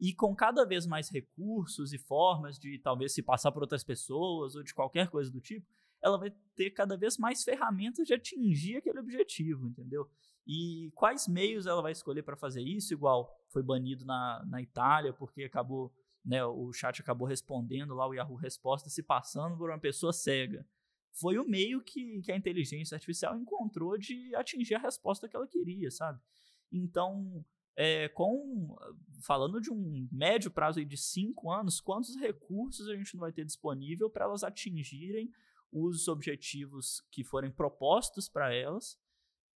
E 0.00 0.14
com 0.14 0.34
cada 0.34 0.64
vez 0.64 0.86
mais 0.86 1.10
recursos 1.10 1.92
e 1.92 1.98
formas 1.98 2.58
de 2.58 2.78
talvez 2.78 3.12
se 3.12 3.22
passar 3.22 3.52
por 3.52 3.62
outras 3.62 3.84
pessoas 3.84 4.54
ou 4.54 4.62
de 4.62 4.72
qualquer 4.72 5.08
coisa 5.08 5.30
do 5.30 5.40
tipo, 5.40 5.66
ela 6.02 6.16
vai 6.16 6.30
ter 6.56 6.70
cada 6.70 6.96
vez 6.96 7.18
mais 7.18 7.44
ferramentas 7.44 8.06
de 8.06 8.14
atingir 8.14 8.78
aquele 8.78 8.98
objetivo, 8.98 9.68
entendeu? 9.68 10.08
E 10.46 10.90
quais 10.94 11.28
meios 11.28 11.66
ela 11.66 11.82
vai 11.82 11.92
escolher 11.92 12.22
para 12.22 12.36
fazer 12.36 12.62
isso? 12.62 12.94
Igual 12.94 13.30
foi 13.48 13.62
banido 13.62 14.06
na, 14.06 14.42
na 14.46 14.62
Itália, 14.62 15.12
porque 15.12 15.44
acabou, 15.44 15.92
né, 16.24 16.42
o 16.44 16.72
chat 16.72 17.00
acabou 17.02 17.28
respondendo 17.28 17.94
lá 17.94 18.08
o 18.08 18.14
Yahoo 18.14 18.36
Resposta 18.36 18.88
se 18.88 19.02
passando 19.02 19.56
por 19.58 19.68
uma 19.68 19.78
pessoa 19.78 20.12
cega 20.12 20.66
foi 21.12 21.38
o 21.38 21.44
meio 21.44 21.82
que, 21.82 22.22
que 22.22 22.32
a 22.32 22.36
inteligência 22.36 22.94
artificial 22.94 23.36
encontrou 23.36 23.96
de 23.98 24.34
atingir 24.34 24.74
a 24.74 24.78
resposta 24.78 25.28
que 25.28 25.36
ela 25.36 25.46
queria, 25.46 25.90
sabe? 25.90 26.20
Então, 26.72 27.44
é, 27.76 28.08
com 28.08 28.76
falando 29.22 29.60
de 29.60 29.70
um 29.70 30.08
médio 30.10 30.50
prazo 30.50 30.84
de 30.84 30.96
cinco 30.96 31.50
anos, 31.50 31.80
quantos 31.80 32.16
recursos 32.16 32.88
a 32.88 32.96
gente 32.96 33.14
não 33.14 33.20
vai 33.20 33.32
ter 33.32 33.44
disponível 33.44 34.08
para 34.08 34.24
elas 34.24 34.42
atingirem 34.42 35.30
os 35.72 36.08
objetivos 36.08 37.02
que 37.10 37.22
forem 37.22 37.50
propostos 37.50 38.28
para 38.28 38.52
elas 38.52 38.98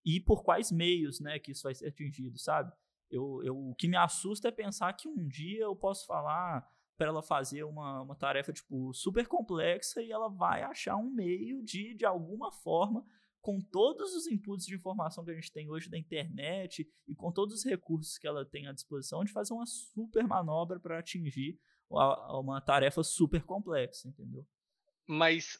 e 0.05 0.19
por 0.19 0.43
quais 0.43 0.71
meios, 0.71 1.19
né, 1.19 1.39
que 1.39 1.51
isso 1.51 1.63
vai 1.63 1.73
ser 1.73 1.87
atingido, 1.87 2.37
sabe? 2.37 2.71
Eu, 3.09 3.41
eu, 3.43 3.69
o 3.69 3.75
que 3.75 3.87
me 3.87 3.97
assusta 3.97 4.47
é 4.47 4.51
pensar 4.51 4.93
que 4.93 5.07
um 5.07 5.27
dia 5.27 5.63
eu 5.63 5.75
posso 5.75 6.05
falar 6.05 6.67
para 6.97 7.07
ela 7.07 7.21
fazer 7.21 7.63
uma, 7.63 8.01
uma 8.01 8.15
tarefa 8.15 8.53
tipo 8.53 8.93
super 8.93 9.27
complexa 9.27 10.01
e 10.01 10.11
ela 10.11 10.29
vai 10.29 10.63
achar 10.63 10.95
um 10.95 11.09
meio 11.09 11.63
de 11.63 11.93
de 11.93 12.05
alguma 12.05 12.51
forma 12.51 13.05
com 13.45 13.61
todos 13.61 14.15
os 14.15 14.25
inputs 14.25 14.65
de 14.65 14.73
informação 14.73 15.23
que 15.23 15.29
a 15.29 15.35
gente 15.35 15.51
tem 15.51 15.69
hoje 15.69 15.87
da 15.87 15.99
internet 15.99 16.89
e 17.07 17.13
com 17.13 17.31
todos 17.31 17.53
os 17.53 17.63
recursos 17.63 18.17
que 18.17 18.25
ela 18.25 18.43
tem 18.43 18.65
à 18.65 18.71
disposição 18.71 19.23
de 19.23 19.31
fazer 19.31 19.53
uma 19.53 19.67
super 19.67 20.27
manobra 20.27 20.79
para 20.79 20.97
atingir 20.97 21.55
uma, 21.87 22.59
tarefa 22.59 23.03
super 23.03 23.43
complexa, 23.43 24.07
entendeu? 24.07 24.43
Mas, 25.05 25.59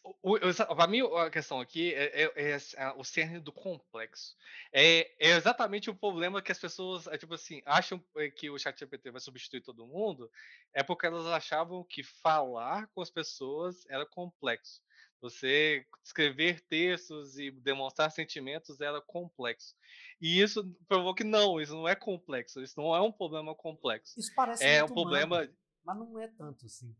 para 0.75 0.87
mim, 0.87 1.01
a 1.01 1.29
questão 1.29 1.59
aqui 1.59 1.93
é, 1.93 2.23
é, 2.23 2.53
é, 2.53 2.57
é, 2.57 2.93
o 2.97 3.03
cerne 3.03 3.39
do 3.39 3.51
complexo. 3.51 4.35
É, 4.73 5.01
é, 5.19 5.35
exatamente 5.37 5.87
o 5.87 5.95
problema 5.95 6.41
que 6.41 6.51
as 6.51 6.57
pessoas, 6.57 7.05
é, 7.05 7.19
tipo 7.19 7.35
assim, 7.35 7.61
acham 7.67 8.03
é, 8.17 8.31
que 8.31 8.49
o 8.49 8.57
ChatGPT 8.57 9.11
vai 9.11 9.21
substituir 9.21 9.61
todo 9.61 9.85
mundo, 9.85 10.27
é 10.73 10.81
porque 10.81 11.05
elas 11.05 11.27
achavam 11.27 11.83
que 11.83 12.01
falar 12.01 12.87
com 12.87 13.01
as 13.03 13.11
pessoas 13.11 13.85
era 13.87 14.07
complexo. 14.07 14.81
Você 15.21 15.85
escrever 16.03 16.61
textos 16.61 17.37
e 17.37 17.49
demonstrar 17.49 18.11
sentimentos 18.11 18.79
era 18.79 19.01
complexo. 19.01 19.75
E 20.21 20.39
isso 20.41 20.63
provou 20.87 21.15
que 21.15 21.23
não, 21.23 21.59
isso 21.59 21.73
não 21.73 21.87
é 21.87 21.95
complexo, 21.95 22.61
isso 22.61 22.79
não 22.79 22.95
é 22.95 23.01
um 23.01 23.11
problema 23.11 23.55
complexo. 23.55 24.19
Isso 24.19 24.31
parece 24.35 24.63
é 24.63 24.83
um 24.83 24.87
problema, 24.87 25.37
humano, 25.37 25.55
mas 25.83 25.97
não 25.97 26.19
é 26.19 26.27
tanto 26.27 26.65
assim. 26.65 26.95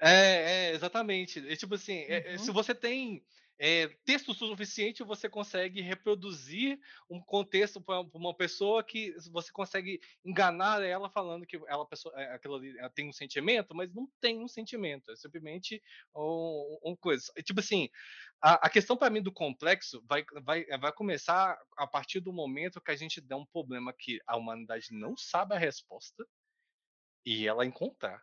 É, 0.00 0.70
é, 0.70 0.74
exatamente. 0.74 1.46
É 1.46 1.56
tipo 1.56 1.74
assim, 1.74 1.98
é, 2.00 2.28
é, 2.28 2.32
uhum. 2.32 2.38
se 2.38 2.50
você 2.50 2.74
tem 2.74 3.24
é, 3.62 3.88
texto 4.06 4.32
suficiente 4.32 5.04
você 5.04 5.28
consegue 5.28 5.82
reproduzir 5.82 6.80
um 7.10 7.20
contexto 7.20 7.78
para 7.78 8.00
uma 8.14 8.34
pessoa 8.34 8.82
que 8.82 9.14
você 9.30 9.52
consegue 9.52 10.00
enganar 10.24 10.82
ela 10.82 11.10
falando 11.10 11.46
que 11.46 11.60
ela, 11.68 11.86
pessoa, 11.86 12.18
é, 12.18 12.32
aquilo 12.34 12.54
ali, 12.54 12.78
ela 12.78 12.88
tem 12.88 13.06
um 13.06 13.12
sentimento, 13.12 13.74
mas 13.74 13.92
não 13.92 14.08
tem 14.18 14.42
um 14.42 14.48
sentimento, 14.48 15.12
é 15.12 15.16
simplesmente 15.16 15.82
um, 16.16 16.78
um 16.86 16.96
coisa. 16.96 17.30
Tipo 17.44 17.60
assim, 17.60 17.90
a, 18.40 18.66
a 18.66 18.70
questão 18.70 18.96
para 18.96 19.10
mim 19.10 19.20
do 19.20 19.30
complexo 19.30 20.02
vai, 20.08 20.24
vai, 20.42 20.64
vai 20.78 20.92
começar 20.94 21.58
a 21.76 21.86
partir 21.86 22.20
do 22.20 22.32
momento 22.32 22.80
que 22.80 22.90
a 22.90 22.96
gente 22.96 23.20
dá 23.20 23.36
um 23.36 23.44
problema 23.44 23.92
que 23.92 24.18
a 24.26 24.38
humanidade 24.38 24.86
não 24.90 25.14
sabe 25.18 25.54
a 25.54 25.58
resposta 25.58 26.26
e 27.26 27.46
ela 27.46 27.66
encontrar. 27.66 28.22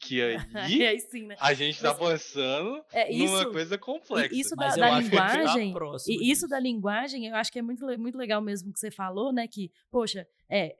Que 0.00 0.22
aí, 0.54 0.86
aí 0.86 0.98
sim, 0.98 1.26
né? 1.26 1.36
a 1.38 1.52
gente 1.52 1.76
está 1.76 1.90
avançando 1.90 2.82
é, 2.90 3.12
isso, 3.12 3.34
numa 3.34 3.52
coisa 3.52 3.76
complexa. 3.76 4.34
Isso 4.34 4.56
da, 4.56 4.74
da 4.74 4.98
linguagem, 4.98 5.74
e 6.08 6.32
isso 6.32 6.48
da 6.48 6.58
linguagem, 6.58 7.26
eu 7.26 7.36
acho 7.36 7.52
que 7.52 7.58
é 7.58 7.62
muito, 7.62 7.86
muito 7.98 8.16
legal 8.16 8.40
mesmo 8.40 8.72
que 8.72 8.80
você 8.80 8.90
falou, 8.90 9.30
né? 9.30 9.46
Que, 9.46 9.70
poxa, 9.90 10.26
é, 10.48 10.74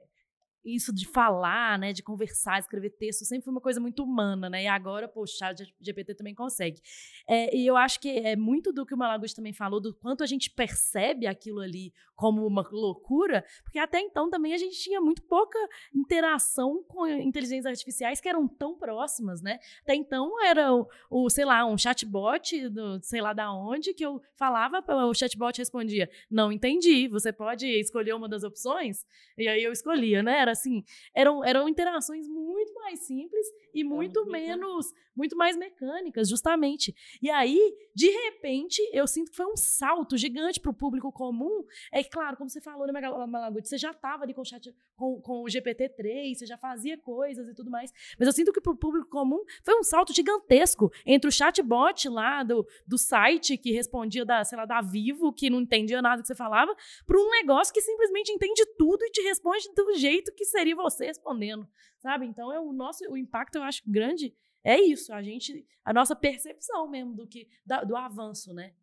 isso 0.63 0.93
de 0.93 1.07
falar, 1.07 1.77
né, 1.79 1.93
de 1.93 2.03
conversar, 2.03 2.59
escrever 2.59 2.91
texto, 2.91 3.25
sempre 3.25 3.43
foi 3.43 3.51
uma 3.51 3.61
coisa 3.61 3.79
muito 3.79 4.03
humana, 4.03 4.49
né? 4.49 4.63
E 4.63 4.67
agora, 4.67 5.07
poxa, 5.07 5.51
o 5.51 5.83
GPT 5.83 6.15
também 6.15 6.35
consegue. 6.35 6.81
É, 7.27 7.55
e 7.55 7.65
eu 7.65 7.75
acho 7.75 7.99
que 7.99 8.09
é 8.09 8.35
muito 8.35 8.71
do 8.71 8.85
que 8.85 8.93
o 8.93 8.97
Malaguti 8.97 9.35
também 9.35 9.53
falou, 9.53 9.79
do 9.79 9.93
quanto 9.95 10.23
a 10.23 10.27
gente 10.27 10.49
percebe 10.49 11.27
aquilo 11.27 11.59
ali 11.59 11.93
como 12.15 12.45
uma 12.45 12.61
loucura, 12.71 13.43
porque 13.63 13.79
até 13.79 13.99
então 13.99 14.29
também 14.29 14.53
a 14.53 14.57
gente 14.57 14.79
tinha 14.79 15.01
muito 15.01 15.23
pouca 15.23 15.57
interação 15.93 16.83
com 16.87 17.07
inteligências 17.07 17.65
artificiais 17.65 18.21
que 18.21 18.29
eram 18.29 18.47
tão 18.47 18.77
próximas, 18.77 19.41
né? 19.41 19.57
Até 19.81 19.95
então 19.95 20.31
era 20.45 20.71
o, 20.71 20.87
o 21.09 21.29
sei 21.31 21.45
lá, 21.45 21.65
um 21.65 21.75
chatbot, 21.75 22.69
do, 22.69 23.01
sei 23.01 23.21
lá 23.21 23.33
da 23.33 23.51
onde, 23.51 23.93
que 23.95 24.05
eu 24.05 24.21
falava, 24.35 24.83
o 25.07 25.13
chatbot 25.15 25.57
respondia, 25.57 26.07
não 26.29 26.51
entendi, 26.51 27.07
você 27.07 27.33
pode 27.33 27.65
escolher 27.65 28.13
uma 28.13 28.29
das 28.29 28.43
opções? 28.43 29.03
E 29.35 29.47
aí 29.47 29.63
eu 29.63 29.71
escolhia, 29.71 30.21
né? 30.21 30.39
Era 30.39 30.50
era 30.51 30.53
assim, 30.53 30.83
eram, 31.15 31.43
eram 31.43 31.67
interações 31.67 32.27
muito 32.27 32.73
mais 32.75 32.99
simples 32.99 33.47
e 33.73 33.83
muito, 33.83 34.21
muito 34.21 34.31
menos, 34.31 34.93
muito 35.15 35.35
mais 35.35 35.55
mecânicas, 35.55 36.27
justamente. 36.29 36.93
E 37.21 37.29
aí, 37.29 37.73
de 37.95 38.09
repente, 38.09 38.81
eu 38.93 39.07
sinto 39.07 39.31
que 39.31 39.37
foi 39.37 39.45
um 39.45 39.55
salto 39.55 40.17
gigante 40.17 40.59
para 40.59 40.71
o 40.71 40.73
público 40.73 41.11
comum. 41.11 41.63
É 41.91 42.03
claro, 42.03 42.37
como 42.37 42.49
você 42.49 42.61
falou, 42.61 42.85
né, 42.85 42.93
Malaguti, 43.27 43.67
você 43.67 43.77
já 43.77 43.91
estava 43.91 44.23
ali 44.23 44.33
com 44.33 44.41
o 44.41 44.45
chat, 44.45 44.73
com, 44.95 45.21
com 45.21 45.41
o 45.41 45.45
GPT-3, 45.45 46.35
você 46.35 46.45
já 46.45 46.57
fazia 46.57 46.97
coisas 46.97 47.47
e 47.47 47.53
tudo 47.53 47.71
mais. 47.71 47.91
Mas 48.19 48.27
eu 48.27 48.33
sinto 48.33 48.51
que 48.51 48.61
para 48.61 48.73
o 48.73 48.77
público 48.77 49.09
comum 49.09 49.43
foi 49.63 49.79
um 49.79 49.83
salto 49.83 50.13
gigantesco 50.13 50.91
entre 51.05 51.27
o 51.27 51.31
chatbot 51.31 52.09
lá 52.09 52.43
do, 52.43 52.67
do 52.85 52.97
site 52.97 53.57
que 53.57 53.71
respondia 53.71 54.25
da, 54.25 54.43
sei 54.43 54.57
lá, 54.57 54.65
da 54.65 54.81
Vivo, 54.81 55.33
que 55.33 55.49
não 55.49 55.61
entendia 55.61 56.01
nada 56.01 56.21
que 56.21 56.27
você 56.27 56.35
falava, 56.35 56.75
para 57.05 57.19
um 57.19 57.29
negócio 57.29 57.73
que 57.73 57.81
simplesmente 57.81 58.31
entende 58.31 58.65
tudo 58.77 59.03
e 59.03 59.11
te 59.11 59.21
responde 59.21 59.69
do 59.75 59.95
jeito 59.95 60.33
que 60.33 60.40
que 60.41 60.45
seria 60.45 60.75
você 60.75 61.05
respondendo, 61.05 61.69
sabe? 61.99 62.25
Então, 62.25 62.51
é 62.51 62.59
o 62.59 62.73
nosso 62.73 63.07
o 63.07 63.15
impacto, 63.15 63.57
eu 63.57 63.63
acho 63.63 63.83
grande, 63.85 64.35
é 64.63 64.79
isso, 64.79 65.13
a 65.13 65.21
gente, 65.21 65.63
a 65.85 65.93
nossa 65.93 66.15
percepção 66.15 66.89
mesmo 66.89 67.13
do 67.13 67.27
que 67.27 67.47
da, 67.63 67.83
do 67.83 67.95
avanço, 67.95 68.51
né? 68.51 68.73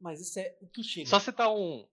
Mas 0.00 0.20
isso 0.20 0.38
é 0.38 0.56
o 0.60 0.68
que 0.68 0.80
chega. 0.84 1.08
Só 1.08 1.18
citar 1.18 1.52
um 1.52 1.84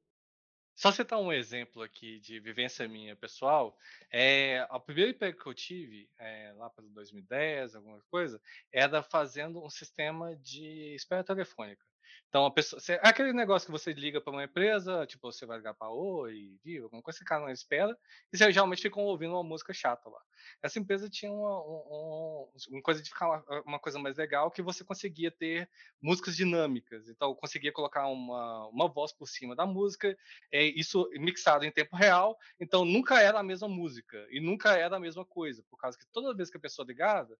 só 0.76 0.92
citar 0.92 1.20
um 1.20 1.32
exemplo 1.32 1.82
aqui 1.82 2.20
de 2.20 2.38
vivência 2.38 2.86
minha 2.86 3.16
pessoal, 3.16 3.78
é, 4.12 4.68
o 4.70 4.80
primeiro 4.80 5.12
emprego 5.12 5.42
que 5.42 5.48
eu 5.48 5.54
tive, 5.54 6.10
é, 6.20 6.54
lá 6.58 6.70
para 6.70 6.84
2010, 6.90 7.76
alguma 7.76 8.02
coisa, 8.12 8.42
era 8.74 9.02
fazendo 9.02 9.64
um 9.64 9.70
sistema 9.70 10.36
de 10.36 10.94
espera 10.94 11.24
telefônica. 11.24 11.82
Então, 12.30 12.45
a 12.45 12.51
pessoa, 12.51 12.82
é 12.89 12.99
aquele 13.08 13.32
negócio 13.32 13.66
que 13.66 13.72
você 13.72 13.93
liga 13.93 14.20
para 14.20 14.34
uma 14.34 14.43
empresa, 14.43 15.06
tipo, 15.06 15.32
você 15.32 15.45
vai 15.45 15.58
ligar 15.58 15.74
para 15.74 15.89
Oi, 15.89 16.58
Vivo, 16.64 16.86
alguma 16.86 17.01
coisa, 17.01 17.18
esse 17.18 17.26
cara 17.26 17.41
não 17.41 17.49
espera, 17.49 17.97
e 18.32 18.38
você 18.38 18.51
geralmente 18.51 18.82
ficam 18.82 19.03
ouvindo 19.03 19.34
uma 19.34 19.43
música 19.43 19.74
chata 19.74 20.10
lá. 20.10 20.20
Essa 20.62 20.78
empresa 20.78 21.10
tinha 21.10 21.32
uma, 21.32 21.62
uma, 21.62 22.82
coisa 22.82 23.01
de 23.01 23.10
ficar 23.10 23.41
uma, 23.66 23.80
coisa 23.80 23.97
mais 23.97 24.18
legal, 24.18 24.51
que 24.51 24.62
você 24.62 24.84
conseguia 24.84 25.32
ter 25.32 25.70
músicas 26.01 26.36
dinâmicas. 26.36 27.08
Então, 27.08 27.34
conseguia 27.36 27.72
colocar 27.72 28.08
uma, 28.08 28.68
uma 28.68 28.88
voz 28.88 29.14
por 29.14 29.28
cima 29.28 29.56
da 29.56 29.66
música, 29.66 30.18
é, 30.51 30.64
isso 30.64 31.10
mixado 31.14 31.64
em 31.64 31.72
tempo 31.72 31.95
real, 31.95 32.38
então 32.60 32.84
nunca 32.84 33.22
era 33.22 33.39
a 33.39 33.43
mesma 33.43 33.70
música, 33.70 34.28
e 34.30 34.41
nunca 34.41 34.78
era 34.78 34.97
a 34.97 34.99
mesma 34.99 35.26
coisa, 35.26 35.64
por 35.70 35.78
causa 35.78 35.97
que 35.97 36.06
toda 36.08 36.36
vez 36.36 36.49
que 36.49 36.58
a 36.58 36.62
pessoa 36.62 36.86
ligava, 36.86 37.38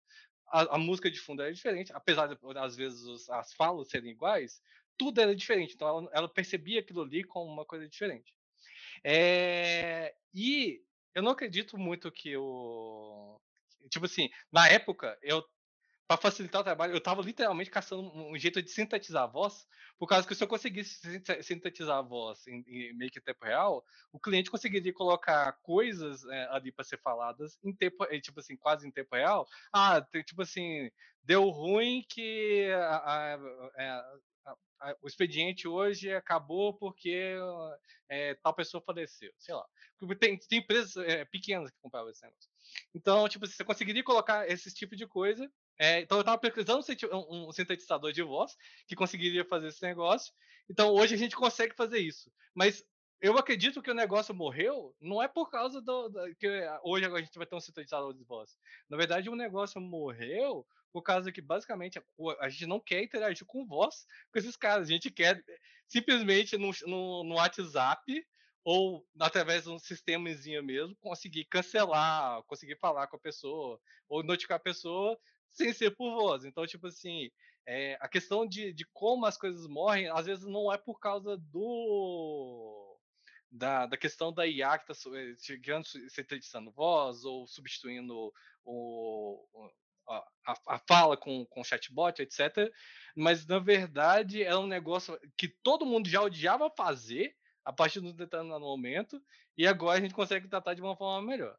a, 0.48 0.76
a, 0.76 0.78
música 0.78 1.10
de 1.10 1.20
fundo 1.20 1.42
era 1.42 1.54
diferente, 1.54 1.92
apesar 1.94 2.28
de, 2.28 2.38
às 2.58 2.76
vezes, 2.76 3.04
os, 3.04 3.30
as 3.30 3.54
falas 3.54 3.90
serem 3.90 4.12
iguais, 4.12 4.62
tudo 4.98 5.22
era 5.22 5.36
diferente. 5.36 5.76
Então, 5.76 5.88
ela, 5.88 6.10
ela 6.14 6.30
percebia 6.30 6.80
aquilo 6.80 7.02
ali 7.02 7.24
como 7.24 7.52
uma 7.52 7.66
coisa 7.66 7.88
diferente. 7.88 8.34
É, 9.04 10.16
e 10.34 10.82
eu 11.14 11.22
não 11.22 11.32
acredito 11.32 11.78
muito 11.78 12.12
que 12.12 12.36
o. 12.38 13.40
Tipo 13.90 14.06
assim, 14.06 14.30
na 14.52 14.68
época, 14.68 15.18
eu 15.22 15.44
para 16.08 16.22
facilitar 16.22 16.62
o 16.62 16.64
trabalho, 16.64 16.94
eu 16.94 17.00
estava 17.00 17.22
literalmente 17.22 17.72
caçando 17.72 18.12
um 18.14 18.38
jeito 18.38 18.62
de 18.62 18.70
sintetizar 18.70 19.24
a 19.24 19.28
voz, 19.28 19.68
por 19.98 20.08
causa 20.08 20.28
que 20.28 20.36
se 20.36 20.44
eu 20.44 20.48
conseguisse 20.48 21.00
sintetizar 21.42 21.98
a 21.98 22.02
voz 22.02 22.46
em, 22.48 22.64
em 22.68 22.94
meio 22.94 23.10
que 23.10 23.20
tempo 23.20 23.44
real, 23.44 23.84
o 24.12 24.20
cliente 24.20 24.52
conseguiria 24.52 24.94
colocar 24.94 25.52
coisas 25.64 26.24
é, 26.26 26.48
ali 26.52 26.72
para 26.72 26.86
ser 26.86 27.00
faladas 27.00 27.58
em 27.64 27.74
tempo, 27.74 28.04
eh, 28.06 28.20
tipo 28.20 28.40
assim, 28.40 28.56
quase 28.56 28.88
em 28.88 28.92
tempo 28.92 29.16
real. 29.16 29.48
Ah, 29.74 30.06
tipo 30.26 30.44
assim, 30.44 30.92
deu 31.24 31.50
ruim 31.50 32.06
que 32.08 32.70
a, 32.72 32.98
a, 32.98 33.40
é, 33.78 33.90
a, 33.90 34.96
o 35.02 35.08
expediente 35.08 35.68
hoje 35.68 36.14
acabou 36.14 36.74
porque 36.74 37.36
é, 38.10 38.36
tal 38.36 38.54
pessoa 38.54 38.84
faleceu, 38.86 39.34
sei 39.40 39.56
lá. 39.56 39.66
Tem, 40.20 40.38
tem 40.38 40.60
empresas 40.60 40.98
é, 40.98 41.26
pequenas 41.26 41.72
que 41.72 41.78
compravam 41.82 42.12
esse 42.12 42.24
negócio. 42.24 42.50
Então, 42.94 43.28
tipo, 43.28 43.48
você 43.48 43.64
conseguiria 43.64 44.04
colocar 44.04 44.48
esse 44.48 44.72
tipo 44.74 44.96
de 44.96 45.08
coisa 45.08 45.50
é, 45.78 46.02
então 46.02 46.18
eu 46.18 46.22
estava 46.22 46.38
pesquisando 46.38 46.86
um, 47.12 47.50
um, 47.50 47.52
sintetizador 47.52 48.12
de 48.12 48.24
voz 48.24 48.56
que 48.88 48.96
conseguiria 48.96 49.44
fazer 49.44 49.68
esse 49.68 49.84
negócio. 49.84 50.34
Então 50.70 50.94
hoje 50.94 51.16
a 51.16 51.18
gente 51.18 51.36
consegue 51.36 51.76
fazer 51.76 52.00
isso. 52.00 52.32
Mas 52.54 52.84
eu 53.22 53.38
acredito 53.38 53.82
que 53.82 53.92
o 53.92 53.96
negócio 53.96 54.34
morreu 54.34 54.96
não 55.02 55.22
é 55.22 55.28
por 55.28 55.50
causa 55.50 55.82
do, 55.82 56.10
do 56.10 56.36
que 56.36 56.48
hoje 56.84 57.06
a 57.06 57.20
gente 57.20 57.38
vai 57.38 57.46
ter 57.46 57.56
um 57.56 57.60
sintetizador 57.60 58.14
de 58.14 58.24
voz. 58.24 58.58
Na 58.90 58.98
verdade, 58.98 59.30
o 59.30 59.36
negócio 59.36 59.82
morreu 59.82 60.66
por 60.94 61.02
causa 61.02 61.32
que 61.32 61.42
basicamente 61.42 62.00
a, 62.00 62.04
a 62.40 62.50
gente 62.50 62.66
não 62.66 62.80
quer 62.80 63.04
interagir 63.04 63.46
com 63.46 63.66
voz 63.66 64.06
com 64.32 64.40
esses 64.40 64.56
caras. 64.56 64.88
A 64.88 64.92
gente 64.92 65.12
quer 65.12 65.44
simplesmente 65.88 66.58
no, 66.58 66.72
no, 66.86 67.24
no 67.24 67.36
WhatsApp 67.36 68.26
ou 68.64 69.06
através 69.20 69.64
de 69.66 69.70
um 69.70 69.78
sistemazinho 69.78 70.64
mesmo 70.64 70.96
conseguir 70.96 71.46
cancelar, 71.46 72.42
conseguir 72.44 72.78
falar 72.78 73.08
com 73.08 73.18
a 73.18 73.20
pessoa 73.20 73.80
ou 74.10 74.24
notificar 74.24 74.58
a 74.58 74.60
pessoa 74.60 75.20
sem 75.56 75.74
ser 75.74 75.96
por 75.96 76.14
voz. 76.14 76.46
Então, 76.46 76.66
tipo 76.68 76.88
assim, 76.88 77.32
é, 77.66 77.98
a 78.00 78.08
questão 78.08 78.46
de, 78.46 78.74
de 78.74 78.86
como 78.94 79.26
as 79.26 79.38
coisas 79.38 79.68
morrem, 79.68 80.08
às 80.10 80.26
vezes 80.26 80.46
não 80.46 80.72
é 80.72 80.78
por 80.78 81.00
causa 81.00 81.38
do. 81.38 82.92
Da, 83.52 83.86
da 83.86 83.96
questão 83.96 84.34
da 84.34 84.46
IA 84.46 84.78
que 84.78 84.92
está 84.92 85.10
eh, 85.18 85.34
chegando, 85.40 85.86
sintetizando 86.10 86.74
voz 86.74 87.24
ou 87.24 87.48
substituindo 87.48 88.34
o, 88.66 89.48
a, 90.10 90.26
a, 90.68 90.80
fala 90.80 91.16
com, 91.16 91.46
com 91.46 91.64
chatbot, 91.64 92.22
etc. 92.22 92.70
Mas, 93.16 93.48
na 93.48 93.58
verdade, 93.60 94.44
é 94.44 94.58
um 94.58 94.68
negócio 94.68 95.18
que 95.38 95.48
todo 95.48 95.86
mundo 95.86 96.10
já 96.10 96.22
odiava 96.22 96.70
fazer 96.70 97.34
a 97.64 97.74
partir 97.74 98.00
um 98.00 98.12
determinado 98.12 98.64
momento, 98.64 99.20
e 99.58 99.66
agora 99.66 99.98
a 99.98 100.02
gente 100.02 100.14
consegue 100.14 100.48
tratar 100.48 100.76
de 100.76 100.82
uma 100.82 100.96
forma 100.96 101.28
melhor. 101.28 101.58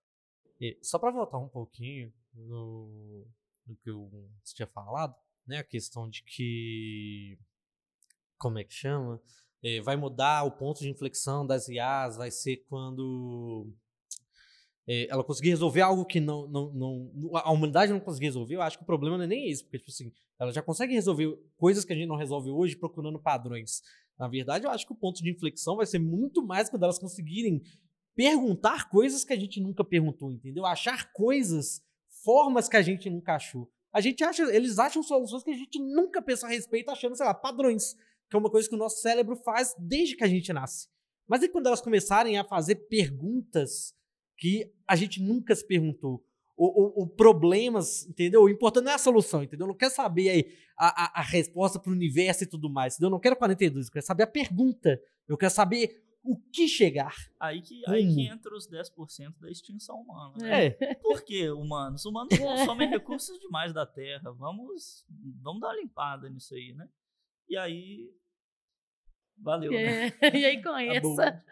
E 0.61 0.79
só 0.81 0.99
para 0.99 1.11
voltar 1.11 1.39
um 1.39 1.49
pouquinho 1.49 2.13
no, 2.33 3.27
do 3.67 3.77
que 3.77 3.91
você 3.91 4.55
tinha 4.55 4.67
falado, 4.69 5.15
né? 5.47 5.59
A 5.59 5.65
questão 5.65 6.09
de 6.09 6.23
que. 6.23 7.39
Como 8.39 8.59
é 8.59 8.65
que 8.65 8.75
chama? 8.75 9.21
É, 9.63 9.81
vai 9.81 9.97
mudar 9.97 10.45
o 10.45 10.53
ponto 10.53 10.81
de 10.81 10.91
inflexão 10.91 11.47
das 11.47 11.69
IAs, 11.69 12.17
vai 12.17 12.31
ser 12.31 12.59
quando 12.69 13.73
é, 14.87 15.09
ela 15.11 15.25
conseguir 15.25 15.49
resolver 15.51 15.81
algo 15.81 16.05
que 16.05 16.21
não, 16.21 16.47
não, 16.47 16.73
não, 16.73 17.37
a 17.37 17.51
humanidade 17.51 17.93
não 17.93 17.99
conseguir 17.99 18.27
resolver, 18.27 18.55
eu 18.55 18.63
acho 18.63 18.79
que 18.79 18.85
o 18.85 18.87
problema 18.87 19.17
não 19.17 19.25
é 19.25 19.27
nem 19.27 19.51
isso, 19.51 19.65
porque, 19.65 19.79
tipo 19.79 19.91
assim, 19.91 20.13
ela 20.39 20.53
já 20.53 20.63
consegue 20.63 20.95
resolver 20.95 21.37
coisas 21.57 21.85
que 21.85 21.93
a 21.93 21.97
gente 21.97 22.07
não 22.07 22.17
resolve 22.17 22.51
hoje 22.51 22.77
procurando 22.77 23.19
padrões. 23.19 23.83
Na 24.19 24.29
verdade, 24.29 24.65
eu 24.65 24.71
acho 24.71 24.87
que 24.87 24.93
o 24.93 24.97
ponto 24.97 25.23
de 25.23 25.31
inflexão 25.31 25.77
vai 25.77 25.87
ser 25.87 25.99
muito 25.99 26.45
mais 26.45 26.71
quando 26.71 26.85
elas 26.85 26.99
conseguirem 26.99 27.63
perguntar 28.15 28.89
coisas 28.89 29.25
que 29.25 29.33
a 29.33 29.39
gente 29.39 29.61
nunca 29.61 29.85
perguntou, 29.85 30.31
entendeu? 30.31 30.65
Achar 30.65 31.13
coisas 31.13 31.83
formas 32.27 32.69
que 32.69 32.77
a 32.77 32.83
gente 32.83 33.09
nunca 33.09 33.37
achou. 33.37 33.71
A 33.93 34.01
gente 34.01 34.25
acha, 34.25 34.43
eles 34.55 34.81
acham 34.81 35.01
soluções 35.03 35.45
que 35.45 35.51
a 35.51 35.57
gente 35.57 35.79
nunca 35.79 36.21
pensou 36.21 36.49
a 36.49 36.51
respeito, 36.51 36.91
achando, 36.91 37.17
sei 37.17 37.25
lá, 37.25 37.33
padrões, 37.33 37.95
que 38.29 38.35
é 38.35 38.39
uma 38.39 38.51
coisa 38.51 38.69
que 38.69 38.75
o 38.75 38.79
nosso 38.79 39.01
cérebro 39.01 39.37
faz 39.37 39.77
desde 39.79 40.17
que 40.17 40.25
a 40.25 40.27
gente 40.27 40.53
nasce. 40.53 40.89
Mas 41.29 41.45
e 41.45 41.49
quando 41.49 41.69
elas 41.69 41.81
começarem 41.81 42.37
a 42.37 42.45
fazer 42.45 42.75
perguntas 42.89 43.95
que 44.37 44.71
a 44.89 44.97
gente 44.97 45.23
nunca 45.23 45.55
se 45.55 45.65
perguntou? 45.65 46.27
o, 46.57 47.03
o, 47.03 47.03
o 47.03 47.07
problemas, 47.07 48.07
entendeu? 48.07 48.43
O 48.43 48.49
importante 48.49 48.85
não 48.85 48.93
é 48.93 48.95
a 48.95 48.99
solução, 48.99 49.43
entendeu? 49.43 49.67
Eu 49.67 49.69
não 49.69 49.77
quero 49.77 49.93
saber 49.93 50.31
aí 50.31 50.47
a, 50.77 51.05
a, 51.05 51.21
a 51.21 51.23
resposta 51.23 51.79
para 51.79 51.91
o 51.91 51.95
universo 51.95 52.45
e 52.45 52.47
tudo 52.47 52.71
mais, 52.71 52.95
entendeu? 52.95 53.09
Eu 53.09 53.13
não 53.13 53.21
quero 53.21 53.37
42, 53.37 53.87
eu 53.87 53.93
quero 53.93 54.07
saber 54.07 54.23
a 54.23 54.27
pergunta. 54.27 54.99
Eu 55.29 55.37
quero 55.37 55.53
saber 55.53 56.03
o 56.27 56.37
que 56.51 56.67
chegar. 56.67 57.15
Aí 57.39 57.63
que, 57.63 57.83
aí 57.89 58.03
que 58.03 58.27
entra 58.27 58.55
os 58.55 58.69
10% 58.69 59.39
da 59.39 59.49
extinção 59.49 60.01
humana. 60.01 60.35
Né? 60.39 60.67
É. 60.67 60.95
Por 60.97 61.25
que 61.25 61.49
humanos? 61.51 62.05
Humanos 62.05 62.37
consomem 62.37 62.89
recursos 62.89 63.39
demais 63.39 63.73
da 63.73 63.87
Terra. 63.87 64.33
Vamos, 64.33 65.07
vamos 65.41 65.61
dar 65.61 65.69
uma 65.69 65.77
limpada 65.77 66.29
nisso 66.29 66.55
aí, 66.55 66.75
né? 66.75 66.89
E 67.49 67.57
aí. 67.57 68.13
Valeu, 69.39 69.71
né? 69.71 70.09
É. 70.09 70.11
E 70.37 70.45
aí 70.45 70.63
com 70.63 70.77
essa. 70.77 71.45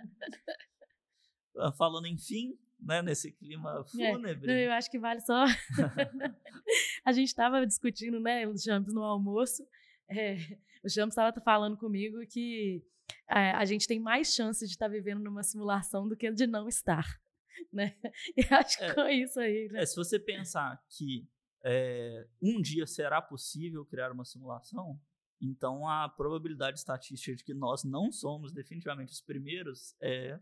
Tá 1.55 1.73
Falando 1.79 2.07
em 2.07 2.19
fim, 2.19 2.59
né, 2.81 3.01
nesse 3.01 3.31
clima 3.31 3.81
é, 3.81 4.13
fúnebre. 4.13 4.51
É, 4.51 4.67
eu 4.67 4.73
acho 4.73 4.91
que 4.91 4.99
vale 4.99 5.21
só. 5.21 5.45
a 7.05 7.13
gente 7.13 7.29
estava 7.29 7.65
discutindo, 7.65 8.19
né, 8.19 8.47
o 8.49 8.59
Champs 8.59 8.93
no 8.93 9.05
almoço. 9.05 9.65
É, 10.11 10.37
o 10.85 10.91
Champs 10.91 11.13
estava 11.13 11.33
falando 11.41 11.77
comigo 11.77 12.19
que 12.29 12.85
é, 13.29 13.51
a 13.51 13.65
gente 13.65 13.87
tem 13.87 13.99
mais 13.99 14.35
chance 14.35 14.67
de 14.67 14.73
estar 14.73 14.87
tá 14.87 14.93
vivendo 14.93 15.23
numa 15.23 15.43
simulação 15.43 16.09
do 16.09 16.17
que 16.17 16.31
de 16.31 16.47
não 16.47 16.69
estar. 16.69 17.05
Né? 17.73 17.97
E 18.37 18.43
acho 18.53 18.79
que 18.79 18.85
é, 18.85 18.95
com 18.95 19.09
isso 19.09 19.39
aí. 19.39 19.69
Né? 19.69 19.83
É, 19.83 19.87
se 19.87 19.95
você 19.95 20.19
pensar 20.19 20.81
que 20.89 21.27
é, 21.65 22.27
um 22.43 22.61
dia 22.61 22.87
será 22.87 23.23
possível 23.23 23.85
criar 23.85 24.13
uma 24.13 24.25
simulação, 24.25 25.01
então 25.41 25.89
a 25.89 26.09
probabilidade 26.09 26.79
estatística 26.79 27.35
de 27.35 27.45
que 27.45 27.55
nós 27.55 27.85
não 27.85 28.13
somos 28.13 28.53
definitivamente 28.53 29.13
os 29.13 29.21
primeiros 29.21 29.95
é 30.01 30.39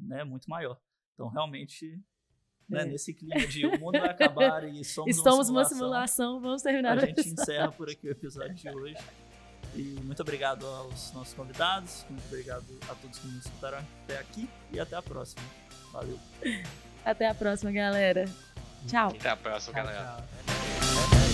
né, 0.00 0.24
muito 0.24 0.48
maior. 0.48 0.80
Então, 1.14 1.28
realmente, 1.28 2.02
né, 2.68 2.82
é. 2.82 2.84
nesse 2.86 3.14
clima 3.14 3.46
de 3.46 3.66
o 3.66 3.78
mundo 3.78 3.98
vai 3.98 4.10
acabar 4.10 4.64
e 4.68 4.84
somos 4.84 5.16
Estamos 5.16 5.48
uma 5.48 5.64
simulação, 5.64 5.76
uma 5.76 6.06
simulação, 6.06 6.40
vamos 6.40 6.62
terminar 6.62 6.98
a 6.98 7.06
gente 7.06 7.28
encerra 7.28 7.70
por 7.72 7.88
aqui 7.88 8.08
o 8.08 8.10
episódio 8.10 8.54
de 8.54 8.68
hoje. 8.68 9.25
E 9.76 10.00
muito 10.02 10.22
obrigado 10.22 10.66
aos 10.66 11.12
nossos 11.12 11.34
convidados, 11.34 12.06
muito 12.08 12.24
obrigado 12.26 12.64
a 12.88 12.94
todos 12.94 13.18
que 13.18 13.26
nos 13.26 13.44
escutaram 13.44 13.78
até 14.04 14.18
aqui 14.18 14.48
e 14.72 14.80
até 14.80 14.96
a 14.96 15.02
próxima. 15.02 15.42
Valeu. 15.92 16.18
Até 17.04 17.28
a 17.28 17.34
próxima, 17.34 17.70
galera. 17.70 18.24
Tchau. 18.88 19.10
Até 19.10 19.28
a 19.28 19.36
próxima, 19.36 19.74
tchau, 19.74 19.84
galera. 19.84 20.24
Tchau. 20.46 21.25